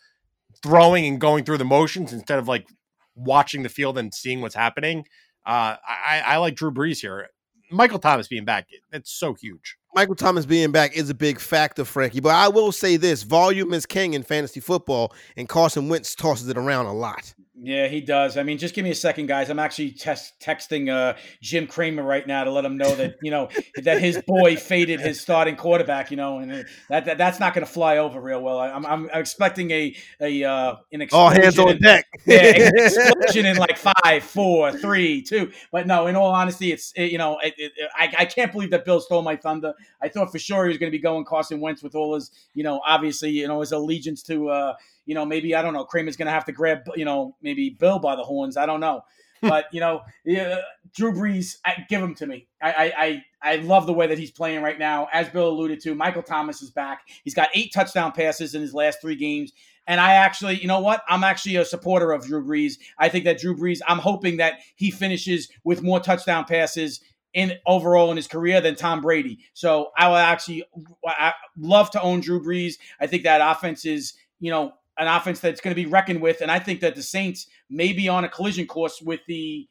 throwing 0.63 1.05
and 1.05 1.19
going 1.19 1.43
through 1.43 1.57
the 1.57 1.65
motions 1.65 2.13
instead 2.13 2.39
of 2.39 2.47
like 2.47 2.67
watching 3.15 3.63
the 3.63 3.69
field 3.69 3.97
and 3.97 4.13
seeing 4.13 4.41
what's 4.41 4.55
happening. 4.55 5.05
Uh, 5.45 5.75
I, 5.87 6.23
I 6.25 6.37
like 6.37 6.55
Drew 6.55 6.71
Brees 6.71 6.99
here. 6.99 7.29
Michael 7.71 7.99
Thomas 7.99 8.27
being 8.27 8.45
back, 8.45 8.67
it's 8.91 9.11
so 9.11 9.33
huge. 9.33 9.77
Michael 9.95 10.15
Thomas 10.15 10.45
being 10.45 10.71
back 10.71 10.95
is 10.95 11.09
a 11.09 11.13
big 11.13 11.39
factor, 11.39 11.85
Frankie. 11.85 12.19
But 12.19 12.35
I 12.35 12.47
will 12.49 12.71
say 12.71 12.97
this: 12.97 13.23
volume 13.23 13.73
is 13.73 13.85
king 13.85 14.13
in 14.13 14.23
fantasy 14.23 14.59
football, 14.59 15.13
and 15.35 15.47
Carson 15.47 15.89
Wentz 15.89 16.15
tosses 16.15 16.47
it 16.49 16.57
around 16.57 16.85
a 16.85 16.93
lot. 16.93 17.33
Yeah, 17.53 17.87
he 17.87 17.99
does. 17.99 18.37
I 18.37 18.43
mean, 18.43 18.57
just 18.57 18.73
give 18.73 18.85
me 18.85 18.91
a 18.91 18.95
second, 18.95 19.27
guys. 19.27 19.49
I'm 19.49 19.59
actually 19.59 19.91
test- 19.91 20.39
texting 20.39 20.89
uh, 20.89 21.17
Jim 21.41 21.67
Cramer 21.67 22.01
right 22.01 22.25
now 22.25 22.45
to 22.45 22.51
let 22.51 22.63
him 22.63 22.77
know 22.77 22.95
that 22.95 23.17
you 23.21 23.29
know 23.29 23.49
that 23.83 23.99
his 23.99 24.21
boy 24.25 24.55
faded 24.55 25.01
his 25.01 25.19
starting 25.19 25.57
quarterback. 25.57 26.11
You 26.11 26.17
know, 26.17 26.39
and 26.39 26.65
that, 26.89 27.05
that 27.05 27.17
that's 27.17 27.41
not 27.41 27.53
going 27.53 27.65
to 27.65 27.71
fly 27.71 27.97
over 27.97 28.21
real 28.21 28.41
well. 28.41 28.57
I'm, 28.57 28.85
I'm 28.85 29.09
expecting 29.13 29.69
a 29.71 29.93
a 30.21 30.43
uh, 30.45 30.75
an 30.93 31.01
explosion. 31.01 31.37
All 31.37 31.43
hands 31.43 31.59
on 31.59 31.77
deck. 31.79 32.07
yeah, 32.25 32.69
explosion 32.73 33.45
in 33.45 33.57
like 33.57 33.77
five, 33.77 34.23
four, 34.23 34.71
three, 34.71 35.21
two. 35.21 35.51
But 35.73 35.87
no, 35.87 36.07
in 36.07 36.15
all 36.15 36.31
honesty, 36.31 36.71
it's 36.71 36.93
it, 36.93 37.11
you 37.11 37.17
know 37.17 37.37
it, 37.39 37.53
it, 37.57 37.73
I 37.93 38.13
I 38.19 38.25
can't 38.25 38.53
believe 38.53 38.71
that 38.71 38.85
Bill 38.85 39.01
stole 39.01 39.23
my 39.23 39.35
thunder. 39.35 39.73
I 40.01 40.07
thought 40.07 40.31
for 40.31 40.39
sure 40.39 40.63
he 40.63 40.69
was 40.69 40.77
going 40.77 40.89
to 40.91 40.97
be 40.97 41.01
going 41.01 41.25
Carson 41.25 41.59
Wentz 41.59 41.83
with 41.83 41.95
all 41.95 42.15
his 42.15 42.31
you 42.53 42.63
know 42.63 42.81
obviously 42.87 43.31
you 43.31 43.47
know 43.49 43.59
his 43.59 43.73
allegiance 43.73 44.23
to. 44.23 44.49
Uh, 44.49 44.73
you 45.05 45.15
know, 45.15 45.25
maybe 45.25 45.55
I 45.55 45.61
don't 45.61 45.73
know. 45.73 45.85
Cramer's 45.85 46.17
going 46.17 46.27
to 46.27 46.31
have 46.31 46.45
to 46.45 46.51
grab, 46.51 46.79
you 46.95 47.05
know, 47.05 47.35
maybe 47.41 47.69
Bill 47.69 47.99
by 47.99 48.15
the 48.15 48.23
horns. 48.23 48.57
I 48.57 48.65
don't 48.65 48.79
know, 48.79 49.01
but 49.41 49.65
you 49.71 49.79
know, 49.79 50.01
yeah, 50.25 50.57
Drew 50.95 51.11
Brees, 51.11 51.57
I, 51.65 51.85
give 51.89 52.01
him 52.01 52.15
to 52.15 52.27
me. 52.27 52.47
I, 52.61 53.23
I 53.41 53.53
I 53.53 53.55
love 53.57 53.87
the 53.87 53.93
way 53.93 54.07
that 54.07 54.19
he's 54.19 54.31
playing 54.31 54.61
right 54.61 54.77
now. 54.77 55.07
As 55.11 55.29
Bill 55.29 55.49
alluded 55.49 55.79
to, 55.81 55.95
Michael 55.95 56.23
Thomas 56.23 56.61
is 56.61 56.69
back. 56.69 57.01
He's 57.23 57.33
got 57.33 57.49
eight 57.55 57.73
touchdown 57.73 58.11
passes 58.11 58.53
in 58.53 58.61
his 58.61 58.73
last 58.73 59.01
three 59.01 59.15
games. 59.15 59.51
And 59.87 59.99
I 59.99 60.13
actually, 60.13 60.59
you 60.59 60.67
know 60.67 60.79
what? 60.79 61.01
I'm 61.09 61.23
actually 61.23 61.55
a 61.55 61.65
supporter 61.65 62.11
of 62.11 62.25
Drew 62.25 62.45
Brees. 62.45 62.75
I 62.99 63.09
think 63.09 63.25
that 63.25 63.39
Drew 63.39 63.55
Brees, 63.57 63.79
I'm 63.87 63.97
hoping 63.97 64.37
that 64.37 64.59
he 64.75 64.91
finishes 64.91 65.49
with 65.63 65.81
more 65.81 65.99
touchdown 65.99 66.45
passes 66.45 67.01
in 67.33 67.53
overall 67.65 68.11
in 68.11 68.17
his 68.17 68.27
career 68.27 68.61
than 68.61 68.75
Tom 68.75 69.01
Brady. 69.01 69.39
So 69.53 69.91
I 69.97 70.09
would 70.09 70.17
actually 70.17 70.63
I 71.05 71.33
love 71.57 71.89
to 71.91 72.01
own 72.01 72.19
Drew 72.21 72.41
Brees. 72.43 72.75
I 72.99 73.07
think 73.07 73.23
that 73.23 73.41
offense 73.41 73.85
is, 73.85 74.13
you 74.39 74.51
know, 74.51 74.73
an 74.97 75.07
offense 75.07 75.39
that's 75.39 75.61
going 75.61 75.75
to 75.75 75.81
be 75.81 75.89
reckoned 75.89 76.21
with. 76.21 76.41
And 76.41 76.51
I 76.51 76.59
think 76.59 76.81
that 76.81 76.95
the 76.95 77.03
Saints 77.03 77.47
may 77.69 77.93
be 77.93 78.09
on 78.09 78.23
a 78.23 78.29
collision 78.29 78.67
course 78.67 79.01
with 79.01 79.21
the 79.27 79.67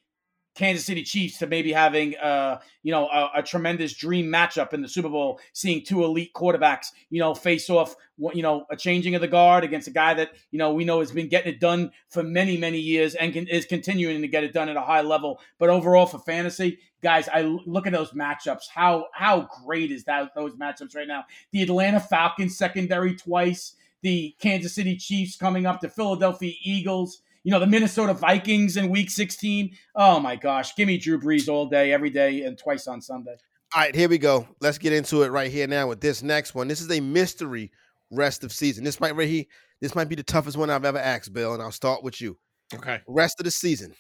Kansas 0.54 0.85
City 0.85 1.02
Chiefs 1.02 1.38
to 1.38 1.46
maybe 1.46 1.72
having 1.72 2.16
uh 2.16 2.59
you 2.83 2.90
know 2.90 3.06
a, 3.09 3.30
a, 3.37 3.42
tremendous 3.42 3.94
dream 3.94 4.26
matchup 4.26 4.72
in 4.72 4.83
the 4.83 4.88
Super 4.88 5.09
Bowl, 5.09 5.40
seeing 5.52 5.85
two 5.85 6.04
elite 6.04 6.33
quarterbacks 6.35 6.87
you 7.09 7.20
know 7.20 7.35
face 7.35 7.70
off 7.70 7.94
you 8.35 8.42
know 8.42 8.66
a 8.70 8.76
changing 8.76 9.14
of 9.14 9.20
the 9.20 9.28
guard 9.28 9.64
against 9.64 9.87
a 9.88 9.92
guy 9.92 10.12
that 10.14 10.30
you 10.50 10.59
know 10.59 10.72
we 10.72 10.85
know 10.85 11.00
has 11.00 11.12
been 11.12 11.28
getting 11.28 11.54
it 11.54 11.61
done 11.61 11.92
for 12.09 12.22
many 12.22 12.56
many 12.56 12.78
years 12.78 13.14
and 13.14 13.33
can, 13.33 13.46
is 13.46 13.64
continuing 13.64 14.20
to 14.20 14.28
get 14.28 14.44
it 14.44 14.52
done 14.52 14.68
at 14.68 14.76
a 14.76 14.83
high 14.83 15.02
level. 15.02 15.40
But 15.59 15.70
overall 15.70 16.06
for 16.06 16.18
fantasy, 16.18 16.80
guys, 17.00 17.28
I 17.28 17.42
look 17.42 17.87
at 17.87 17.92
those 17.92 18.11
matchups. 18.11 18.68
How 18.74 19.06
how 19.14 19.48
great 19.64 19.92
is 19.92 20.04
that 20.04 20.35
those 20.35 20.54
matchups 20.56 20.96
right 20.96 21.09
now? 21.09 21.24
The 21.52 21.62
Atlanta 21.62 22.00
Falcons 22.00 22.59
secondary 22.59 23.14
twice 23.14 23.76
the 24.02 24.34
Kansas 24.40 24.74
City 24.74 24.96
Chiefs 24.96 25.36
coming 25.36 25.66
up, 25.66 25.80
the 25.80 25.88
Philadelphia 25.88 26.52
Eagles, 26.62 27.22
you 27.42 27.50
know, 27.50 27.60
the 27.60 27.66
Minnesota 27.66 28.14
Vikings 28.14 28.76
in 28.76 28.90
week 28.90 29.10
16. 29.10 29.76
Oh 29.94 30.20
my 30.20 30.36
gosh, 30.36 30.74
give 30.74 30.86
me 30.86 30.98
Drew 30.98 31.20
Brees 31.20 31.48
all 31.48 31.66
day, 31.66 31.92
every 31.92 32.10
day, 32.10 32.42
and 32.42 32.58
twice 32.58 32.86
on 32.86 33.00
Sunday. 33.00 33.36
All 33.74 33.82
right, 33.82 33.94
here 33.94 34.08
we 34.08 34.18
go. 34.18 34.48
Let's 34.60 34.78
get 34.78 34.92
into 34.92 35.22
it 35.22 35.28
right 35.28 35.50
here 35.50 35.66
now 35.66 35.86
with 35.88 36.00
this 36.00 36.22
next 36.22 36.54
one. 36.54 36.68
This 36.68 36.80
is 36.80 36.90
a 36.90 37.00
mystery 37.00 37.70
rest 38.10 38.42
of 38.44 38.52
season. 38.52 38.84
This 38.84 39.00
might 39.00 39.14
right 39.14 39.28
here, 39.28 39.44
this 39.80 39.94
might 39.94 40.08
be 40.08 40.16
the 40.16 40.22
toughest 40.22 40.56
one 40.56 40.70
I've 40.70 40.84
ever 40.84 40.98
asked, 40.98 41.32
Bill, 41.32 41.54
and 41.54 41.62
I'll 41.62 41.70
start 41.70 42.02
with 42.02 42.20
you. 42.20 42.36
Okay. 42.74 43.00
Rest 43.06 43.40
of 43.40 43.44
the 43.44 43.50
season. 43.50 43.94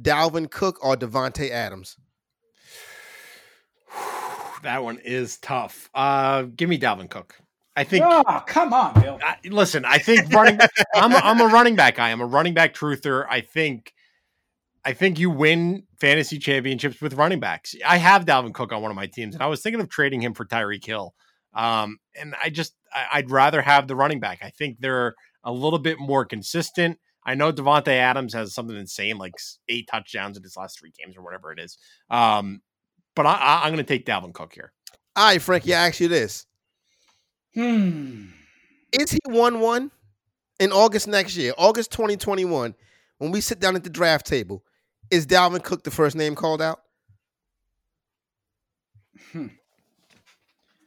Dalvin 0.00 0.50
Cook 0.50 0.84
or 0.84 0.96
Davante 0.96 1.50
Adams? 1.50 1.96
that 4.62 4.82
one 4.82 4.98
is 4.98 5.38
tough. 5.38 5.90
Uh 5.94 6.42
give 6.42 6.68
me 6.68 6.78
Dalvin 6.78 7.08
Cook. 7.08 7.36
I 7.76 7.84
think. 7.84 8.04
Oh, 8.06 8.42
come 8.46 8.72
on, 8.72 9.00
Bill. 9.00 9.18
I, 9.22 9.36
listen, 9.48 9.84
I 9.84 9.98
think 9.98 10.32
running. 10.32 10.58
I'm 10.94 11.12
a, 11.12 11.16
I'm 11.16 11.40
a 11.40 11.46
running 11.46 11.76
back 11.76 11.96
guy. 11.96 12.10
I'm 12.10 12.20
a 12.20 12.26
running 12.26 12.54
back 12.54 12.74
truther. 12.74 13.26
I 13.28 13.40
think. 13.40 13.92
I 14.86 14.92
think 14.92 15.18
you 15.18 15.30
win 15.30 15.84
fantasy 15.98 16.38
championships 16.38 17.00
with 17.00 17.14
running 17.14 17.40
backs. 17.40 17.74
I 17.86 17.96
have 17.96 18.26
Dalvin 18.26 18.52
Cook 18.52 18.70
on 18.70 18.82
one 18.82 18.90
of 18.90 18.96
my 18.96 19.06
teams, 19.06 19.34
and 19.34 19.42
I 19.42 19.46
was 19.46 19.62
thinking 19.62 19.80
of 19.80 19.88
trading 19.88 20.20
him 20.20 20.34
for 20.34 20.44
Tyreek 20.44 20.84
Hill. 20.84 21.14
Um, 21.54 21.98
and 22.20 22.34
I 22.42 22.50
just 22.50 22.74
I, 22.92 23.20
would 23.20 23.30
rather 23.30 23.62
have 23.62 23.88
the 23.88 23.96
running 23.96 24.20
back. 24.20 24.40
I 24.42 24.50
think 24.50 24.78
they're 24.80 25.14
a 25.42 25.52
little 25.52 25.78
bit 25.78 25.98
more 25.98 26.24
consistent. 26.24 26.98
I 27.24 27.34
know 27.34 27.52
Davante 27.52 27.88
Adams 27.88 28.34
has 28.34 28.54
something 28.54 28.76
insane, 28.76 29.16
like 29.16 29.34
eight 29.68 29.88
touchdowns 29.90 30.36
in 30.36 30.42
his 30.42 30.56
last 30.56 30.78
three 30.78 30.92
games 30.98 31.16
or 31.16 31.22
whatever 31.22 31.52
it 31.52 31.58
is. 31.58 31.78
Um, 32.10 32.60
but 33.14 33.26
I, 33.26 33.62
am 33.64 33.72
going 33.72 33.76
to 33.78 33.84
take 33.84 34.04
Dalvin 34.04 34.34
Cook 34.34 34.52
here. 34.52 34.72
All 35.16 35.28
right, 35.28 35.40
Frankie, 35.40 35.74
I 35.74 35.86
ask 35.86 36.00
you 36.00 36.08
this: 36.08 36.46
Hmm. 37.54 38.26
Is 38.92 39.10
he 39.10 39.18
1 39.26 39.60
1 39.60 39.90
in 40.60 40.72
August 40.72 41.08
next 41.08 41.36
year, 41.36 41.52
August 41.56 41.92
2021, 41.92 42.74
when 43.18 43.30
we 43.30 43.40
sit 43.40 43.60
down 43.60 43.76
at 43.76 43.84
the 43.84 43.90
draft 43.90 44.26
table? 44.26 44.64
Is 45.10 45.26
Dalvin 45.26 45.62
Cook 45.62 45.84
the 45.84 45.90
first 45.90 46.16
name 46.16 46.34
called 46.34 46.62
out? 46.62 46.80
Hmm. 49.32 49.48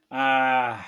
Uh, 0.10 0.82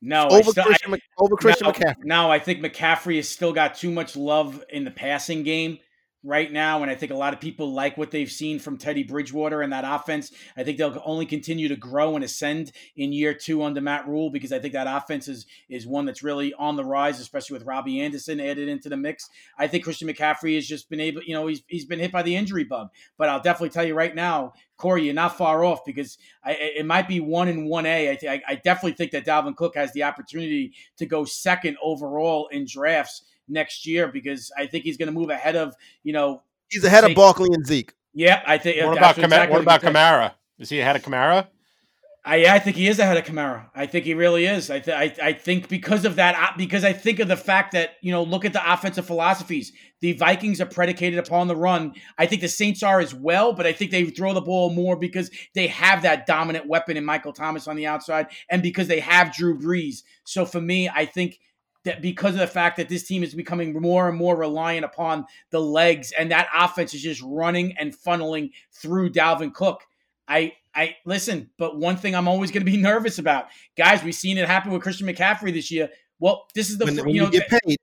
no. 0.00 0.28
Over 0.28 0.50
still, 0.50 0.64
Christian, 0.64 0.94
I, 0.94 0.98
over 1.18 1.36
Christian 1.36 1.66
no, 1.66 1.72
McCaffrey. 1.72 2.04
No, 2.04 2.30
I 2.30 2.38
think 2.38 2.60
McCaffrey 2.60 3.16
has 3.16 3.28
still 3.28 3.52
got 3.52 3.74
too 3.74 3.90
much 3.90 4.16
love 4.16 4.64
in 4.70 4.84
the 4.84 4.90
passing 4.90 5.42
game 5.42 5.78
right 6.26 6.50
now, 6.50 6.82
and 6.82 6.90
I 6.90 6.96
think 6.96 7.12
a 7.12 7.16
lot 7.16 7.32
of 7.32 7.40
people 7.40 7.72
like 7.72 7.96
what 7.96 8.10
they've 8.10 8.30
seen 8.30 8.58
from 8.58 8.76
Teddy 8.76 9.04
Bridgewater 9.04 9.62
and 9.62 9.72
that 9.72 9.84
offense. 9.86 10.32
I 10.56 10.64
think 10.64 10.76
they'll 10.76 11.00
only 11.04 11.24
continue 11.24 11.68
to 11.68 11.76
grow 11.76 12.16
and 12.16 12.24
ascend 12.24 12.72
in 12.96 13.12
year 13.12 13.32
two 13.32 13.62
under 13.62 13.80
Matt 13.80 14.08
Rhule 14.08 14.30
because 14.30 14.52
I 14.52 14.58
think 14.58 14.74
that 14.74 14.88
offense 14.88 15.28
is 15.28 15.46
is 15.68 15.86
one 15.86 16.04
that's 16.04 16.22
really 16.22 16.52
on 16.54 16.76
the 16.76 16.84
rise, 16.84 17.20
especially 17.20 17.54
with 17.54 17.66
Robbie 17.66 18.00
Anderson 18.00 18.40
added 18.40 18.68
into 18.68 18.88
the 18.88 18.96
mix. 18.96 19.30
I 19.56 19.68
think 19.68 19.84
Christian 19.84 20.08
McCaffrey 20.08 20.56
has 20.56 20.66
just 20.66 20.90
been 20.90 21.00
able, 21.00 21.22
you 21.22 21.34
know, 21.34 21.46
he's 21.46 21.62
he's 21.68 21.84
been 21.84 22.00
hit 22.00 22.12
by 22.12 22.22
the 22.22 22.36
injury 22.36 22.64
bug. 22.64 22.88
But 23.16 23.28
I'll 23.28 23.40
definitely 23.40 23.70
tell 23.70 23.86
you 23.86 23.94
right 23.94 24.14
now, 24.14 24.52
Corey, 24.76 25.04
you're 25.04 25.14
not 25.14 25.38
far 25.38 25.64
off 25.64 25.84
because 25.84 26.18
I, 26.44 26.52
it 26.52 26.86
might 26.86 27.08
be 27.08 27.20
one 27.20 27.48
in 27.48 27.66
one 27.66 27.86
A. 27.86 28.10
I, 28.10 28.54
definitely 28.56 28.92
think 28.92 29.12
that 29.12 29.24
Dalvin 29.24 29.56
Cook 29.56 29.76
has 29.76 29.92
the 29.92 30.02
opportunity 30.02 30.72
to 30.98 31.06
go 31.06 31.24
second 31.24 31.76
overall 31.82 32.48
in 32.48 32.66
drafts 32.68 33.22
next 33.48 33.86
year 33.86 34.08
because 34.08 34.50
I 34.56 34.66
think 34.66 34.84
he's 34.84 34.96
going 34.96 35.08
to 35.08 35.12
move 35.12 35.30
ahead 35.30 35.56
of 35.56 35.74
you 36.02 36.12
know. 36.12 36.42
He's 36.68 36.84
ahead 36.84 37.04
of 37.04 37.14
Barkley 37.14 37.48
and 37.52 37.66
Zeke. 37.66 37.92
Yeah, 38.12 38.42
I 38.46 38.58
think. 38.58 38.84
What 38.84 38.96
about 38.96 39.18
exactly 39.18 39.52
what 39.52 39.62
about 39.62 39.82
Kamara? 39.82 40.32
Is 40.58 40.70
he 40.70 40.80
ahead 40.80 40.96
of 40.96 41.02
Kamara? 41.02 41.48
I, 42.26 42.44
I 42.46 42.58
think 42.58 42.76
he 42.76 42.88
is 42.88 42.98
ahead 42.98 43.16
of 43.16 43.24
Kamara. 43.24 43.70
I 43.72 43.86
think 43.86 44.04
he 44.04 44.14
really 44.14 44.46
is. 44.46 44.68
I, 44.68 44.80
th- 44.80 44.96
I 44.96 45.28
I 45.28 45.32
think 45.32 45.68
because 45.68 46.04
of 46.04 46.16
that, 46.16 46.34
uh, 46.34 46.56
because 46.58 46.82
I 46.82 46.92
think 46.92 47.20
of 47.20 47.28
the 47.28 47.36
fact 47.36 47.70
that 47.72 47.92
you 48.00 48.10
know, 48.10 48.24
look 48.24 48.44
at 48.44 48.52
the 48.52 48.72
offensive 48.72 49.06
philosophies. 49.06 49.72
The 50.00 50.12
Vikings 50.12 50.60
are 50.60 50.66
predicated 50.66 51.20
upon 51.20 51.46
the 51.46 51.56
run. 51.56 51.94
I 52.18 52.26
think 52.26 52.42
the 52.42 52.48
Saints 52.48 52.82
are 52.82 53.00
as 53.00 53.14
well, 53.14 53.52
but 53.52 53.64
I 53.64 53.72
think 53.72 53.92
they 53.92 54.04
throw 54.06 54.34
the 54.34 54.40
ball 54.40 54.70
more 54.70 54.96
because 54.96 55.30
they 55.54 55.68
have 55.68 56.02
that 56.02 56.26
dominant 56.26 56.66
weapon 56.66 56.96
in 56.96 57.04
Michael 57.04 57.32
Thomas 57.32 57.68
on 57.68 57.76
the 57.76 57.86
outside, 57.86 58.26
and 58.50 58.60
because 58.60 58.88
they 58.88 59.00
have 59.00 59.32
Drew 59.32 59.56
Brees. 59.56 60.02
So 60.24 60.44
for 60.44 60.60
me, 60.60 60.88
I 60.88 61.06
think 61.06 61.38
that 61.86 62.02
because 62.02 62.34
of 62.34 62.40
the 62.40 62.46
fact 62.46 62.76
that 62.76 62.88
this 62.88 63.04
team 63.04 63.22
is 63.22 63.34
becoming 63.34 63.80
more 63.80 64.08
and 64.08 64.16
more 64.16 64.36
reliant 64.36 64.84
upon 64.84 65.24
the 65.50 65.60
legs 65.60 66.12
and 66.16 66.30
that 66.30 66.48
offense 66.54 66.94
is 66.94 67.02
just 67.02 67.22
running 67.24 67.74
and 67.78 67.96
funneling 67.96 68.50
through 68.72 69.10
Dalvin 69.10 69.52
Cook. 69.52 69.82
I 70.28 70.52
I 70.74 70.96
listen, 71.06 71.50
but 71.56 71.78
one 71.78 71.96
thing 71.96 72.14
I'm 72.14 72.28
always 72.28 72.50
going 72.50 72.64
to 72.64 72.70
be 72.70 72.76
nervous 72.76 73.18
about, 73.18 73.46
guys. 73.76 74.02
We've 74.04 74.14
seen 74.14 74.36
it 74.36 74.46
happen 74.46 74.72
with 74.72 74.82
Christian 74.82 75.06
McCaffrey 75.06 75.52
this 75.52 75.70
year. 75.70 75.88
Well, 76.18 76.46
this 76.54 76.70
is 76.70 76.78
the 76.78 76.84
when, 76.84 76.96
when 76.96 77.08
you 77.14 77.22
know 77.22 77.30
you 77.30 77.40
get 77.40 77.48
paid. 77.48 77.78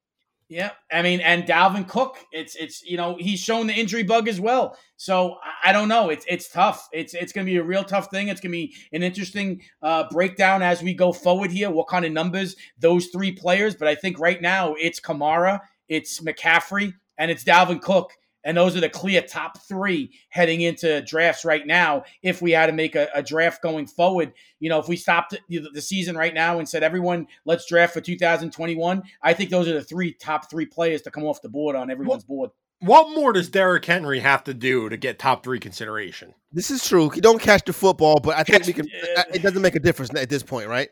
Yeah, 0.53 0.69
I 0.91 1.01
mean, 1.01 1.19
and 1.19 1.45
Dalvin 1.45 1.87
Cook, 1.87 2.15
it's 2.31 2.55
it's 2.55 2.83
you 2.83 2.95
know 2.95 3.17
he's 3.19 3.39
shown 3.39 3.65
the 3.65 3.73
injury 3.73 4.03
bug 4.03 4.27
as 4.27 4.39
well. 4.39 4.77
So 4.97 5.37
I, 5.65 5.71
don't 5.71 5.87
know. 5.87 6.11
It's 6.11 6.27
it's 6.29 6.47
tough. 6.47 6.89
It's 6.93 7.15
it's 7.15 7.33
going 7.33 7.47
to 7.47 7.51
be 7.51 7.57
a 7.57 7.63
real 7.63 7.83
tough 7.83 8.11
thing. 8.11 8.27
It's 8.27 8.39
going 8.39 8.51
to 8.51 8.57
be 8.57 8.75
an 8.91 9.01
interesting 9.01 9.63
uh, 9.81 10.03
breakdown 10.11 10.61
as 10.61 10.83
we 10.83 10.93
go 10.93 11.11
forward 11.11 11.49
here. 11.49 11.71
What 11.71 11.87
kind 11.87 12.05
of 12.05 12.11
numbers 12.11 12.55
those 12.77 13.07
three 13.07 13.31
players? 13.31 13.73
But 13.73 13.87
I 13.87 13.95
think 13.95 14.19
right 14.19 14.39
now 14.39 14.75
it's 14.75 14.99
Kamara, 14.99 15.61
it's 15.89 16.19
McCaffrey, 16.19 16.93
and 17.17 17.31
it's 17.31 17.43
Dalvin 17.43 17.81
Cook. 17.81 18.11
And 18.43 18.57
those 18.57 18.75
are 18.75 18.81
the 18.81 18.89
clear 18.89 19.21
top 19.21 19.59
three 19.67 20.11
heading 20.29 20.61
into 20.61 21.01
drafts 21.01 21.45
right 21.45 21.65
now. 21.65 22.03
If 22.21 22.41
we 22.41 22.51
had 22.51 22.67
to 22.67 22.73
make 22.73 22.95
a, 22.95 23.07
a 23.13 23.23
draft 23.23 23.61
going 23.61 23.87
forward, 23.87 24.33
you 24.59 24.69
know, 24.69 24.79
if 24.79 24.87
we 24.87 24.95
stopped 24.95 25.37
the, 25.49 25.67
the 25.73 25.81
season 25.81 26.15
right 26.15 26.33
now 26.33 26.59
and 26.59 26.67
said, 26.67 26.83
everyone, 26.83 27.27
let's 27.45 27.67
draft 27.67 27.93
for 27.93 28.01
2021, 28.01 29.03
I 29.21 29.33
think 29.33 29.49
those 29.49 29.67
are 29.67 29.73
the 29.73 29.83
three 29.83 30.13
top 30.13 30.49
three 30.49 30.65
players 30.65 31.01
to 31.03 31.11
come 31.11 31.23
off 31.23 31.41
the 31.41 31.49
board 31.49 31.75
on 31.75 31.89
everyone's 31.89 32.23
board. 32.23 32.51
What 32.79 33.15
more 33.15 33.31
does 33.31 33.49
Derrick 33.49 33.85
Henry 33.85 34.19
have 34.19 34.43
to 34.43 34.53
do 34.53 34.89
to 34.89 34.97
get 34.97 35.17
top 35.17 35.41
three 35.41 35.59
consideration? 35.59 36.33
This 36.51 36.69
is 36.69 36.85
true. 36.85 37.09
He 37.09 37.21
don't 37.21 37.41
catch 37.41 37.63
the 37.63 37.71
football, 37.71 38.19
but 38.19 38.37
I 38.37 38.43
think 38.43 38.65
we 38.65 38.73
can. 38.73 38.87
It 39.33 39.41
doesn't 39.41 39.61
make 39.61 39.75
a 39.75 39.79
difference 39.79 40.13
at 40.13 40.29
this 40.29 40.43
point, 40.43 40.67
right? 40.67 40.89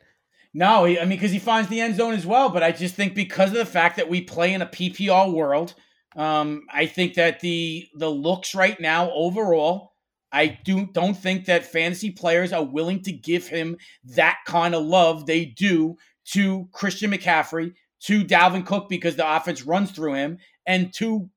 No, 0.54 0.86
I 0.86 0.99
mean 0.99 1.10
because 1.10 1.32
he 1.32 1.39
finds 1.39 1.70
the 1.70 1.82
end 1.82 1.97
zone 1.97 2.14
as 2.14 2.26
well. 2.26 2.47
But 2.47 2.64
I 2.64 2.72
just 2.72 2.95
think 2.95 3.14
because 3.14 3.49
of 3.49 3.58
the 3.58 3.66
fact 3.66 3.97
that 3.97 4.08
we 4.08 4.22
play 4.22 4.54
in 4.54 4.62
a 4.62 4.66
PPR 4.66 5.34
world, 5.34 5.76
um, 6.16 6.64
I 6.72 6.86
think 6.86 7.16
that 7.16 7.39
the 7.39 7.88
the 7.95 8.09
looks 8.09 8.53
right 8.53 8.80
now 8.80 9.12
overall, 9.12 9.93
I 10.32 10.59
do 10.64 10.88
don't 10.88 11.16
think 11.16 11.45
that 11.45 11.66
fantasy 11.66 12.12
players 12.12 12.53
are 12.53 12.64
willing 12.64 13.03
to 13.03 13.12
give 13.12 13.47
him 13.47 13.78
that 14.16 14.39
kind 14.45 14.76
of 14.76 14.84
love 14.84 15.26
they 15.26 15.45
do 15.45 15.97
to 16.34 16.68
Christian 16.72 17.12
McCaffrey, 17.12 17.74
to 18.01 18.24
Dalvin 18.24 18.66
Cook 18.66 18.89
because 18.89 19.16
the 19.16 19.36
offense 19.36 19.64
runs 19.64 19.91
through 19.91 20.16
him, 20.16 20.38
and 20.66 20.93
to 20.95 21.30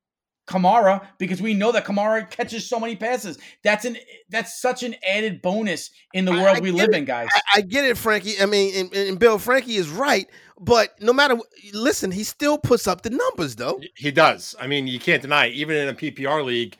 Kamara 0.47 1.07
because 1.18 1.41
we 1.41 1.55
know 1.55 1.72
that 1.72 1.85
Kamara 1.85 2.29
catches 2.29 2.68
so 2.68 2.79
many 2.79 2.97
passes. 2.97 3.39
That's 3.62 3.85
an 3.85 3.97
that's 4.29 4.61
such 4.61 4.83
an 4.83 4.95
added 5.07 5.41
bonus 5.41 5.91
in 6.12 6.25
the 6.25 6.33
world 6.33 6.47
I, 6.47 6.57
I 6.57 6.61
we 6.61 6.70
live 6.70 6.91
it. 6.91 6.97
in, 6.97 7.05
guys. 7.05 7.29
I, 7.33 7.59
I, 7.59 7.61
get 7.62 7.87
it, 7.87 7.97
Frankie. 7.97 8.35
I 8.41 8.47
mean, 8.47 8.75
and, 8.75 8.95
and, 8.95 9.18
Bill 9.18 9.39
Frankie 9.39 9.77
is 9.77 9.89
right, 9.89 10.29
but 10.59 11.00
no 11.00 11.12
matter 11.12 11.36
listen, 11.72 12.11
he 12.11 12.24
still 12.24 12.59
puts 12.59 12.86
up 12.86 13.02
the 13.02 13.11
numbers 13.11 13.57
though. 13.57 13.80
He 13.96 14.11
does. 14.11 14.55
I 14.61 14.66
mean, 14.66 14.86
you 14.86 15.00
can't 15.00 15.22
deny 15.22 15.48
even 15.48 15.76
in 15.76 15.88
a 15.88 15.94
PPR 15.94 16.44
league, 16.44 16.76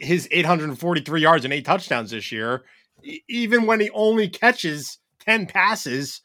his 0.00 0.28
843 0.30 1.20
yards 1.20 1.44
and 1.44 1.52
eight 1.52 1.64
touchdowns 1.64 2.10
this 2.10 2.30
year, 2.32 2.64
even 3.28 3.66
when 3.66 3.80
he 3.80 3.90
only 3.90 4.28
catches 4.28 4.98
10 5.20 5.46
passes, 5.46 6.20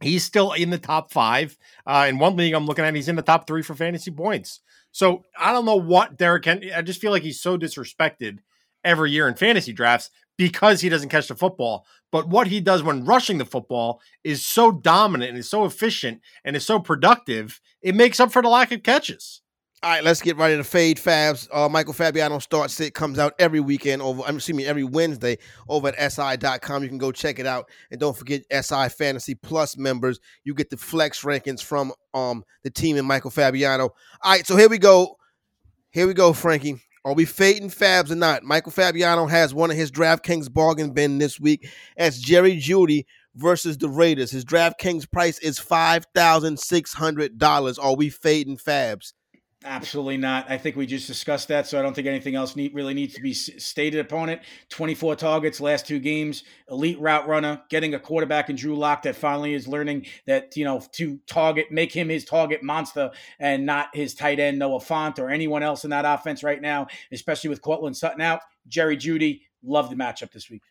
he's 0.00 0.24
still 0.24 0.52
in 0.52 0.70
the 0.70 0.78
top 0.78 1.12
five. 1.12 1.56
Uh, 1.86 2.06
in 2.08 2.18
one 2.18 2.36
league 2.36 2.54
I'm 2.54 2.66
looking 2.66 2.84
at, 2.84 2.94
he's 2.94 3.08
in 3.08 3.16
the 3.16 3.22
top 3.22 3.46
three 3.46 3.62
for 3.62 3.74
fantasy 3.74 4.10
points. 4.10 4.60
So 4.92 5.24
I 5.38 5.52
don't 5.52 5.64
know 5.64 5.76
what 5.76 6.18
Derrick 6.18 6.44
Henry. 6.44 6.72
I 6.72 6.82
just 6.82 7.00
feel 7.00 7.12
like 7.12 7.22
he's 7.22 7.40
so 7.40 7.56
disrespected 7.56 8.38
every 8.84 9.10
year 9.10 9.28
in 9.28 9.34
fantasy 9.34 9.72
drafts 9.72 10.10
because 10.36 10.80
he 10.80 10.88
doesn't 10.88 11.08
catch 11.08 11.28
the 11.28 11.34
football. 11.34 11.86
But 12.10 12.28
what 12.28 12.46
he 12.46 12.60
does 12.60 12.82
when 12.82 13.04
rushing 13.04 13.38
the 13.38 13.44
football 13.44 14.00
is 14.24 14.44
so 14.44 14.72
dominant 14.72 15.30
and 15.30 15.38
is 15.38 15.48
so 15.48 15.64
efficient 15.64 16.20
and 16.44 16.56
is 16.56 16.66
so 16.66 16.78
productive, 16.78 17.60
it 17.80 17.94
makes 17.94 18.20
up 18.20 18.32
for 18.32 18.42
the 18.42 18.48
lack 18.48 18.72
of 18.72 18.82
catches. 18.82 19.42
All 19.84 19.90
right, 19.90 20.04
let's 20.04 20.22
get 20.22 20.36
right 20.36 20.52
into 20.52 20.62
fade 20.62 20.96
fabs. 20.96 21.48
Uh, 21.52 21.68
Michael 21.68 21.92
Fabiano 21.92 22.38
starts 22.38 22.78
it 22.78 22.94
comes 22.94 23.18
out 23.18 23.34
every 23.40 23.58
weekend 23.58 24.00
over. 24.00 24.22
I'm 24.22 24.38
me, 24.54 24.64
every 24.64 24.84
Wednesday 24.84 25.38
over 25.68 25.88
at 25.88 26.12
si.com. 26.12 26.84
You 26.84 26.88
can 26.88 26.98
go 26.98 27.10
check 27.10 27.40
it 27.40 27.46
out, 27.46 27.68
and 27.90 27.98
don't 27.98 28.16
forget 28.16 28.42
SI 28.52 28.90
Fantasy 28.90 29.34
Plus 29.34 29.76
members. 29.76 30.20
You 30.44 30.54
get 30.54 30.70
the 30.70 30.76
flex 30.76 31.22
rankings 31.24 31.64
from 31.64 31.92
um 32.14 32.44
the 32.62 32.70
team 32.70 32.96
and 32.96 33.08
Michael 33.08 33.32
Fabiano. 33.32 33.88
All 34.22 34.32
right, 34.32 34.46
so 34.46 34.56
here 34.56 34.68
we 34.68 34.78
go. 34.78 35.16
Here 35.90 36.06
we 36.06 36.14
go, 36.14 36.32
Frankie. 36.32 36.80
Are 37.04 37.14
we 37.14 37.24
fading 37.24 37.70
Fabs 37.70 38.10
or 38.10 38.14
not? 38.14 38.44
Michael 38.44 38.72
Fabiano 38.72 39.26
has 39.26 39.52
one 39.52 39.70
of 39.70 39.76
his 39.76 39.90
DraftKings 39.90 40.52
bargain 40.52 40.92
bin 40.92 41.18
this 41.18 41.40
week. 41.40 41.68
As 41.96 42.20
Jerry 42.20 42.56
Jeudy 42.56 43.06
versus 43.34 43.78
the 43.78 43.88
Raiders. 43.88 44.30
His 44.30 44.44
DraftKings 44.44 45.10
price 45.10 45.38
is 45.38 45.58
five 45.58 46.06
thousand 46.14 46.60
six 46.60 46.92
hundred 46.92 47.38
dollars. 47.38 47.78
Are 47.78 47.96
we 47.96 48.10
fading 48.10 48.56
Fabs? 48.56 49.12
Absolutely 49.64 50.16
not. 50.16 50.50
I 50.50 50.58
think 50.58 50.76
we 50.76 50.86
just 50.86 51.06
discussed 51.06 51.48
that, 51.48 51.66
so 51.66 51.78
I 51.78 51.82
don't 51.82 51.94
think 51.94 52.06
anything 52.06 52.34
else 52.34 52.56
need, 52.56 52.74
really 52.74 52.94
needs 52.94 53.14
to 53.14 53.20
be 53.20 53.32
stated 53.32 54.00
upon 54.00 54.28
it. 54.28 54.40
24 54.70 55.16
targets, 55.16 55.60
last 55.60 55.86
two 55.86 56.00
games, 56.00 56.44
elite 56.68 56.98
route 57.00 57.28
runner, 57.28 57.62
getting 57.68 57.94
a 57.94 57.98
quarterback 57.98 58.50
in 58.50 58.56
Drew 58.56 58.76
Lock 58.76 59.02
that 59.02 59.14
finally 59.14 59.54
is 59.54 59.68
learning 59.68 60.06
that, 60.26 60.56
you 60.56 60.64
know, 60.64 60.82
to 60.92 61.18
target, 61.26 61.70
make 61.70 61.92
him 61.92 62.08
his 62.08 62.24
target 62.24 62.62
monster 62.62 63.10
and 63.38 63.64
not 63.64 63.94
his 63.94 64.14
tight 64.14 64.40
end 64.40 64.58
Noah 64.58 64.80
Fant 64.80 65.18
or 65.18 65.30
anyone 65.30 65.62
else 65.62 65.84
in 65.84 65.90
that 65.90 66.04
offense 66.04 66.42
right 66.42 66.60
now, 66.60 66.88
especially 67.12 67.50
with 67.50 67.62
Courtland 67.62 67.96
Sutton 67.96 68.20
out. 68.20 68.40
Jerry 68.68 68.96
Jeudy, 68.96 69.42
love 69.62 69.90
the 69.90 69.96
matchup 69.96 70.32
this 70.32 70.50
week. 70.50 70.62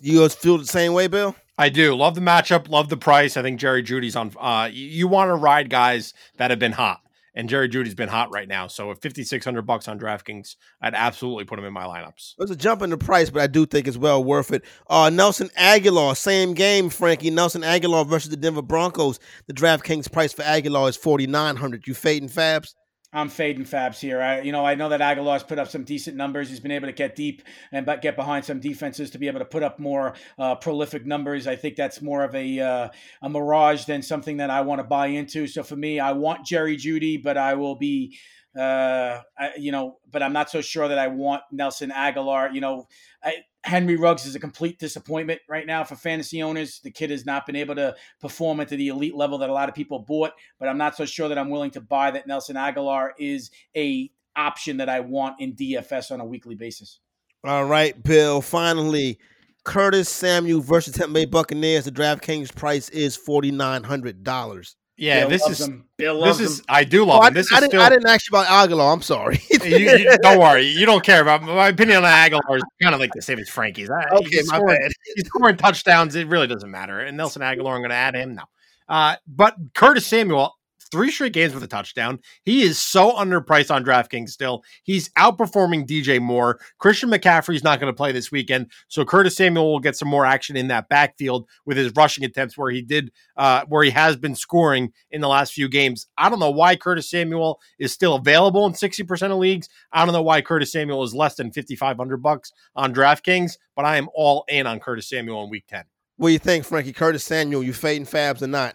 You 0.00 0.20
guys 0.20 0.34
feel 0.34 0.58
the 0.58 0.66
same 0.66 0.92
way, 0.92 1.06
Bill? 1.06 1.34
I 1.56 1.70
do. 1.70 1.94
Love 1.96 2.14
the 2.14 2.20
matchup, 2.20 2.68
love 2.68 2.88
the 2.88 2.96
price. 2.96 3.36
I 3.36 3.42
think 3.42 3.58
Jerry 3.58 3.82
Jeudy's 3.82 4.14
on 4.14 4.32
uh 4.38 4.68
you, 4.70 4.86
you 4.86 5.08
want 5.08 5.30
to 5.30 5.34
ride 5.34 5.70
guys 5.70 6.14
that 6.36 6.50
have 6.50 6.58
been 6.58 6.72
hot 6.72 7.00
and 7.34 7.48
Jerry 7.48 7.68
Jeudy's 7.68 7.94
been 7.94 8.08
hot 8.08 8.30
right 8.32 8.48
now. 8.48 8.66
So 8.66 8.90
at 8.90 9.00
5600 9.00 9.62
bucks 9.62 9.88
on 9.88 9.98
DraftKings, 9.98 10.56
I'd 10.80 10.94
absolutely 10.94 11.44
put 11.44 11.58
him 11.58 11.64
in 11.64 11.72
my 11.72 11.84
lineups. 11.84 12.34
There's 12.38 12.50
a 12.50 12.56
jump 12.56 12.82
in 12.82 12.90
the 12.90 12.98
price, 12.98 13.30
but 13.30 13.42
I 13.42 13.46
do 13.46 13.66
think 13.66 13.88
it's 13.88 13.96
well 13.96 14.22
worth 14.22 14.52
it. 14.52 14.64
Uh, 14.88 15.10
Nelson 15.10 15.48
Agholor, 15.58 16.16
same 16.16 16.54
game, 16.54 16.90
Frankie. 16.90 17.30
Nelson 17.30 17.62
Agholor 17.62 18.06
versus 18.06 18.30
the 18.30 18.36
Denver 18.36 18.62
Broncos. 18.62 19.18
The 19.46 19.54
DraftKings 19.54 20.10
price 20.10 20.32
for 20.32 20.42
Agholor 20.42 20.88
is 20.88 20.96
4900 20.96 21.86
You 21.86 21.94
fading 21.94 22.28
Fabs? 22.28 22.74
I'm 23.10 23.30
fading 23.30 23.64
Fabs 23.64 24.00
here. 24.00 24.20
I, 24.20 24.42
you 24.42 24.52
know, 24.52 24.66
I 24.66 24.74
know 24.74 24.90
that 24.90 25.00
Agholor's 25.00 25.42
put 25.42 25.58
up 25.58 25.68
some 25.68 25.82
decent 25.82 26.14
numbers. 26.14 26.50
He's 26.50 26.60
been 26.60 26.72
able 26.72 26.88
to 26.88 26.92
get 26.92 27.16
deep 27.16 27.42
and 27.72 27.86
get 28.02 28.16
behind 28.16 28.44
some 28.44 28.60
defenses 28.60 29.10
to 29.10 29.18
be 29.18 29.28
able 29.28 29.38
to 29.38 29.46
put 29.46 29.62
up 29.62 29.78
more 29.78 30.14
uh, 30.38 30.56
prolific 30.56 31.06
numbers. 31.06 31.46
I 31.46 31.56
think 31.56 31.76
that's 31.76 32.02
more 32.02 32.22
of 32.22 32.34
a 32.34 32.60
uh, 32.60 32.88
a 33.22 33.28
mirage 33.30 33.86
than 33.86 34.02
something 34.02 34.36
that 34.38 34.50
I 34.50 34.60
want 34.60 34.80
to 34.80 34.84
buy 34.84 35.06
into. 35.06 35.46
So 35.46 35.62
for 35.62 35.76
me, 35.76 35.98
I 35.98 36.12
want 36.12 36.44
Jerry 36.44 36.76
Jeudy, 36.76 37.22
but 37.22 37.38
I 37.38 37.54
will 37.54 37.76
be 37.76 38.18
uh, 38.56 39.20
I, 39.38 39.50
you 39.58 39.72
know, 39.72 39.98
but 40.10 40.22
I'm 40.22 40.32
not 40.32 40.50
so 40.50 40.60
sure 40.60 40.88
that 40.88 40.98
I 40.98 41.08
want 41.08 41.42
Nelson 41.52 41.90
Agholor. 41.90 42.52
You 42.52 42.60
know, 42.60 42.86
I, 43.22 43.34
Henry 43.64 43.96
Ruggs 43.96 44.26
is 44.26 44.34
a 44.34 44.40
complete 44.40 44.78
disappointment 44.78 45.40
right 45.48 45.66
now 45.66 45.84
for 45.84 45.96
fantasy 45.96 46.42
owners. 46.42 46.80
The 46.82 46.90
kid 46.90 47.10
has 47.10 47.26
not 47.26 47.46
been 47.46 47.56
able 47.56 47.74
to 47.74 47.94
perform 48.20 48.60
at 48.60 48.68
the 48.68 48.88
elite 48.88 49.14
level 49.14 49.38
that 49.38 49.50
a 49.50 49.52
lot 49.52 49.68
of 49.68 49.74
people 49.74 49.98
bought, 50.00 50.32
but 50.58 50.68
I'm 50.68 50.78
not 50.78 50.96
so 50.96 51.04
sure 51.04 51.28
that 51.28 51.38
I'm 51.38 51.50
willing 51.50 51.70
to 51.72 51.80
buy 51.80 52.10
that 52.12 52.26
Nelson 52.26 52.56
Agholor 52.56 53.10
is 53.18 53.50
a 53.76 54.10
option 54.36 54.78
that 54.78 54.88
I 54.88 55.00
want 55.00 55.40
in 55.40 55.54
DFS 55.54 56.10
on 56.10 56.20
a 56.20 56.24
weekly 56.24 56.54
basis. 56.54 57.00
All 57.44 57.64
right, 57.64 58.00
Bill. 58.02 58.40
Finally, 58.40 59.18
Curtis 59.64 60.08
Samuel 60.08 60.60
versus 60.60 60.94
Tampa 60.94 61.12
Bay 61.12 61.24
Buccaneers. 61.26 61.84
The 61.84 61.92
DraftKings 61.92 62.54
price 62.54 62.88
is 62.88 63.16
forty 63.16 63.50
nine 63.50 63.84
hundred 63.84 64.24
dollars. 64.24 64.76
Yeah, 64.98 65.20
Bill 65.20 65.28
this 65.30 65.48
is 65.48 65.60
him. 65.60 65.84
Bill 65.96 66.22
this 66.22 66.40
is 66.40 66.60
I 66.68 66.82
do 66.82 67.04
love 67.04 67.22
oh, 67.22 67.26
him. 67.28 67.34
This 67.34 67.52
I, 67.52 67.56
is 67.56 67.60
didn't, 67.60 67.70
still, 67.70 67.82
I 67.82 67.88
didn't 67.88 68.08
ask 68.08 68.28
you 68.28 68.36
about 68.36 68.68
Agholor. 68.68 68.92
I'm 68.92 69.00
sorry. 69.00 69.40
you, 69.50 69.76
you, 69.76 70.18
don't 70.20 70.40
worry. 70.40 70.66
You 70.66 70.86
don't 70.86 71.04
care 71.04 71.22
about 71.22 71.42
my 71.42 71.68
opinion 71.68 71.98
on 71.98 72.04
Agholor. 72.04 72.56
Is 72.56 72.64
kind 72.82 72.94
of 72.94 73.00
like 73.00 73.12
the 73.14 73.22
same 73.22 73.38
as 73.38 73.48
Frankie's. 73.48 73.88
Okay, 73.88 74.26
he's 74.28 74.50
my 74.50 74.56
scoring, 74.56 74.78
bad. 74.80 74.92
He's 75.14 75.26
scoring 75.26 75.56
touchdowns. 75.56 76.16
It 76.16 76.26
really 76.26 76.48
doesn't 76.48 76.70
matter. 76.70 76.98
And 76.98 77.16
Nelson 77.16 77.42
Agholor, 77.42 77.74
I'm 77.74 77.80
going 77.80 77.90
to 77.90 77.94
add 77.94 78.16
him 78.16 78.34
now. 78.34 78.48
Uh, 78.88 79.16
but 79.28 79.54
Curtis 79.74 80.06
Samuel, 80.06 80.57
three 80.88 81.10
straight 81.10 81.32
games 81.32 81.54
with 81.54 81.62
a 81.62 81.68
touchdown. 81.68 82.18
He 82.42 82.62
is 82.62 82.78
so 82.78 83.12
underpriced 83.12 83.74
on 83.74 83.84
DraftKings 83.84 84.30
still. 84.30 84.62
He's 84.82 85.08
outperforming 85.10 85.86
DJ 85.86 86.20
Moore. 86.20 86.58
Christian 86.78 87.10
McCaffrey's 87.10 87.64
not 87.64 87.80
going 87.80 87.92
to 87.92 87.96
play 87.96 88.12
this 88.12 88.30
weekend, 88.30 88.70
so 88.88 89.04
Curtis 89.04 89.36
Samuel 89.36 89.70
will 89.70 89.80
get 89.80 89.96
some 89.96 90.08
more 90.08 90.26
action 90.26 90.56
in 90.56 90.68
that 90.68 90.88
backfield 90.88 91.48
with 91.66 91.76
his 91.76 91.92
rushing 91.96 92.24
attempts 92.24 92.56
where 92.56 92.70
he 92.70 92.82
did 92.82 93.12
uh, 93.36 93.64
where 93.68 93.84
he 93.84 93.90
has 93.90 94.16
been 94.16 94.34
scoring 94.34 94.92
in 95.10 95.20
the 95.20 95.28
last 95.28 95.52
few 95.52 95.68
games. 95.68 96.06
I 96.16 96.28
don't 96.28 96.40
know 96.40 96.50
why 96.50 96.76
Curtis 96.76 97.10
Samuel 97.10 97.60
is 97.78 97.92
still 97.92 98.16
available 98.16 98.66
in 98.66 98.72
60% 98.72 99.30
of 99.30 99.38
leagues. 99.38 99.68
I 99.92 100.04
don't 100.04 100.14
know 100.14 100.22
why 100.22 100.40
Curtis 100.42 100.72
Samuel 100.72 101.04
is 101.04 101.14
less 101.14 101.36
than 101.36 101.52
5500 101.52 102.22
bucks 102.22 102.52
on 102.74 102.94
DraftKings, 102.94 103.58
but 103.76 103.84
I 103.84 103.96
am 103.96 104.08
all 104.14 104.44
in 104.48 104.66
on 104.66 104.80
Curtis 104.80 105.08
Samuel 105.08 105.44
in 105.44 105.50
week 105.50 105.66
10. 105.68 105.84
What 106.16 106.28
do 106.28 106.32
you 106.32 106.38
think, 106.38 106.64
Frankie? 106.64 106.92
Curtis 106.92 107.22
Samuel, 107.22 107.62
you 107.62 107.72
fading 107.72 108.06
Fabs 108.06 108.42
or 108.42 108.48
not? 108.48 108.74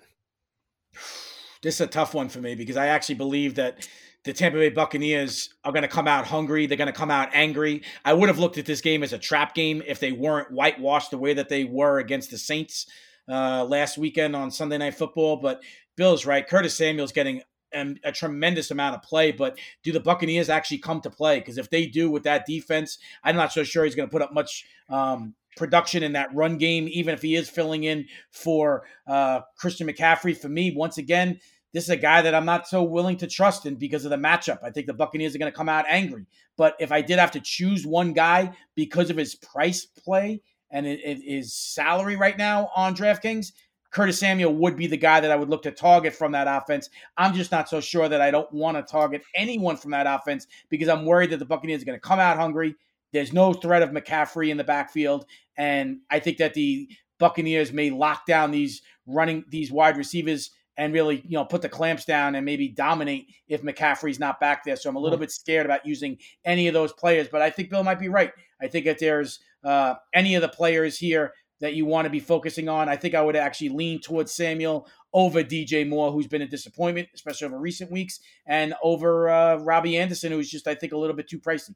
This 1.64 1.76
is 1.76 1.82
a 1.82 1.88
tough 1.88 2.14
one 2.14 2.30
for 2.30 2.40
me 2.40 2.54
because 2.54 2.78
I 2.78 2.88
actually 2.88 3.16
believe 3.16 3.56
that 3.56 3.88
the 4.26 4.34
Tampa 4.34 4.58
Bay 4.58 4.70
Buccaneers 4.70 5.50
are 5.64 5.72
going 5.72 5.84
to 5.84 5.88
come 5.88 6.08
out 6.08 6.28
hungry. 6.28 6.66
They're 6.66 6.78
going 6.78 6.88
to 6.88 6.94
come 6.94 7.12
out 7.12 7.30
angry. 7.34 7.82
I 8.06 8.14
would 8.14 8.30
have 8.30 8.40
looked 8.40 8.58
at 8.58 8.66
this 8.66 8.82
game 8.82 9.04
as 9.04 9.14
a 9.14 9.18
trap 9.18 9.56
game 9.56 9.82
if 9.86 10.00
they 10.00 10.12
weren't 10.12 10.52
whitewashed 10.52 11.12
the 11.12 11.18
way 11.18 11.34
that 11.34 11.50
they 11.50 11.64
were 11.64 12.00
against 12.00 12.32
the 12.32 12.38
Saints 12.38 12.86
uh, 13.28 13.66
last 13.66 13.98
weekend 13.98 14.36
on 14.36 14.52
Sunday 14.52 14.78
Night 14.78 14.96
Football. 14.96 15.38
But 15.38 15.62
Bill's 15.96 16.26
right. 16.26 16.48
Curtis 16.48 16.76
Samuel's 16.76 17.12
getting 17.12 17.42
a, 17.74 17.96
a 18.06 18.12
tremendous 18.12 18.72
amount 18.72 18.96
of 18.96 19.02
play, 19.02 19.32
but 19.32 19.58
do 19.84 19.92
the 19.92 20.00
Buccaneers 20.00 20.50
actually 20.50 20.78
come 20.78 21.02
to 21.02 21.10
play? 21.10 21.40
Because 21.40 21.58
if 21.58 21.70
they 21.70 21.86
do 21.86 22.10
with 22.10 22.24
that 22.24 22.46
defense, 22.46 23.00
I'm 23.24 23.36
not 23.36 23.52
so 23.52 23.64
sure 23.64 23.84
he's 23.84 23.96
going 23.96 24.08
to 24.08 24.14
put 24.14 24.22
up 24.22 24.34
much 24.34 24.66
um, 24.90 25.36
production 25.56 26.04
in 26.04 26.14
that 26.14 26.34
run 26.34 26.58
game, 26.58 26.88
even 26.90 27.14
if 27.14 27.22
he 27.22 27.36
is 27.36 27.50
filling 27.50 27.84
in 27.84 28.06
for 28.32 28.84
uh, 29.08 29.42
Christian 29.58 29.88
McCaffrey. 29.88 30.36
For 30.36 30.50
me, 30.50 30.74
once 30.76 30.98
again, 30.98 31.40
this 31.74 31.86
is 31.86 31.90
a 31.90 31.98
guy 31.98 32.22
that 32.22 32.36
I'm 32.36 32.46
not 32.46 32.68
so 32.68 32.84
willing 32.84 33.18
to 33.18 33.28
trust 33.28 33.66
in 33.66 33.76
because 33.76 34.06
of 34.06 34.12
the 34.12 34.18
matchup. 34.18 34.60
I 34.64 34.70
think 34.70 34.88
the 34.88 34.94
Buccaneers 34.94 35.36
are 35.36 35.40
going 35.40 35.52
to 35.52 35.58
come 35.58 35.70
out 35.70 35.86
angry. 35.90 36.26
But 36.56 36.76
if 36.80 36.92
I 36.92 37.02
did 37.02 37.20
have 37.20 37.32
to 37.32 37.40
choose 37.40 37.86
one 37.86 38.14
guy 38.14 38.56
because 38.76 39.10
of 39.10 39.18
his 39.18 39.36
price 39.36 39.86
play 39.86 40.42
and 40.70 40.86
his 40.86 41.54
salary 41.54 42.16
right 42.16 42.38
now 42.38 42.70
on 42.76 42.96
DraftKings, 42.96 43.54
Curtis 43.90 44.20
Samuel 44.20 44.56
would 44.56 44.76
be 44.76 44.88
the 44.88 44.98
guy 44.98 45.20
that 45.20 45.32
I 45.32 45.36
would 45.36 45.50
look 45.50 45.62
to 45.64 45.72
target 45.72 46.14
from 46.14 46.32
that 46.32 46.48
offense. 46.48 46.90
I'm 47.18 47.34
just 47.34 47.52
not 47.52 47.70
so 47.70 47.80
sure 47.80 48.10
that 48.10 48.22
I 48.22 48.32
don't 48.32 48.52
want 48.52 48.76
to 48.76 48.84
target 48.84 49.24
anyone 49.36 49.78
from 49.78 49.92
that 49.92 50.08
offense 50.08 50.48
because 50.70 50.90
I'm 50.90 51.06
worried 51.06 51.30
that 51.30 51.38
the 51.38 51.46
Buccaneers 51.46 51.84
are 51.84 51.86
going 51.86 52.00
to 52.00 52.08
come 52.08 52.20
out 52.20 52.38
hungry. 52.38 52.76
There's 53.12 53.34
no 53.34 53.54
threat 53.54 53.84
of 53.84 53.92
McCaffrey 53.92 54.50
in 54.50 54.58
the 54.58 54.64
backfield, 54.64 55.28
and 55.56 56.00
I 56.10 56.20
think 56.20 56.38
that 56.38 56.56
the 56.56 56.90
Buccaneers 57.20 57.72
may 57.72 57.92
lock 57.92 58.26
down 58.26 58.50
these 58.50 58.82
running 59.06 59.46
these 59.50 59.72
wide 59.72 59.98
receivers 59.98 60.50
and 60.78 60.94
really, 60.94 61.24
you 61.26 61.38
know, 61.38 61.46
put 61.46 61.62
the 61.62 61.70
clamps 61.70 62.06
down 62.06 62.36
and 62.36 62.46
maybe 62.46 62.68
dominate 62.68 63.28
if 63.48 63.62
McCaffrey's 63.62 64.20
not 64.20 64.40
back 64.40 64.64
there. 64.64 64.76
So 64.76 64.90
I'm 64.90 64.96
a 64.96 65.00
little 65.00 65.20
bit 65.20 65.32
scared 65.32 65.66
about 65.66 65.86
using 65.86 66.18
any 66.46 66.68
of 66.68 66.74
those 66.74 66.92
players. 66.94 67.28
But 67.32 67.42
I 67.42 67.50
think 67.50 67.70
Bill 67.70 67.84
might 67.84 68.00
be 68.00 68.10
right. 68.10 68.32
I 68.62 68.68
think 68.68 68.86
if 68.86 69.00
there's 69.00 69.40
uh, 69.64 69.96
any 70.14 70.36
of 70.36 70.42
the 70.42 70.50
players 70.50 70.98
here 70.98 71.34
that 71.62 71.76
you 71.76 71.86
want 71.86 72.06
to 72.06 72.10
be 72.10 72.20
focusing 72.20 72.68
on, 72.68 72.90
I 72.90 72.96
think 72.96 73.14
I 73.16 73.22
would 73.22 73.36
actually 73.36 73.70
lean 73.70 74.02
towards 74.02 74.34
Samuel 74.34 74.88
over 75.14 75.44
DJ 75.44 75.88
Moore, 75.88 76.12
who's 76.12 76.28
been 76.28 76.42
a 76.42 76.48
disappointment, 76.48 77.08
especially 77.14 77.46
over 77.46 77.60
recent 77.60 77.92
weeks, 77.92 78.20
and 78.48 78.74
over 78.82 79.30
uh, 79.30 79.58
Robbie 79.58 79.98
Anderson, 79.98 80.32
who's 80.32 80.50
just, 80.50 80.68
I 80.68 80.76
think, 80.76 80.92
a 80.92 80.98
little 80.98 81.16
bit 81.16 81.30
too 81.30 81.40
pricey. 81.40 81.76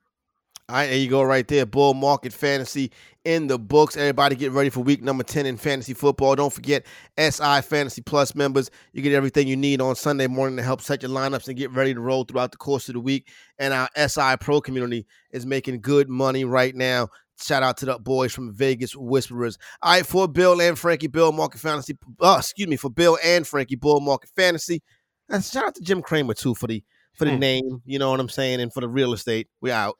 All 0.70 0.76
right, 0.76 0.88
there 0.88 0.97
you 0.97 1.09
go, 1.09 1.24
right 1.24 1.47
there. 1.47 1.65
Bull 1.65 1.93
Market 1.93 2.34
Fantasy 2.34 2.91
in 3.24 3.47
the 3.47 3.57
books. 3.57 3.95
Everybody 3.95 4.36
get 4.36 4.51
ready 4.51 4.70
for 4.70 4.82
week 4.82 5.01
number 5.01 5.24
10 5.24 5.45
in 5.45 5.55
fantasy 5.55 5.93
football. 5.93 6.36
Don't 6.36 6.51
forget 6.51 6.86
SI 7.18 7.61
Fantasy 7.61 8.01
Plus 8.01 8.36
members. 8.36 8.70
You 8.91 9.01
get 9.01 9.13
everything 9.13 9.47
you 9.47 9.55
need 9.55 9.80
on 9.80 9.95
Sunday 9.95 10.28
morning 10.28 10.57
to 10.57 10.63
help 10.63 10.82
set 10.82 11.01
your 11.01 11.11
lineups 11.11 11.47
and 11.47 11.57
get 11.57 11.72
ready 11.72 11.93
to 11.93 12.01
roll 12.01 12.26
throughout 12.26 12.51
the 12.51 12.57
course 12.57 12.89
of 12.89 12.95
the 12.95 12.99
week. 12.99 13.30
And 13.57 13.74
our 13.74 13.88
SI 13.95 14.36
Pro 14.41 14.59
community 14.59 15.05
is 15.32 15.45
making 15.45 15.80
good 15.80 16.09
money 16.09 16.43
right 16.43 16.76
now. 16.76 17.07
Shout 17.39 17.63
out 17.63 17.78
to 17.78 17.86
the 17.86 17.97
boys 17.97 18.34
from 18.34 18.51
Vegas 18.51 18.93
Whisperers. 18.93 19.57
All 19.82 19.93
right, 19.93 20.05
for 20.05 20.28
Bill 20.28 20.59
and 20.59 20.78
Frankie, 20.78 21.07
Bill 21.07 21.32
Market 21.32 21.61
Fantasy. 21.61 21.97
Uh, 22.20 22.36
excuse 22.39 22.68
me, 22.68 22.76
for 22.76 22.89
Bill 22.89 23.18
and 23.24 23.47
Frankie, 23.47 23.76
Bull 23.78 24.01
Market 24.01 24.32
Fantasy. 24.36 24.82
And 25.30 25.45
shout 25.45 25.68
out 25.68 25.76
to 25.76 25.82
Jim 25.82 26.01
Cramer 26.01 26.34
too 26.34 26.55
for 26.55 26.68
the 26.68 26.84
for 27.13 27.24
the 27.24 27.32
mm. 27.32 27.39
name. 27.39 27.82
You 27.86 27.99
know 27.99 28.11
what 28.11 28.20
I'm 28.20 28.28
saying, 28.28 28.59
and 28.59 28.74
for 28.74 28.82
the 28.82 28.89
real 28.89 29.13
estate. 29.13 29.47
We 29.61 29.72
out. 29.72 29.95